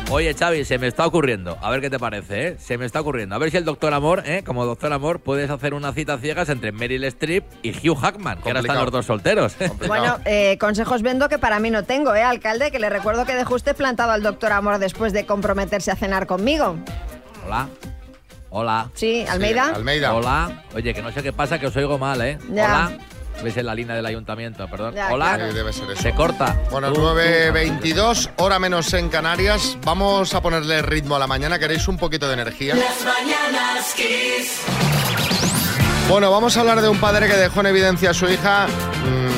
Oye, 0.09 0.33
Xavi, 0.33 0.65
se 0.65 0.79
me 0.79 0.87
está 0.87 1.05
ocurriendo. 1.05 1.59
A 1.61 1.69
ver 1.69 1.79
qué 1.79 1.91
te 1.91 1.99
parece, 1.99 2.47
¿eh? 2.47 2.55
Se 2.57 2.75
me 2.79 2.87
está 2.87 3.01
ocurriendo. 3.01 3.35
A 3.35 3.37
ver 3.37 3.51
si 3.51 3.57
el 3.57 3.65
Doctor 3.65 3.93
Amor, 3.93 4.23
¿eh? 4.25 4.43
Como 4.43 4.65
Doctor 4.65 4.93
Amor, 4.93 5.19
puedes 5.19 5.51
hacer 5.51 5.75
una 5.75 5.93
cita 5.93 6.17
ciegas 6.17 6.49
entre 6.49 6.71
Meryl 6.71 7.03
Streep 7.03 7.43
y 7.61 7.69
Hugh 7.87 7.95
Hackman, 7.95 8.41
que 8.41 8.49
ahora 8.49 8.61
están 8.61 8.77
Complicado. 8.77 8.83
los 8.85 8.91
dos 8.91 9.05
solteros. 9.05 9.55
Bueno, 9.87 10.17
eh, 10.25 10.57
consejos 10.59 11.03
vendo 11.03 11.29
que 11.29 11.37
para 11.37 11.59
mí 11.59 11.69
no 11.69 11.83
tengo, 11.83 12.15
¿eh, 12.15 12.23
alcalde? 12.23 12.71
Que 12.71 12.79
le 12.79 12.89
recuerdo 12.89 13.25
que 13.25 13.35
dejó 13.35 13.53
usted 13.53 13.75
plantado 13.75 14.11
al 14.11 14.23
doctor 14.23 14.53
Amor 14.53 14.79
después 14.79 15.13
de 15.13 15.27
comprometerse 15.27 15.91
a 15.91 15.95
cenar 15.95 16.25
conmigo. 16.25 16.77
Hola. 17.45 17.69
Hola. 18.49 18.89
Sí, 18.95 19.23
Almeida. 19.29 19.73
Hola. 20.15 20.63
Oye, 20.73 20.95
que 20.95 21.03
no 21.03 21.11
sé 21.11 21.21
qué 21.21 21.31
pasa, 21.31 21.59
que 21.59 21.67
os 21.67 21.75
oigo 21.75 21.99
mal, 21.99 22.19
¿eh? 22.21 22.39
Ya. 22.51 22.89
Hola. 22.89 22.97
¿Ves 23.43 23.57
en 23.57 23.65
la 23.65 23.73
línea 23.75 23.95
del 23.95 24.05
ayuntamiento? 24.05 24.67
Perdón. 24.67 24.93
Ya, 24.95 25.09
Hola. 25.11 25.37
Sí, 25.49 25.55
debe 25.55 25.73
ser 25.73 25.89
eso. 25.89 26.01
Se 26.01 26.13
corta. 26.13 26.55
Bueno, 26.69 26.89
Tú, 26.93 27.01
tú. 27.01 27.07
9.22, 27.07 28.29
hora 28.37 28.59
menos 28.59 28.93
en 28.93 29.09
Canarias. 29.09 29.77
Vamos 29.83 30.33
a 30.33 30.41
ponerle 30.41 30.81
ritmo 30.81 31.15
a 31.15 31.19
la 31.19 31.27
mañana. 31.27 31.57
¿Queréis 31.57 31.87
un 31.87 31.97
poquito 31.97 32.27
de 32.27 32.33
energía? 32.33 32.75
Las 32.75 33.03
mañanas 33.03 33.93
Kiss. 33.95 34.61
Bueno, 36.07 36.29
vamos 36.29 36.57
a 36.57 36.59
hablar 36.59 36.81
de 36.81 36.89
un 36.89 36.97
padre 36.99 37.27
que 37.27 37.35
dejó 37.35 37.61
en 37.61 37.67
evidencia 37.67 38.09
a 38.09 38.13
su 38.13 38.27
hija, 38.29 38.67
mm, 38.67 39.30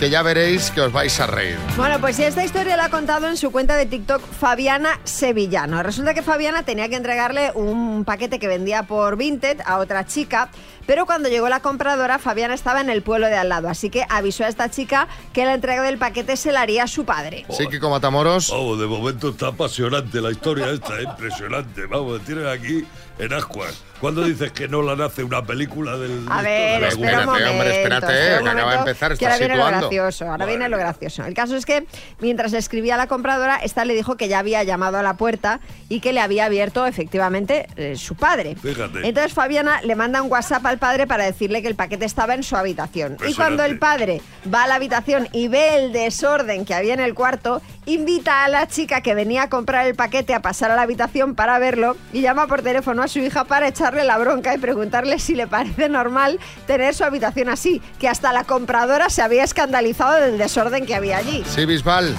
que 0.00 0.08
ya 0.08 0.22
veréis 0.22 0.70
que 0.70 0.80
os 0.80 0.90
vais 0.90 1.20
a 1.20 1.26
reír. 1.26 1.58
Bueno, 1.76 2.00
pues 2.00 2.18
esta 2.18 2.42
historia 2.42 2.74
la 2.74 2.86
ha 2.86 2.88
contado 2.88 3.28
en 3.28 3.36
su 3.36 3.52
cuenta 3.52 3.76
de 3.76 3.84
TikTok 3.84 4.22
Fabiana 4.22 4.98
Sevillano. 5.04 5.82
Resulta 5.82 6.14
que 6.14 6.22
Fabiana 6.22 6.62
tenía 6.62 6.88
que 6.88 6.96
entregarle 6.96 7.52
un 7.54 8.06
paquete 8.06 8.38
que 8.38 8.48
vendía 8.48 8.84
por 8.84 9.18
Vinted 9.18 9.60
a 9.66 9.76
otra 9.76 10.06
chica, 10.06 10.48
pero 10.86 11.04
cuando 11.04 11.28
llegó 11.28 11.50
la 11.50 11.60
compradora, 11.60 12.18
Fabiana 12.18 12.54
estaba 12.54 12.80
en 12.80 12.88
el 12.88 13.02
pueblo 13.02 13.26
de 13.26 13.36
al 13.36 13.50
lado, 13.50 13.68
así 13.68 13.90
que 13.90 14.06
avisó 14.08 14.44
a 14.44 14.48
esta 14.48 14.70
chica 14.70 15.06
que 15.34 15.44
la 15.44 15.52
entrega 15.52 15.82
del 15.82 15.98
paquete 15.98 16.38
se 16.38 16.50
la 16.50 16.62
haría 16.62 16.86
su 16.86 17.04
padre. 17.04 17.44
Sí, 17.50 17.66
Kiko 17.66 17.90
Matamoros. 17.90 18.48
Vamos, 18.48 18.80
de 18.80 18.86
momento 18.86 19.28
está 19.28 19.48
apasionante 19.48 20.22
la 20.22 20.30
historia 20.30 20.70
esta, 20.70 20.98
impresionante. 21.02 21.84
Vamos, 21.84 22.22
tienen 22.22 22.46
aquí 22.46 22.86
en 23.18 23.32
ascuas. 23.34 23.89
¿Cuándo 24.00 24.24
dices 24.24 24.50
que 24.52 24.66
no 24.66 24.80
la 24.80 24.96
nace 24.96 25.22
una 25.22 25.42
película 25.44 25.98
del... 25.98 26.24
A 26.30 26.40
ver, 26.40 26.84
Espérate, 26.84 26.94
espera 26.94 27.20
un 27.20 27.26
momento. 27.26 27.50
hombre, 27.50 27.76
espérate, 27.76 28.06
espera 28.06 28.38
un 28.38 28.44
que 28.44 28.50
acaba 28.50 28.72
de 28.72 28.78
empezar, 28.78 29.18
que 29.18 29.26
ahora 29.26 29.38
viene 29.38 29.56
lo 29.56 29.66
gracioso, 29.66 30.30
ahora 30.30 30.46
viene 30.46 30.68
lo 30.70 30.78
gracioso. 30.78 31.24
El 31.24 31.34
caso 31.34 31.56
es 31.56 31.66
que 31.66 31.86
mientras 32.20 32.52
le 32.52 32.58
escribía 32.58 32.94
a 32.94 32.96
la 32.96 33.06
compradora, 33.08 33.56
esta 33.56 33.84
le 33.84 33.94
dijo 33.94 34.16
que 34.16 34.28
ya 34.28 34.38
había 34.38 34.62
llamado 34.62 34.96
a 34.98 35.02
la 35.02 35.14
puerta 35.14 35.60
y 35.90 36.00
que 36.00 36.14
le 36.14 36.20
había 36.20 36.46
abierto 36.46 36.86
efectivamente 36.86 37.66
eh, 37.76 37.96
su 37.96 38.14
padre. 38.14 38.56
Fíjate. 38.56 39.06
Entonces 39.06 39.34
Fabiana 39.34 39.82
le 39.82 39.94
manda 39.96 40.22
un 40.22 40.30
WhatsApp 40.30 40.64
al 40.64 40.78
padre 40.78 41.06
para 41.06 41.24
decirle 41.24 41.60
que 41.60 41.68
el 41.68 41.74
paquete 41.74 42.06
estaba 42.06 42.34
en 42.34 42.42
su 42.42 42.56
habitación. 42.56 43.18
Y 43.28 43.34
cuando 43.34 43.64
el 43.64 43.78
padre 43.78 44.22
va 44.52 44.64
a 44.64 44.66
la 44.66 44.76
habitación 44.76 45.28
y 45.32 45.48
ve 45.48 45.76
el 45.76 45.92
desorden 45.92 46.64
que 46.64 46.74
había 46.74 46.94
en 46.94 47.00
el 47.00 47.14
cuarto, 47.14 47.60
invita 47.86 48.44
a 48.44 48.48
la 48.48 48.66
chica 48.66 49.00
que 49.00 49.14
venía 49.14 49.44
a 49.44 49.48
comprar 49.48 49.86
el 49.86 49.94
paquete 49.94 50.34
a 50.34 50.42
pasar 50.42 50.70
a 50.70 50.76
la 50.76 50.82
habitación 50.82 51.34
para 51.34 51.58
verlo 51.58 51.96
y 52.12 52.20
llama 52.20 52.46
por 52.46 52.62
teléfono 52.62 53.02
a 53.02 53.08
su 53.08 53.18
hija 53.18 53.44
para 53.44 53.68
echarle 53.68 54.04
la 54.04 54.18
bronca 54.18 54.54
y 54.54 54.58
preguntarle 54.58 55.18
si 55.18 55.34
le 55.34 55.46
parece 55.46 55.88
normal 55.88 56.38
tener 56.66 56.94
su 56.94 57.04
habitación 57.04 57.48
así, 57.48 57.80
que 57.98 58.08
hasta 58.08 58.32
la 58.32 58.44
compradora 58.44 59.10
se 59.10 59.22
había 59.22 59.44
escandalizado 59.44 60.20
del 60.20 60.38
desorden 60.38 60.86
que 60.86 60.94
había 60.94 61.18
allí. 61.18 61.42
Sí, 61.46 61.66
Bisbal. 61.66 62.14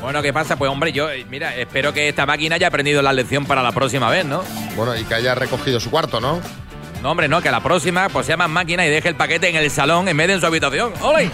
Bueno, 0.00 0.22
¿qué 0.22 0.32
pasa? 0.32 0.56
Pues 0.56 0.70
hombre, 0.70 0.92
yo, 0.92 1.10
eh, 1.10 1.26
mira, 1.28 1.56
espero 1.56 1.92
que 1.92 2.08
esta 2.08 2.26
máquina 2.26 2.56
haya 2.56 2.68
aprendido 2.68 3.02
la 3.02 3.12
lección 3.12 3.44
para 3.44 3.62
la 3.62 3.72
próxima 3.72 4.08
vez, 4.08 4.24
¿no? 4.24 4.42
Bueno, 4.76 4.96
y 4.96 5.04
que 5.04 5.14
haya 5.14 5.34
recogido 5.34 5.80
su 5.80 5.90
cuarto, 5.90 6.20
¿no? 6.20 6.40
No, 7.06 7.12
hombre, 7.12 7.28
no, 7.28 7.40
que 7.40 7.52
la 7.52 7.62
próxima 7.62 8.08
pues 8.08 8.26
sea 8.26 8.36
más 8.36 8.50
máquina 8.50 8.84
y 8.84 8.90
deje 8.90 9.10
el 9.10 9.14
paquete 9.14 9.48
en 9.48 9.54
el 9.54 9.70
salón 9.70 10.08
en 10.08 10.16
vez 10.16 10.26
de 10.26 10.32
en 10.32 10.40
su 10.40 10.46
habitación. 10.46 10.92
¡Ole! 11.02 11.30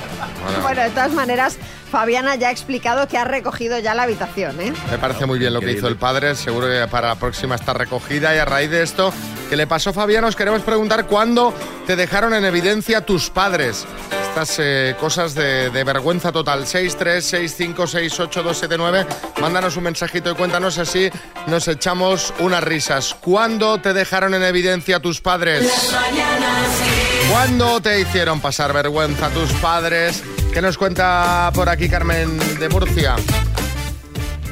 Bueno, 0.61 0.83
de 0.83 0.91
todas 0.91 1.13
maneras, 1.15 1.57
Fabiana 1.91 2.35
ya 2.35 2.49
ha 2.49 2.51
explicado 2.51 3.09
que 3.09 3.17
ha 3.17 3.25
recogido 3.25 3.79
ya 3.79 3.95
la 3.95 4.03
habitación, 4.03 4.61
¿eh? 4.61 4.75
Me 4.91 4.99
parece 4.99 5.25
muy 5.25 5.39
bien 5.39 5.55
lo 5.55 5.61
que 5.61 5.73
hizo 5.73 5.89
el 5.89 5.97
padre, 5.97 6.35
seguro 6.35 6.67
que 6.67 6.87
para 6.91 7.09
la 7.09 7.15
próxima 7.15 7.55
está 7.55 7.73
recogida 7.73 8.35
y 8.35 8.39
a 8.39 8.45
raíz 8.45 8.69
de 8.69 8.83
esto 8.83 9.15
que 9.49 9.57
le 9.57 9.67
pasó 9.67 9.95
Fabián 9.95 10.25
os 10.25 10.37
queremos 10.37 10.61
preguntar 10.61 11.07
cuándo 11.07 11.55
te 11.87 11.97
dejaron 11.97 12.35
en 12.35 12.45
evidencia 12.45 13.07
tus 13.07 13.31
padres. 13.31 13.87
Estas 14.33 14.57
eh, 14.61 14.95
cosas 14.99 15.35
de, 15.35 15.69
de 15.69 15.85
vergüenza 15.85 16.33
total. 16.33 16.65
636568279. 16.65 19.07
Mándanos 19.43 19.77
un 19.77 19.85
mensajito 19.85 20.31
y 20.31 20.35
cuéntanos 20.35 20.79
así 20.79 21.11
nos 21.49 21.69
echamos 21.69 22.33
unas 22.39 22.65
risas. 22.65 23.15
¿Cuándo 23.21 23.77
te 23.77 23.93
dejaron 23.93 24.33
en 24.33 24.43
evidencia 24.43 25.01
tus 25.01 25.21
padres? 25.21 25.65
Las 25.65 25.93
mañanas 25.93 26.81
Kiss. 26.83 27.31
¿Cuándo 27.31 27.83
te 27.83 28.01
hicieron 28.01 28.41
pasar 28.41 28.73
vergüenza 28.73 29.29
tus 29.29 29.53
padres? 29.61 30.25
¿Qué 30.55 30.63
nos 30.63 30.79
cuenta 30.79 31.51
por 31.55 31.69
aquí 31.69 31.91
Carmen 31.91 32.39
de 32.59 32.71
Murcia? 32.71 33.17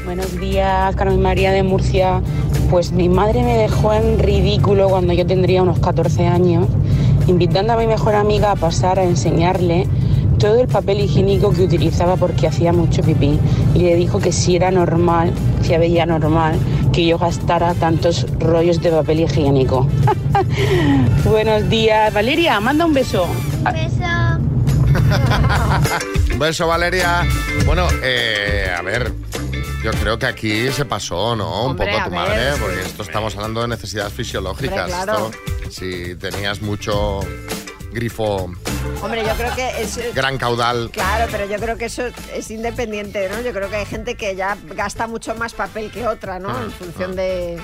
Buenos 0.04 0.38
días, 0.38 0.94
Carmen 0.94 1.22
María 1.22 1.52
de 1.52 1.62
Murcia. 1.62 2.20
Pues 2.68 2.92
mi 2.92 3.08
madre 3.08 3.42
me 3.42 3.56
dejó 3.56 3.94
en 3.94 4.18
ridículo 4.18 4.90
cuando 4.90 5.14
yo 5.14 5.26
tendría 5.26 5.62
unos 5.62 5.78
14 5.78 6.26
años, 6.26 6.66
invitando 7.30 7.72
a 7.72 7.76
mi 7.76 7.86
mejor 7.86 8.16
amiga 8.16 8.50
a 8.50 8.56
pasar 8.56 8.98
a 8.98 9.04
enseñarle 9.04 9.86
todo 10.38 10.60
el 10.60 10.68
papel 10.68 11.00
higiénico 11.00 11.52
que 11.52 11.62
utilizaba 11.62 12.16
porque 12.16 12.46
hacía 12.46 12.72
mucho 12.72 13.02
pipí. 13.02 13.38
Y 13.74 13.78
le 13.80 13.94
dijo 13.94 14.18
que 14.18 14.32
si 14.32 14.56
era 14.56 14.70
normal, 14.70 15.32
si 15.62 15.76
veía 15.76 16.06
normal, 16.06 16.58
que 16.92 17.06
yo 17.06 17.18
gastara 17.18 17.74
tantos 17.74 18.26
rollos 18.40 18.80
de 18.82 18.90
papel 18.90 19.20
higiénico. 19.20 19.86
Buenos 21.24 21.68
días, 21.68 22.12
Valeria, 22.12 22.58
manda 22.60 22.84
un 22.84 22.94
beso. 22.94 23.26
Un 26.33 26.38
beso, 26.38 26.66
Valeria. 26.66 27.22
Bueno, 27.64 27.87
eh, 28.02 28.74
a 28.76 28.83
ver, 28.83 29.12
yo 29.85 29.92
creo 29.92 30.18
que 30.18 30.26
aquí 30.26 30.68
se 30.72 30.85
pasó, 30.85 31.37
¿no? 31.37 31.66
Un 31.66 31.76
poco 31.76 31.90
a 31.90 32.04
tu 32.04 32.10
ver. 32.10 32.18
madre, 32.18 32.42
porque 32.60 32.81
esto 32.81 33.02
estamos 33.02 33.37
hablando 33.37 33.62
de 33.62 33.68
necesidades 33.68 34.12
fisiológicas. 34.12 34.90
Hombre, 34.90 34.92
claro. 34.92 35.31
Esto, 35.31 35.60
si 35.71 36.14
tenías 36.16 36.60
mucho 36.60 37.21
grifo, 37.92 38.52
Hombre, 39.02 39.23
yo 39.27 39.35
creo 39.35 39.54
que 39.54 39.83
es... 39.83 40.14
gran 40.14 40.37
caudal. 40.38 40.90
Claro, 40.92 41.27
pero 41.31 41.46
yo 41.46 41.56
creo 41.58 41.77
que 41.79 41.87
eso 41.87 42.04
es 42.35 42.50
independiente, 42.50 43.29
¿no? 43.31 43.40
Yo 43.40 43.52
creo 43.52 43.68
que 43.71 43.77
hay 43.77 43.87
gente 43.87 44.14
que 44.14 44.37
ya 44.37 44.56
gasta 44.75 45.06
mucho 45.06 45.35
más 45.35 45.54
papel 45.54 45.90
que 45.90 46.06
otra, 46.06 46.38
¿no? 46.38 46.50
Ah, 46.50 46.62
En 46.64 46.71
función 46.73 47.16
de... 47.16 47.58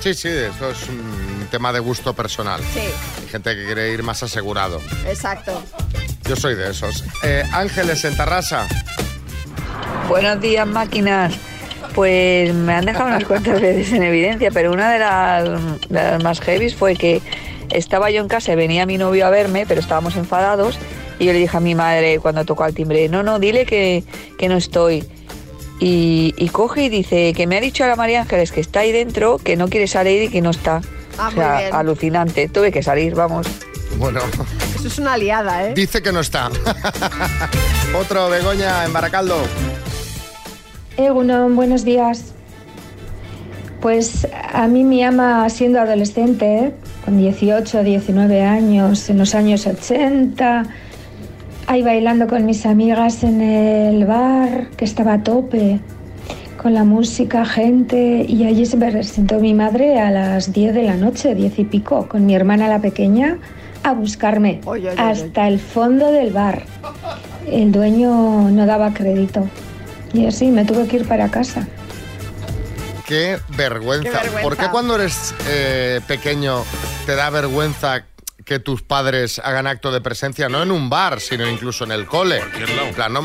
Sí, 0.00 0.14
sí, 0.14 0.28
eso 0.28 0.70
es 0.70 0.88
un 0.88 1.48
tema 1.50 1.72
de 1.72 1.80
gusto 1.80 2.14
personal. 2.14 2.60
Sí, 2.72 2.80
Hay 2.80 3.28
gente 3.30 3.56
que 3.56 3.64
quiere 3.64 3.90
ir 3.92 4.02
más 4.02 4.22
asegurado. 4.22 4.80
exacto. 5.06 5.62
Yo 6.24 6.36
soy 6.36 6.54
de 6.54 6.70
esos. 6.70 7.04
Eh, 7.24 7.42
Ángeles 7.52 8.04
en 8.04 8.16
Tarrasa. 8.16 8.68
Buenos 10.08 10.40
días, 10.40 10.66
máquinas. 10.66 11.34
Pues 11.98 12.54
me 12.54 12.74
han 12.74 12.84
dejado 12.84 13.08
unas 13.08 13.24
cuantas 13.24 13.60
veces 13.60 13.92
en 13.92 14.04
evidencia, 14.04 14.52
pero 14.52 14.70
una 14.70 14.92
de 14.92 15.00
las, 15.00 15.88
de 15.88 16.00
las 16.00 16.22
más 16.22 16.40
heavy 16.40 16.70
fue 16.70 16.94
que 16.94 17.20
estaba 17.70 18.08
yo 18.12 18.20
en 18.20 18.28
casa 18.28 18.52
y 18.52 18.54
venía 18.54 18.86
mi 18.86 18.98
novio 18.98 19.26
a 19.26 19.30
verme, 19.30 19.66
pero 19.66 19.80
estábamos 19.80 20.14
enfadados. 20.14 20.78
Y 21.18 21.24
yo 21.24 21.32
le 21.32 21.40
dije 21.40 21.56
a 21.56 21.58
mi 21.58 21.74
madre 21.74 22.20
cuando 22.20 22.44
tocó 22.44 22.62
al 22.62 22.72
timbre, 22.72 23.08
no, 23.08 23.24
no, 23.24 23.40
dile 23.40 23.66
que, 23.66 24.04
que 24.38 24.48
no 24.48 24.56
estoy. 24.56 25.08
Y, 25.80 26.34
y 26.36 26.48
coge 26.50 26.84
y 26.84 26.88
dice 26.88 27.32
que 27.32 27.48
me 27.48 27.56
ha 27.56 27.60
dicho 27.60 27.82
a 27.82 27.88
la 27.88 27.96
María 27.96 28.20
Ángeles 28.20 28.52
que 28.52 28.60
está 28.60 28.78
ahí 28.78 28.92
dentro, 28.92 29.38
que 29.38 29.56
no 29.56 29.66
quiere 29.66 29.88
salir 29.88 30.22
y 30.22 30.28
que 30.28 30.40
no 30.40 30.50
está. 30.50 30.80
Ah, 31.18 31.30
o 31.32 31.32
sea, 31.32 31.68
alucinante. 31.76 32.48
Tuve 32.48 32.70
que 32.70 32.84
salir, 32.84 33.16
vamos. 33.16 33.48
Bueno, 33.96 34.20
Eso 34.76 34.86
es 34.86 34.98
una 34.98 35.16
liada, 35.16 35.66
¿eh? 35.66 35.74
dice 35.74 36.00
que 36.00 36.12
no 36.12 36.20
está. 36.20 36.48
Otro, 37.98 38.28
Begoña 38.28 38.84
en 38.84 38.92
Baracaldo. 38.92 39.42
Egunon, 40.98 41.54
buenos 41.54 41.84
días. 41.84 42.32
Pues 43.80 44.26
a 44.52 44.66
mí 44.66 44.82
mi 44.82 45.04
ama 45.04 45.48
siendo 45.48 45.78
adolescente, 45.78 46.72
con 47.04 47.16
18, 47.18 47.84
19 47.84 48.42
años, 48.42 49.08
en 49.08 49.18
los 49.18 49.36
años 49.36 49.64
80, 49.68 50.64
ahí 51.68 51.82
bailando 51.82 52.26
con 52.26 52.44
mis 52.44 52.66
amigas 52.66 53.22
en 53.22 53.40
el 53.40 54.06
bar, 54.06 54.70
que 54.76 54.84
estaba 54.84 55.12
a 55.12 55.22
tope, 55.22 55.78
con 56.60 56.74
la 56.74 56.82
música, 56.82 57.44
gente, 57.44 58.26
y 58.28 58.44
allí 58.44 58.66
se 58.66 58.76
me 58.76 58.90
presentó 58.90 59.38
mi 59.38 59.54
madre 59.54 60.00
a 60.00 60.10
las 60.10 60.52
10 60.52 60.74
de 60.74 60.82
la 60.82 60.96
noche, 60.96 61.36
10 61.36 61.60
y 61.60 61.64
pico, 61.64 62.08
con 62.08 62.26
mi 62.26 62.34
hermana 62.34 62.66
la 62.66 62.80
pequeña, 62.80 63.38
a 63.84 63.92
buscarme 63.92 64.60
hasta 64.96 65.46
el 65.46 65.60
fondo 65.60 66.10
del 66.10 66.32
bar. 66.32 66.64
El 67.46 67.70
dueño 67.70 68.50
no 68.50 68.66
daba 68.66 68.92
crédito. 68.92 69.48
Y 70.12 70.26
así 70.26 70.46
me 70.46 70.64
tuve 70.64 70.86
que 70.88 70.96
ir 70.96 71.06
para 71.08 71.28
casa. 71.30 71.66
Qué 73.06 73.38
vergüenza. 73.56 74.04
Qué 74.10 74.16
vergüenza. 74.16 74.42
¿Por 74.42 74.56
qué 74.56 74.68
cuando 74.70 74.94
eres 74.96 75.34
eh, 75.46 76.00
pequeño 76.06 76.64
te 77.06 77.14
da 77.16 77.30
vergüenza 77.30 78.04
que 78.44 78.58
tus 78.58 78.82
padres 78.82 79.38
hagan 79.44 79.66
acto 79.66 79.90
de 79.92 80.00
presencia, 80.00 80.48
no 80.48 80.62
en 80.62 80.70
un 80.70 80.88
bar, 80.90 81.20
sino 81.20 81.46
incluso 81.46 81.84
en 81.84 81.92
el 81.92 82.06
cole? 82.06 82.38
En 82.38 82.94
plan, 82.94 83.12
no, 83.12 83.22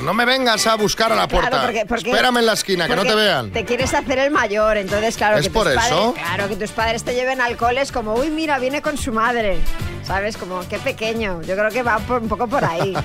no 0.00 0.14
me 0.14 0.24
vengas 0.24 0.66
a 0.68 0.76
buscar 0.76 1.12
a 1.12 1.16
la 1.16 1.26
puerta. 1.28 1.50
Claro, 1.50 1.64
porque- 1.66 1.86
porque- 1.86 2.10
Espérame 2.10 2.38
en 2.38 2.46
la 2.46 2.52
esquina, 2.54 2.86
que 2.88 2.94
no 2.96 3.02
te 3.04 3.14
vean. 3.14 3.50
Te 3.50 3.64
quieres 3.64 3.92
hacer 3.94 4.18
el 4.18 4.30
mayor, 4.30 4.76
entonces 4.76 5.16
claro 5.16 5.36
¿Es 5.36 5.42
que 5.42 5.48
tus 5.48 5.54
por 5.54 5.74
padres, 5.74 5.86
eso? 5.92 6.14
claro 6.14 6.48
que 6.48 6.56
tus 6.56 6.70
padres 6.70 7.02
te 7.04 7.14
lleven 7.14 7.40
al 7.40 7.56
cole 7.56 7.80
es 7.80 7.90
como, 7.92 8.14
uy, 8.14 8.30
mira, 8.30 8.58
viene 8.58 8.82
con 8.82 8.96
su 8.96 9.12
madre. 9.12 9.58
¿Sabes? 10.04 10.36
Como 10.36 10.66
qué 10.68 10.78
pequeño. 10.80 11.40
Yo 11.42 11.54
creo 11.56 11.70
que 11.70 11.82
va 11.84 11.98
por- 12.00 12.20
un 12.22 12.28
poco 12.28 12.48
por 12.48 12.64
ahí. 12.64 12.94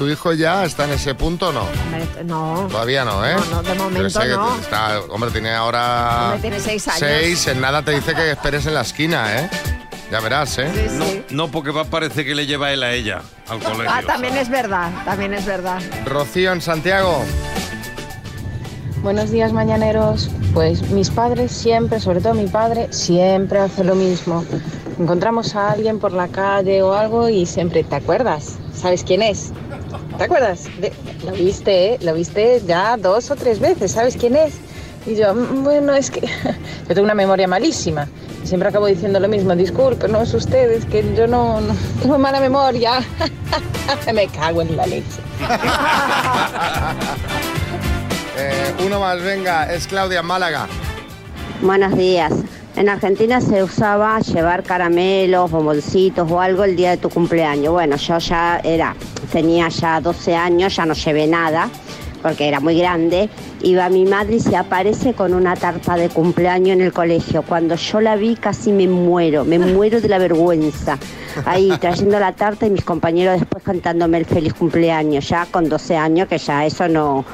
¿Tu 0.00 0.08
hijo 0.08 0.32
ya 0.32 0.64
está 0.64 0.86
en 0.86 0.92
ese 0.92 1.14
punto 1.14 1.48
o 1.48 1.52
no? 1.52 1.66
No. 2.24 2.66
Todavía 2.70 3.04
no, 3.04 3.22
¿eh? 3.22 3.34
No, 3.34 3.56
no, 3.56 3.62
de 3.62 3.74
momento 3.74 4.08
sé 4.08 4.20
que 4.20 4.28
no. 4.28 4.56
está- 4.58 4.98
hombre, 5.10 5.30
tiene 5.30 5.52
ahora... 5.52 6.22
Hombre, 6.32 6.40
tiene 6.40 6.58
seis 6.58 6.88
años. 6.88 7.00
Seis, 7.00 7.46
en 7.48 7.60
nada 7.60 7.82
te 7.82 7.90
dice 7.90 8.14
que 8.14 8.30
esperes 8.30 8.64
en 8.64 8.72
la 8.72 8.80
esquina, 8.80 9.38
¿eh? 9.38 9.50
Ya 10.10 10.20
verás, 10.20 10.56
¿eh? 10.56 10.70
No, 11.28 11.44
no, 11.44 11.50
porque 11.50 11.70
va 11.70 11.82
a 11.82 11.84
parecer 11.84 12.24
que 12.24 12.34
le 12.34 12.46
lleva 12.46 12.72
él 12.72 12.82
a 12.82 12.92
ella 12.92 13.20
al 13.46 13.58
colegio. 13.58 13.90
Ah, 13.90 14.00
también 14.06 14.38
es 14.38 14.48
verdad, 14.48 14.90
también 15.04 15.34
es 15.34 15.44
verdad. 15.44 15.82
Rocío 16.06 16.52
en 16.52 16.62
Santiago. 16.62 17.22
Buenos 19.02 19.30
días, 19.30 19.52
mañaneros. 19.52 20.30
Pues 20.54 20.80
mis 20.92 21.10
padres 21.10 21.52
siempre, 21.52 22.00
sobre 22.00 22.22
todo 22.22 22.32
mi 22.32 22.46
padre, 22.46 22.90
siempre 22.90 23.58
hace 23.58 23.84
lo 23.84 23.94
mismo. 23.96 24.46
Encontramos 24.98 25.54
a 25.56 25.72
alguien 25.72 25.98
por 25.98 26.12
la 26.12 26.28
calle 26.28 26.82
o 26.82 26.94
algo 26.94 27.28
y 27.28 27.44
siempre, 27.44 27.84
¿te 27.84 27.96
acuerdas? 27.96 28.56
¿Sabes 28.74 29.04
quién 29.04 29.20
es? 29.20 29.52
¿Te 30.18 30.24
acuerdas? 30.24 30.64
De- 30.80 30.92
lo 31.24 31.32
viste, 31.32 31.94
¿eh? 31.94 31.98
Lo 32.02 32.14
viste 32.14 32.60
ya 32.66 32.96
dos 32.96 33.30
o 33.30 33.36
tres 33.36 33.58
veces, 33.60 33.92
¿sabes 33.92 34.16
quién 34.16 34.36
es? 34.36 34.54
Y 35.06 35.16
yo, 35.16 35.34
"Mm, 35.34 35.64
bueno, 35.64 35.94
es 35.94 36.10
que 36.10 36.20
yo 36.88 36.94
tengo 36.94 37.02
una 37.04 37.14
memoria 37.14 37.48
malísima. 37.48 38.06
Siempre 38.44 38.68
acabo 38.68 38.86
diciendo 38.86 39.20
lo 39.20 39.28
mismo, 39.28 39.54
disculpen, 39.54 40.12
no 40.12 40.22
es 40.22 40.32
ustedes, 40.34 40.84
que 40.86 41.04
yo 41.16 41.26
no, 41.26 41.60
no 41.60 41.74
tengo 42.02 42.18
mala 42.18 42.40
memoria. 42.40 43.00
Me 44.14 44.26
cago 44.28 44.62
en 44.62 44.76
la 44.76 44.86
leche. 44.86 45.20
Eh, 48.42 48.72
uno 48.86 49.00
más, 49.00 49.20
venga, 49.22 49.70
es 49.72 49.86
Claudia 49.86 50.22
Málaga. 50.22 50.66
Buenos 51.60 51.94
días. 51.96 52.32
En 52.76 52.88
Argentina 52.88 53.40
se 53.40 53.62
usaba 53.62 54.20
llevar 54.20 54.62
caramelos, 54.62 55.50
bomboncitos 55.50 56.30
o 56.30 56.40
algo 56.40 56.64
el 56.64 56.76
día 56.76 56.90
de 56.90 56.96
tu 56.96 57.10
cumpleaños. 57.10 57.72
Bueno, 57.72 57.96
yo 57.96 58.18
ya 58.18 58.60
era, 58.62 58.94
tenía 59.32 59.68
ya 59.68 60.00
12 60.00 60.34
años, 60.34 60.76
ya 60.76 60.86
no 60.86 60.94
llevé 60.94 61.26
nada 61.26 61.68
porque 62.22 62.48
era 62.48 62.60
muy 62.60 62.78
grande. 62.78 63.28
Iba 63.62 63.88
mi 63.88 64.04
madre 64.04 64.36
y 64.36 64.40
se 64.40 64.56
aparece 64.56 65.14
con 65.14 65.34
una 65.34 65.56
tarta 65.56 65.96
de 65.96 66.08
cumpleaños 66.08 66.76
en 66.76 66.82
el 66.82 66.92
colegio. 66.92 67.42
Cuando 67.42 67.74
yo 67.74 68.00
la 68.00 68.16
vi 68.16 68.36
casi 68.36 68.72
me 68.72 68.86
muero, 68.88 69.44
me 69.44 69.58
muero 69.58 70.00
de 70.00 70.08
la 70.08 70.18
vergüenza. 70.18 70.98
Ahí 71.44 71.70
trayendo 71.80 72.18
la 72.18 72.32
tarta 72.32 72.66
y 72.66 72.70
mis 72.70 72.84
compañeros 72.84 73.38
después 73.38 73.62
cantándome 73.62 74.18
el 74.18 74.26
feliz 74.26 74.54
cumpleaños, 74.54 75.28
ya 75.28 75.46
con 75.46 75.68
12 75.68 75.96
años, 75.96 76.28
que 76.28 76.38
ya 76.38 76.66
eso 76.66 76.88
no, 76.88 77.24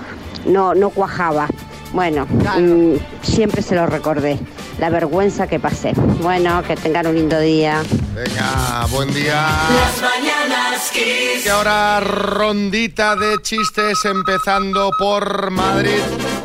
no, 0.46 0.74
no 0.74 0.90
cuajaba. 0.90 1.48
Bueno, 1.92 2.26
mm, 2.26 2.96
siempre 3.22 3.62
se 3.62 3.74
lo 3.74 3.86
recordé, 3.86 4.38
la 4.78 4.90
vergüenza 4.90 5.46
que 5.46 5.58
pasé. 5.58 5.92
Bueno, 6.20 6.62
que 6.62 6.76
tengan 6.76 7.06
un 7.06 7.14
lindo 7.14 7.38
día. 7.40 7.82
Venga, 8.14 8.86
buen 8.90 9.12
día. 9.12 9.46
Las 9.70 10.02
mañanas 10.02 10.90
Kiss. 10.92 11.44
Y 11.44 11.48
ahora 11.48 12.00
rondita 12.00 13.16
de 13.16 13.40
chistes 13.42 14.04
empezando 14.04 14.90
por 14.98 15.50
Madrid. 15.50 16.00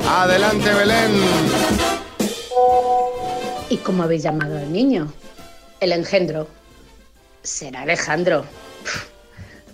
Adelante, 0.09 0.73
Belén. 0.73 1.11
¿Y 3.69 3.77
cómo 3.77 4.03
habéis 4.03 4.23
llamado 4.23 4.57
al 4.57 4.71
niño? 4.71 5.11
El 5.79 5.91
engendro. 5.93 6.47
Será 7.43 7.81
Alejandro. 7.81 8.45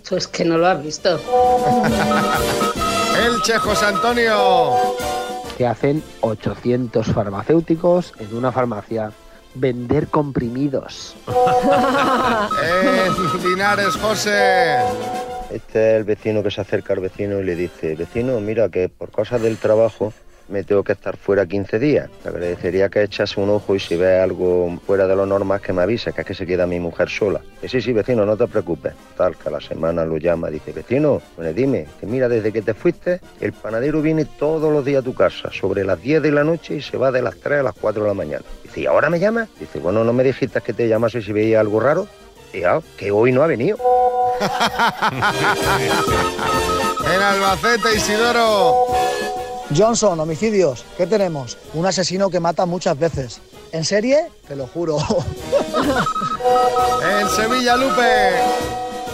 Tú 0.08 0.16
es 0.16 0.26
que 0.26 0.44
no 0.44 0.56
lo 0.56 0.66
has 0.66 0.82
visto. 0.82 1.20
El 3.24 3.42
Che 3.42 3.58
José 3.58 3.86
Antonio. 3.86 4.96
Que 5.58 5.66
hacen 5.66 6.04
800 6.20 7.08
farmacéuticos 7.08 8.14
en 8.20 8.34
una 8.36 8.52
farmacia. 8.52 9.10
Vender 9.54 10.06
comprimidos. 10.06 11.16
Eh, 12.62 13.08
Linares 13.44 13.96
José. 13.96 14.76
Este 15.50 15.90
es 15.90 15.96
el 15.98 16.04
vecino 16.04 16.42
que 16.42 16.50
se 16.50 16.60
acerca 16.60 16.92
al 16.92 17.00
vecino 17.00 17.40
y 17.40 17.44
le 17.44 17.56
dice, 17.56 17.94
vecino, 17.94 18.38
mira 18.40 18.68
que 18.68 18.88
por 18.88 19.10
cosas 19.10 19.42
del 19.42 19.56
trabajo 19.56 20.12
me 20.48 20.64
tengo 20.64 20.82
que 20.82 20.92
estar 20.92 21.16
fuera 21.16 21.46
15 21.46 21.78
días. 21.78 22.08
Te 22.22 22.28
agradecería 22.28 22.88
que 22.88 23.02
echas 23.02 23.36
un 23.36 23.50
ojo 23.50 23.74
y 23.74 23.80
si 23.80 23.96
ves 23.96 24.22
algo 24.22 24.78
fuera 24.86 25.06
de 25.06 25.14
lo 25.14 25.26
normal 25.26 25.60
que 25.60 25.72
me 25.72 25.82
avise, 25.82 26.12
que 26.12 26.22
es 26.22 26.26
que 26.26 26.34
se 26.34 26.46
queda 26.46 26.66
mi 26.66 26.80
mujer 26.80 27.08
sola. 27.08 27.40
Que 27.60 27.68
sí, 27.68 27.80
sí, 27.80 27.92
vecino, 27.92 28.24
no 28.24 28.36
te 28.36 28.46
preocupes. 28.46 28.94
Tal, 29.16 29.36
que 29.36 29.48
a 29.48 29.52
la 29.52 29.60
semana 29.60 30.04
lo 30.04 30.16
llama, 30.16 30.48
dice, 30.48 30.72
vecino, 30.72 31.20
bueno, 31.36 31.52
dime, 31.52 31.86
que 32.00 32.06
mira, 32.06 32.28
desde 32.28 32.52
que 32.52 32.62
te 32.62 32.74
fuiste, 32.74 33.20
el 33.40 33.52
panadero 33.52 34.02
viene 34.02 34.24
todos 34.24 34.72
los 34.72 34.84
días 34.84 35.02
a 35.02 35.04
tu 35.04 35.14
casa, 35.14 35.50
sobre 35.52 35.84
las 35.84 36.00
10 36.00 36.22
de 36.22 36.32
la 36.32 36.44
noche 36.44 36.76
y 36.76 36.82
se 36.82 36.96
va 36.96 37.10
de 37.10 37.22
las 37.22 37.36
3 37.36 37.60
a 37.60 37.62
las 37.62 37.74
4 37.74 38.02
de 38.02 38.08
la 38.08 38.14
mañana. 38.14 38.44
Dice, 38.62 38.80
¿y 38.80 38.86
ahora 38.86 39.10
me 39.10 39.20
llamas? 39.20 39.48
Dice, 39.58 39.78
bueno, 39.78 40.04
¿no 40.04 40.12
me 40.12 40.24
dijiste 40.24 40.60
que 40.60 40.72
te 40.72 40.88
llamase 40.88 41.22
si 41.22 41.32
veía 41.32 41.60
algo 41.60 41.80
raro? 41.80 42.06
Y 42.52 42.62
ah, 42.62 42.80
que 42.96 43.10
hoy 43.10 43.32
no 43.32 43.42
ha 43.42 43.46
venido. 43.46 43.76
En 47.14 47.22
Albacete, 47.22 47.96
Isidoro. 47.96 48.86
Johnson, 49.76 50.18
homicidios. 50.18 50.84
¿Qué 50.96 51.06
tenemos? 51.06 51.58
Un 51.74 51.86
asesino 51.86 52.30
que 52.30 52.40
mata 52.40 52.64
muchas 52.66 52.98
veces. 52.98 53.40
¿En 53.72 53.84
serie? 53.84 54.28
Te 54.46 54.56
lo 54.56 54.66
juro. 54.66 54.98
En 57.20 57.28
Sevilla, 57.28 57.76
Lupe. 57.76 58.32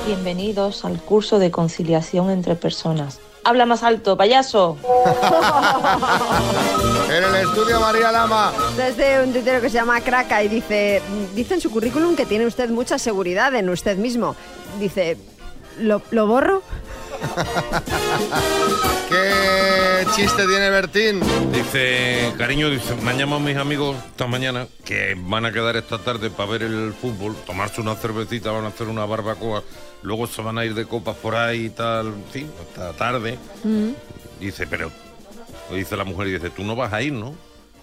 Bienvenidos 0.06 0.84
al 0.84 1.00
curso 1.00 1.38
de 1.38 1.50
conciliación 1.50 2.30
entre 2.30 2.54
personas. 2.54 3.18
Habla 3.44 3.66
más 3.66 3.82
alto, 3.82 4.16
payaso. 4.16 4.76
En 7.08 7.24
el 7.24 7.34
estudio, 7.36 7.80
María 7.80 8.10
Lama. 8.12 8.52
Desde 8.76 9.22
un 9.22 9.32
tuitero 9.32 9.60
que 9.60 9.68
se 9.68 9.74
llama 9.74 10.00
Kraka 10.00 10.42
y 10.42 10.48
dice, 10.48 11.02
dice 11.34 11.54
en 11.54 11.60
su 11.60 11.70
currículum 11.70 12.16
que 12.16 12.26
tiene 12.26 12.46
usted 12.46 12.70
mucha 12.70 12.98
seguridad 12.98 13.54
en 13.54 13.68
usted 13.68 13.96
mismo. 13.96 14.34
Dice, 14.80 15.16
¿lo, 15.78 16.00
lo 16.10 16.26
borro? 16.26 16.62
¿Qué 19.08 20.06
chiste 20.14 20.46
tiene 20.46 20.70
Bertín? 20.70 21.20
Dice, 21.52 22.32
cariño, 22.36 22.70
dice, 22.70 22.94
me 22.96 23.10
han 23.10 23.18
llamado 23.18 23.40
mis 23.40 23.56
amigos 23.56 23.96
esta 24.06 24.26
mañana 24.26 24.66
que 24.84 25.16
van 25.18 25.44
a 25.44 25.52
quedar 25.52 25.76
esta 25.76 25.98
tarde 25.98 26.30
para 26.30 26.50
ver 26.50 26.62
el 26.62 26.92
fútbol, 26.92 27.36
tomarse 27.46 27.80
una 27.80 27.94
cervecita, 27.94 28.50
van 28.50 28.64
a 28.64 28.68
hacer 28.68 28.88
una 28.88 29.04
barbacoa, 29.04 29.62
luego 30.02 30.26
se 30.26 30.42
van 30.42 30.58
a 30.58 30.64
ir 30.64 30.74
de 30.74 30.86
copas 30.86 31.16
por 31.16 31.34
ahí 31.34 31.66
y 31.66 31.70
tal, 31.70 32.08
en 32.08 32.24
fin, 32.30 32.50
hasta 32.60 32.92
tarde. 32.92 33.38
Dice, 34.40 34.66
pero, 34.66 34.90
dice 35.70 35.96
la 35.96 36.04
mujer, 36.04 36.28
y 36.28 36.32
dice, 36.32 36.50
tú 36.50 36.64
no 36.64 36.76
vas 36.76 36.92
a 36.92 37.02
ir, 37.02 37.12
¿no? 37.12 37.34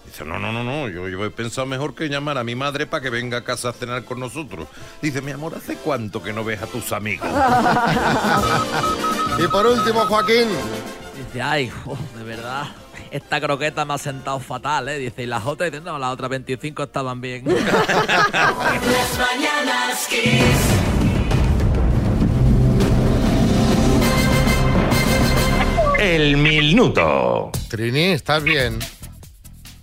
Dice, 0.04 0.24
no, 0.24 0.38
no, 0.38 0.52
no, 0.52 0.62
no, 0.64 0.88
yo, 0.88 1.08
yo 1.08 1.24
he 1.24 1.30
pensado 1.30 1.66
mejor 1.66 1.94
que 1.94 2.08
llamar 2.08 2.36
a 2.36 2.44
mi 2.44 2.54
madre 2.54 2.86
para 2.86 3.02
que 3.02 3.10
venga 3.10 3.38
a 3.38 3.44
casa 3.44 3.70
a 3.70 3.72
cenar 3.72 4.04
con 4.04 4.20
nosotros. 4.20 4.68
Dice, 5.00 5.22
mi 5.22 5.30
amor, 5.30 5.54
¿hace 5.56 5.76
cuánto 5.76 6.22
que 6.22 6.32
no 6.32 6.44
ves 6.44 6.60
a 6.60 6.66
tus 6.66 6.92
amigos? 6.92 7.28
y 9.38 9.48
por 9.48 9.66
último, 9.66 10.00
Joaquín. 10.00 10.48
Dice, 11.16 11.42
ay, 11.42 11.70
de 12.16 12.24
verdad, 12.24 12.64
esta 13.10 13.40
croqueta 13.40 13.84
me 13.84 13.94
ha 13.94 13.98
sentado 13.98 14.38
fatal, 14.40 14.88
¿eh? 14.88 14.98
Dice, 14.98 15.22
y 15.22 15.26
las 15.26 15.44
otras, 15.44 15.70
dice, 15.70 15.82
no, 15.84 15.98
las 15.98 16.12
otras 16.12 16.30
25 16.30 16.82
estaban 16.84 17.20
bien. 17.20 17.44
Las 17.46 19.18
mañanas 19.18 20.06
Kiss. 20.08 20.56
El 25.98 26.36
minuto. 26.36 27.52
Trini, 27.68 28.12
¿estás 28.12 28.42
bien? 28.42 28.78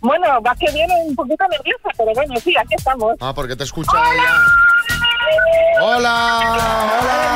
Bueno, 0.01 0.41
va 0.41 0.53
que 0.55 0.71
viene 0.71 0.93
un 1.05 1.15
poquito 1.15 1.45
nerviosa, 1.49 1.89
pero 1.97 2.11
bueno, 2.13 2.35
sí, 2.43 2.53
aquí 2.57 2.75
estamos. 2.75 3.15
Ah, 3.19 3.33
porque 3.33 3.55
te 3.55 3.63
escucha 3.63 3.91
ella. 4.13 4.35
¡Hola! 5.81 7.29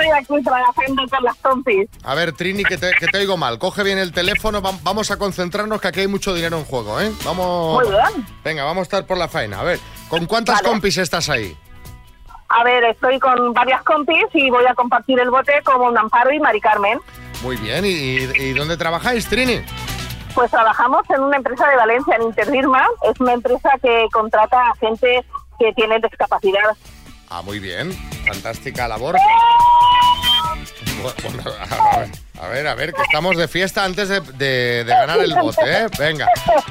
Estoy 0.00 0.10
aquí 0.36 0.44
trabajando 0.44 1.02
con 1.10 1.24
las 1.24 1.36
compis. 1.36 1.88
A 2.04 2.14
ver, 2.14 2.32
Trini, 2.32 2.62
que 2.64 2.76
te, 2.78 2.92
que 2.92 3.06
te 3.08 3.18
oigo 3.18 3.36
mal. 3.36 3.58
Coge 3.58 3.82
bien 3.82 3.98
el 3.98 4.12
teléfono, 4.12 4.62
vam- 4.62 4.78
vamos 4.82 5.10
a 5.10 5.16
concentrarnos 5.16 5.80
que 5.80 5.88
aquí 5.88 6.00
hay 6.00 6.06
mucho 6.06 6.34
dinero 6.34 6.56
en 6.58 6.64
juego, 6.64 7.00
¿eh? 7.00 7.10
Vamos. 7.24 7.82
Muy 7.82 7.90
bien. 7.92 8.26
Venga, 8.44 8.64
vamos 8.64 8.80
a 8.80 8.84
estar 8.84 9.06
por 9.06 9.16
la 9.18 9.28
faena. 9.28 9.60
A 9.60 9.64
ver, 9.64 9.80
¿con 10.08 10.26
cuántas 10.26 10.56
Vale. 10.56 10.68
compis 10.68 10.98
estás 10.98 11.28
ahí? 11.28 11.56
A 12.50 12.64
ver, 12.64 12.84
estoy 12.84 13.18
con 13.18 13.52
varias 13.52 13.82
compis 13.82 14.24
y 14.34 14.48
voy 14.50 14.64
a 14.66 14.74
compartir 14.74 15.18
el 15.18 15.30
bote 15.30 15.52
con 15.64 15.96
Amparo 15.98 16.32
y 16.32 16.38
Mari 16.40 16.60
Carmen. 16.60 17.00
Muy 17.42 17.56
bien, 17.56 17.84
¿y, 17.84 17.88
y- 17.90 18.52
dónde 18.54 18.76
trabajáis, 18.76 19.28
Trini? 19.28 19.60
Pues 20.34 20.50
trabajamos 20.50 21.02
en 21.10 21.20
una 21.22 21.36
empresa 21.36 21.66
de 21.68 21.76
Valencia, 21.76 22.14
en 22.16 22.22
Interfirma. 22.22 22.86
Es 23.02 23.18
una 23.20 23.32
empresa 23.32 23.70
que 23.82 24.06
contrata 24.12 24.56
a 24.70 24.74
gente 24.76 25.24
que 25.58 25.72
tiene 25.72 25.98
discapacidad. 25.98 26.60
Ah, 27.30 27.42
muy 27.42 27.58
bien. 27.58 27.92
Fantástica 28.26 28.88
labor. 28.88 29.16
A 32.40 32.48
ver, 32.48 32.66
a 32.66 32.74
ver, 32.74 32.92
que 32.92 33.02
estamos 33.02 33.36
de 33.36 33.48
fiesta 33.48 33.84
antes 33.84 34.08
de 34.08 34.84
ganar 34.86 35.18
el 35.20 35.34
bote, 35.34 35.60
¿eh? 35.64 35.86
Venga. 35.98 36.28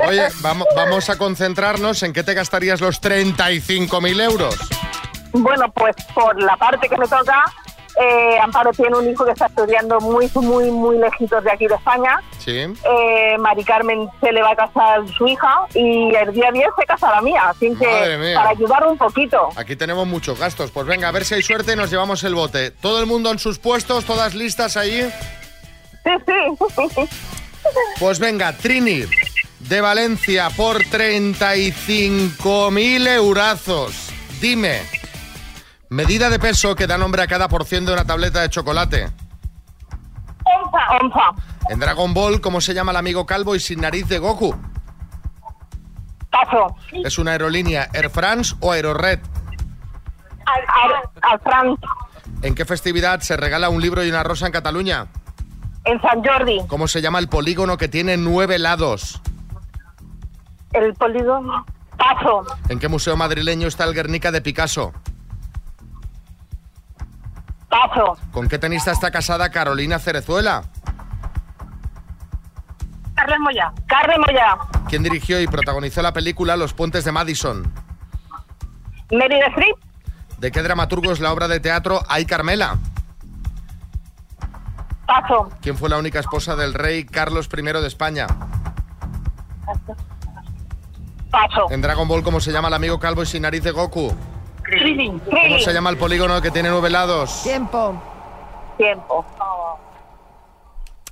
Oye, 0.07 0.27
vamos, 0.41 0.67
vamos 0.75 1.09
a 1.09 1.17
concentrarnos 1.17 2.03
en 2.03 2.13
qué 2.13 2.23
te 2.23 2.33
gastarías 2.33 2.81
los 2.81 3.01
35.000 3.01 4.21
euros. 4.21 4.55
Bueno, 5.31 5.71
pues 5.71 5.95
por 6.13 6.41
la 6.41 6.55
parte 6.57 6.89
que 6.89 6.97
me 6.97 7.07
toca, 7.07 7.43
eh, 7.99 8.37
Amparo 8.41 8.71
tiene 8.71 8.95
un 8.97 9.09
hijo 9.09 9.25
que 9.25 9.31
está 9.31 9.47
estudiando 9.47 9.99
muy, 9.99 10.29
muy, 10.35 10.71
muy 10.71 10.97
lejitos 10.97 11.43
de 11.43 11.51
aquí 11.51 11.67
de 11.67 11.75
España. 11.75 12.21
Sí. 12.37 12.57
Eh, 12.59 13.35
Mari 13.39 13.63
Carmen 13.63 14.07
se 14.21 14.31
le 14.31 14.41
va 14.41 14.51
a 14.51 14.55
casar 14.55 15.01
su 15.17 15.27
hija 15.27 15.65
y 15.73 16.13
el 16.15 16.31
día 16.33 16.51
10 16.51 16.67
se 16.79 16.85
casa 16.85 17.11
la 17.11 17.21
mía. 17.21 17.49
Así 17.49 17.69
Madre 17.71 18.11
que 18.11 18.17
mía. 18.17 18.35
para 18.35 18.49
ayudar 18.49 18.85
un 18.87 18.97
poquito. 18.97 19.49
Aquí 19.55 19.75
tenemos 19.75 20.07
muchos 20.07 20.39
gastos. 20.39 20.71
Pues 20.71 20.85
venga, 20.85 21.07
a 21.07 21.11
ver 21.11 21.25
si 21.25 21.33
hay 21.35 21.43
suerte 21.43 21.73
y 21.73 21.75
nos 21.75 21.89
llevamos 21.89 22.23
el 22.23 22.35
bote. 22.35 22.71
¿Todo 22.71 22.99
el 22.99 23.05
mundo 23.07 23.31
en 23.31 23.39
sus 23.39 23.57
puestos? 23.59 24.05
¿Todas 24.05 24.35
listas 24.35 24.77
ahí? 24.77 25.11
Sí, 26.03 26.11
sí. 26.25 26.33
Pues 27.99 28.19
venga, 28.19 28.53
Trini, 28.53 29.03
de 29.59 29.81
Valencia, 29.81 30.49
por 30.55 30.83
35.000 30.83 33.07
eurazos. 33.15 34.09
Dime, 34.39 34.81
medida 35.89 36.29
de 36.29 36.39
peso 36.39 36.75
que 36.75 36.87
da 36.87 36.97
nombre 36.97 37.21
a 37.21 37.27
cada 37.27 37.47
porción 37.47 37.85
de 37.85 37.93
una 37.93 38.05
tableta 38.05 38.41
de 38.41 38.49
chocolate. 38.49 39.09
Onza, 40.45 40.77
onza. 41.01 41.43
En 41.69 41.79
Dragon 41.79 42.13
Ball, 42.13 42.39
¿cómo 42.41 42.61
se 42.61 42.73
llama 42.73 42.91
el 42.91 42.97
amigo 42.97 43.25
calvo 43.25 43.55
y 43.55 43.59
sin 43.59 43.81
nariz 43.81 44.07
de 44.07 44.19
Goku? 44.19 44.55
Paso. 46.31 46.75
¿Es 47.03 47.17
una 47.17 47.31
aerolínea 47.31 47.89
Air 47.93 48.09
France 48.09 48.55
o 48.59 48.71
Aerored? 48.71 49.19
Al, 50.45 50.61
al, 50.61 51.31
al 51.33 51.39
Fran, 51.41 51.75
¿En 52.41 52.55
qué 52.55 52.63
festividad 52.65 53.19
se 53.21 53.35
regala 53.35 53.69
un 53.69 53.81
libro 53.81 54.03
y 54.03 54.09
una 54.09 54.23
rosa 54.23 54.45
en 54.45 54.51
Cataluña? 54.51 55.07
en 55.85 56.01
San 56.01 56.21
Jordi. 56.21 56.59
¿Cómo 56.67 56.89
se 56.89 57.01
llama 57.01 57.19
el 57.19 57.29
polígono 57.29 57.77
que 57.77 57.87
tiene 57.87 58.17
nueve 58.17 58.59
lados? 58.59 59.21
El 60.73 60.93
polígono. 60.95 61.65
Paso. 61.97 62.45
¿En 62.67 62.77
qué 62.79 62.89
museo 62.89 63.15
madrileño 63.15 63.69
está 63.69 63.85
el 63.85 63.93
Guernica 63.93 64.31
de 64.31 64.41
Picasso? 64.41 64.91
Paso. 67.69 68.17
¿Con 68.31 68.47
qué 68.47 68.57
tenista 68.57 68.91
está 68.91 69.11
casada 69.11 69.49
Carolina 69.51 69.99
Cerezuela? 69.99 70.63
Carles 73.15 73.39
Moya. 73.39 73.73
Carles 73.87 74.17
Moya. 74.19 74.57
¿Quién 74.87 75.03
dirigió 75.03 75.41
y 75.41 75.47
protagonizó 75.47 76.01
la 76.01 76.13
película 76.13 76.55
Los 76.55 76.73
Puentes 76.73 77.03
de 77.03 77.11
Madison? 77.11 77.71
Mary 79.11 79.39
Streep. 79.49 79.75
¿De 80.37 80.51
qué 80.51 80.61
dramaturgo 80.61 81.11
es 81.11 81.19
la 81.19 81.33
obra 81.33 81.47
de 81.47 81.59
teatro 81.59 82.01
Ay 82.07 82.25
Carmela? 82.25 82.77
Paso. 85.07 85.49
¿Quién 85.61 85.77
fue 85.77 85.89
la 85.89 85.97
única 85.97 86.19
esposa 86.19 86.55
del 86.55 86.73
rey 86.73 87.05
Carlos 87.05 87.49
I 87.51 87.61
de 87.61 87.87
España? 87.87 88.27
Paso. 91.31 91.65
En 91.69 91.81
Dragon 91.81 92.07
Ball, 92.07 92.23
¿cómo 92.23 92.39
se 92.39 92.51
llama 92.51 92.67
el 92.67 92.73
amigo 92.73 92.99
calvo 92.99 93.23
y 93.23 93.25
sin 93.25 93.41
nariz 93.41 93.63
de 93.63 93.71
Goku? 93.71 94.13
Krillin. 94.69 95.19
¿Cómo 95.19 95.59
se 95.59 95.73
llama 95.73 95.89
el 95.89 95.97
polígono 95.97 96.41
que 96.41 96.51
tiene 96.51 96.69
nueve 96.69 96.89
lados? 96.89 97.41
Tiempo. 97.43 98.01
Tiempo. 98.77 99.25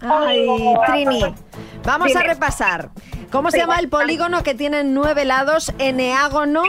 Ay, 0.01 0.47
Trini. 0.87 1.35
Vamos 1.83 2.15
a 2.15 2.21
repasar. 2.21 2.89
¿Cómo 3.35 3.51
se 3.51 3.57
llama 3.57 3.79
el 3.79 3.89
polígono 3.89 4.43
que 4.43 4.55
tiene 4.55 4.85
nueve 4.85 5.25
lados 5.25 5.73
eneágono? 5.77 6.63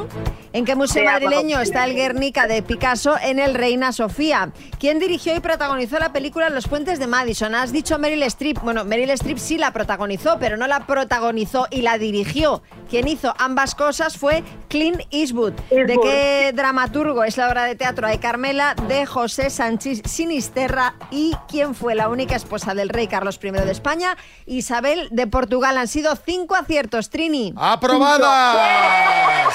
¿En 0.52 0.64
qué 0.64 0.74
museo 0.74 1.04
madrileño 1.04 1.60
está 1.60 1.84
el 1.84 1.94
Guernica 1.94 2.48
de 2.48 2.62
Picasso 2.62 3.16
en 3.22 3.38
el 3.38 3.54
Reina 3.54 3.92
Sofía? 3.92 4.52
¿Quién 4.80 4.98
dirigió 4.98 5.36
y 5.36 5.40
protagonizó 5.40 5.98
la 5.98 6.12
película 6.12 6.48
Los 6.48 6.66
Puentes 6.66 6.98
de 6.98 7.06
Madison? 7.06 7.54
Has 7.54 7.72
dicho 7.72 7.98
Meryl 7.98 8.22
Streep. 8.24 8.60
Bueno, 8.62 8.84
Meryl 8.84 9.10
Streep 9.10 9.38
sí 9.38 9.58
la 9.58 9.72
protagonizó, 9.72 10.38
pero 10.40 10.56
no 10.56 10.66
la 10.66 10.86
protagonizó 10.86 11.68
y 11.70 11.82
la 11.82 11.98
dirigió. 11.98 12.62
Quien 12.88 13.06
hizo 13.06 13.34
ambas 13.38 13.74
cosas 13.74 14.16
fue 14.16 14.42
Clint 14.68 15.02
Eastwood. 15.10 15.52
¿De 15.70 15.98
qué 16.02 16.52
dramaturgo 16.54 17.22
es 17.24 17.36
la 17.36 17.48
obra 17.48 17.64
de 17.64 17.74
teatro 17.74 18.06
Ay 18.06 18.18
Carmela? 18.18 18.74
De 18.88 19.04
José 19.04 19.50
Sánchez 19.50 20.02
Sinisterra. 20.06 20.94
¿Y 21.10 21.36
quién 21.48 21.74
fue 21.74 21.94
la 21.94 22.08
única 22.08 22.34
esposa 22.34 22.74
del 22.74 22.88
rey 22.88 23.08
Carlos 23.08 23.38
I 23.42 23.50
de 23.50 23.70
España? 23.70 24.16
Isabel 24.46 25.08
de 25.10 25.26
Portugal. 25.26 25.76
Han 25.76 25.88
sido 25.88 26.16
cinco 26.16 26.55
aciertos, 26.60 27.10
Trini. 27.10 27.54
¡Aprobadas! 27.56 29.54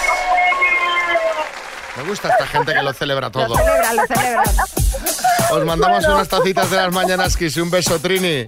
Me 1.97 2.03
gusta 2.03 2.29
esta 2.29 2.47
gente 2.47 2.73
que 2.73 2.81
lo 2.81 2.93
celebra 2.93 3.29
todo. 3.29 3.49
Lo 3.49 3.55
celebra, 3.55 3.93
lo 3.93 4.07
celebra. 4.07 4.43
Os 5.51 5.65
mandamos 5.65 6.05
unas 6.05 6.27
tacitas 6.27 6.69
de 6.71 6.77
las 6.77 6.93
mañanas, 6.93 7.35
Kiss. 7.35 7.57
Un 7.57 7.69
beso, 7.69 7.99
Trini. 7.99 8.45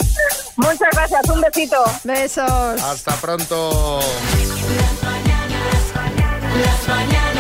Muchas 0.56 0.90
gracias, 0.92 1.30
un 1.30 1.42
besito. 1.42 1.84
Besos. 2.04 2.82
Hasta 2.82 3.16
pronto. 3.16 4.00
Las 4.00 5.04
mañanas, 5.04 5.94
las 6.66 6.88
mañanas. 6.88 7.33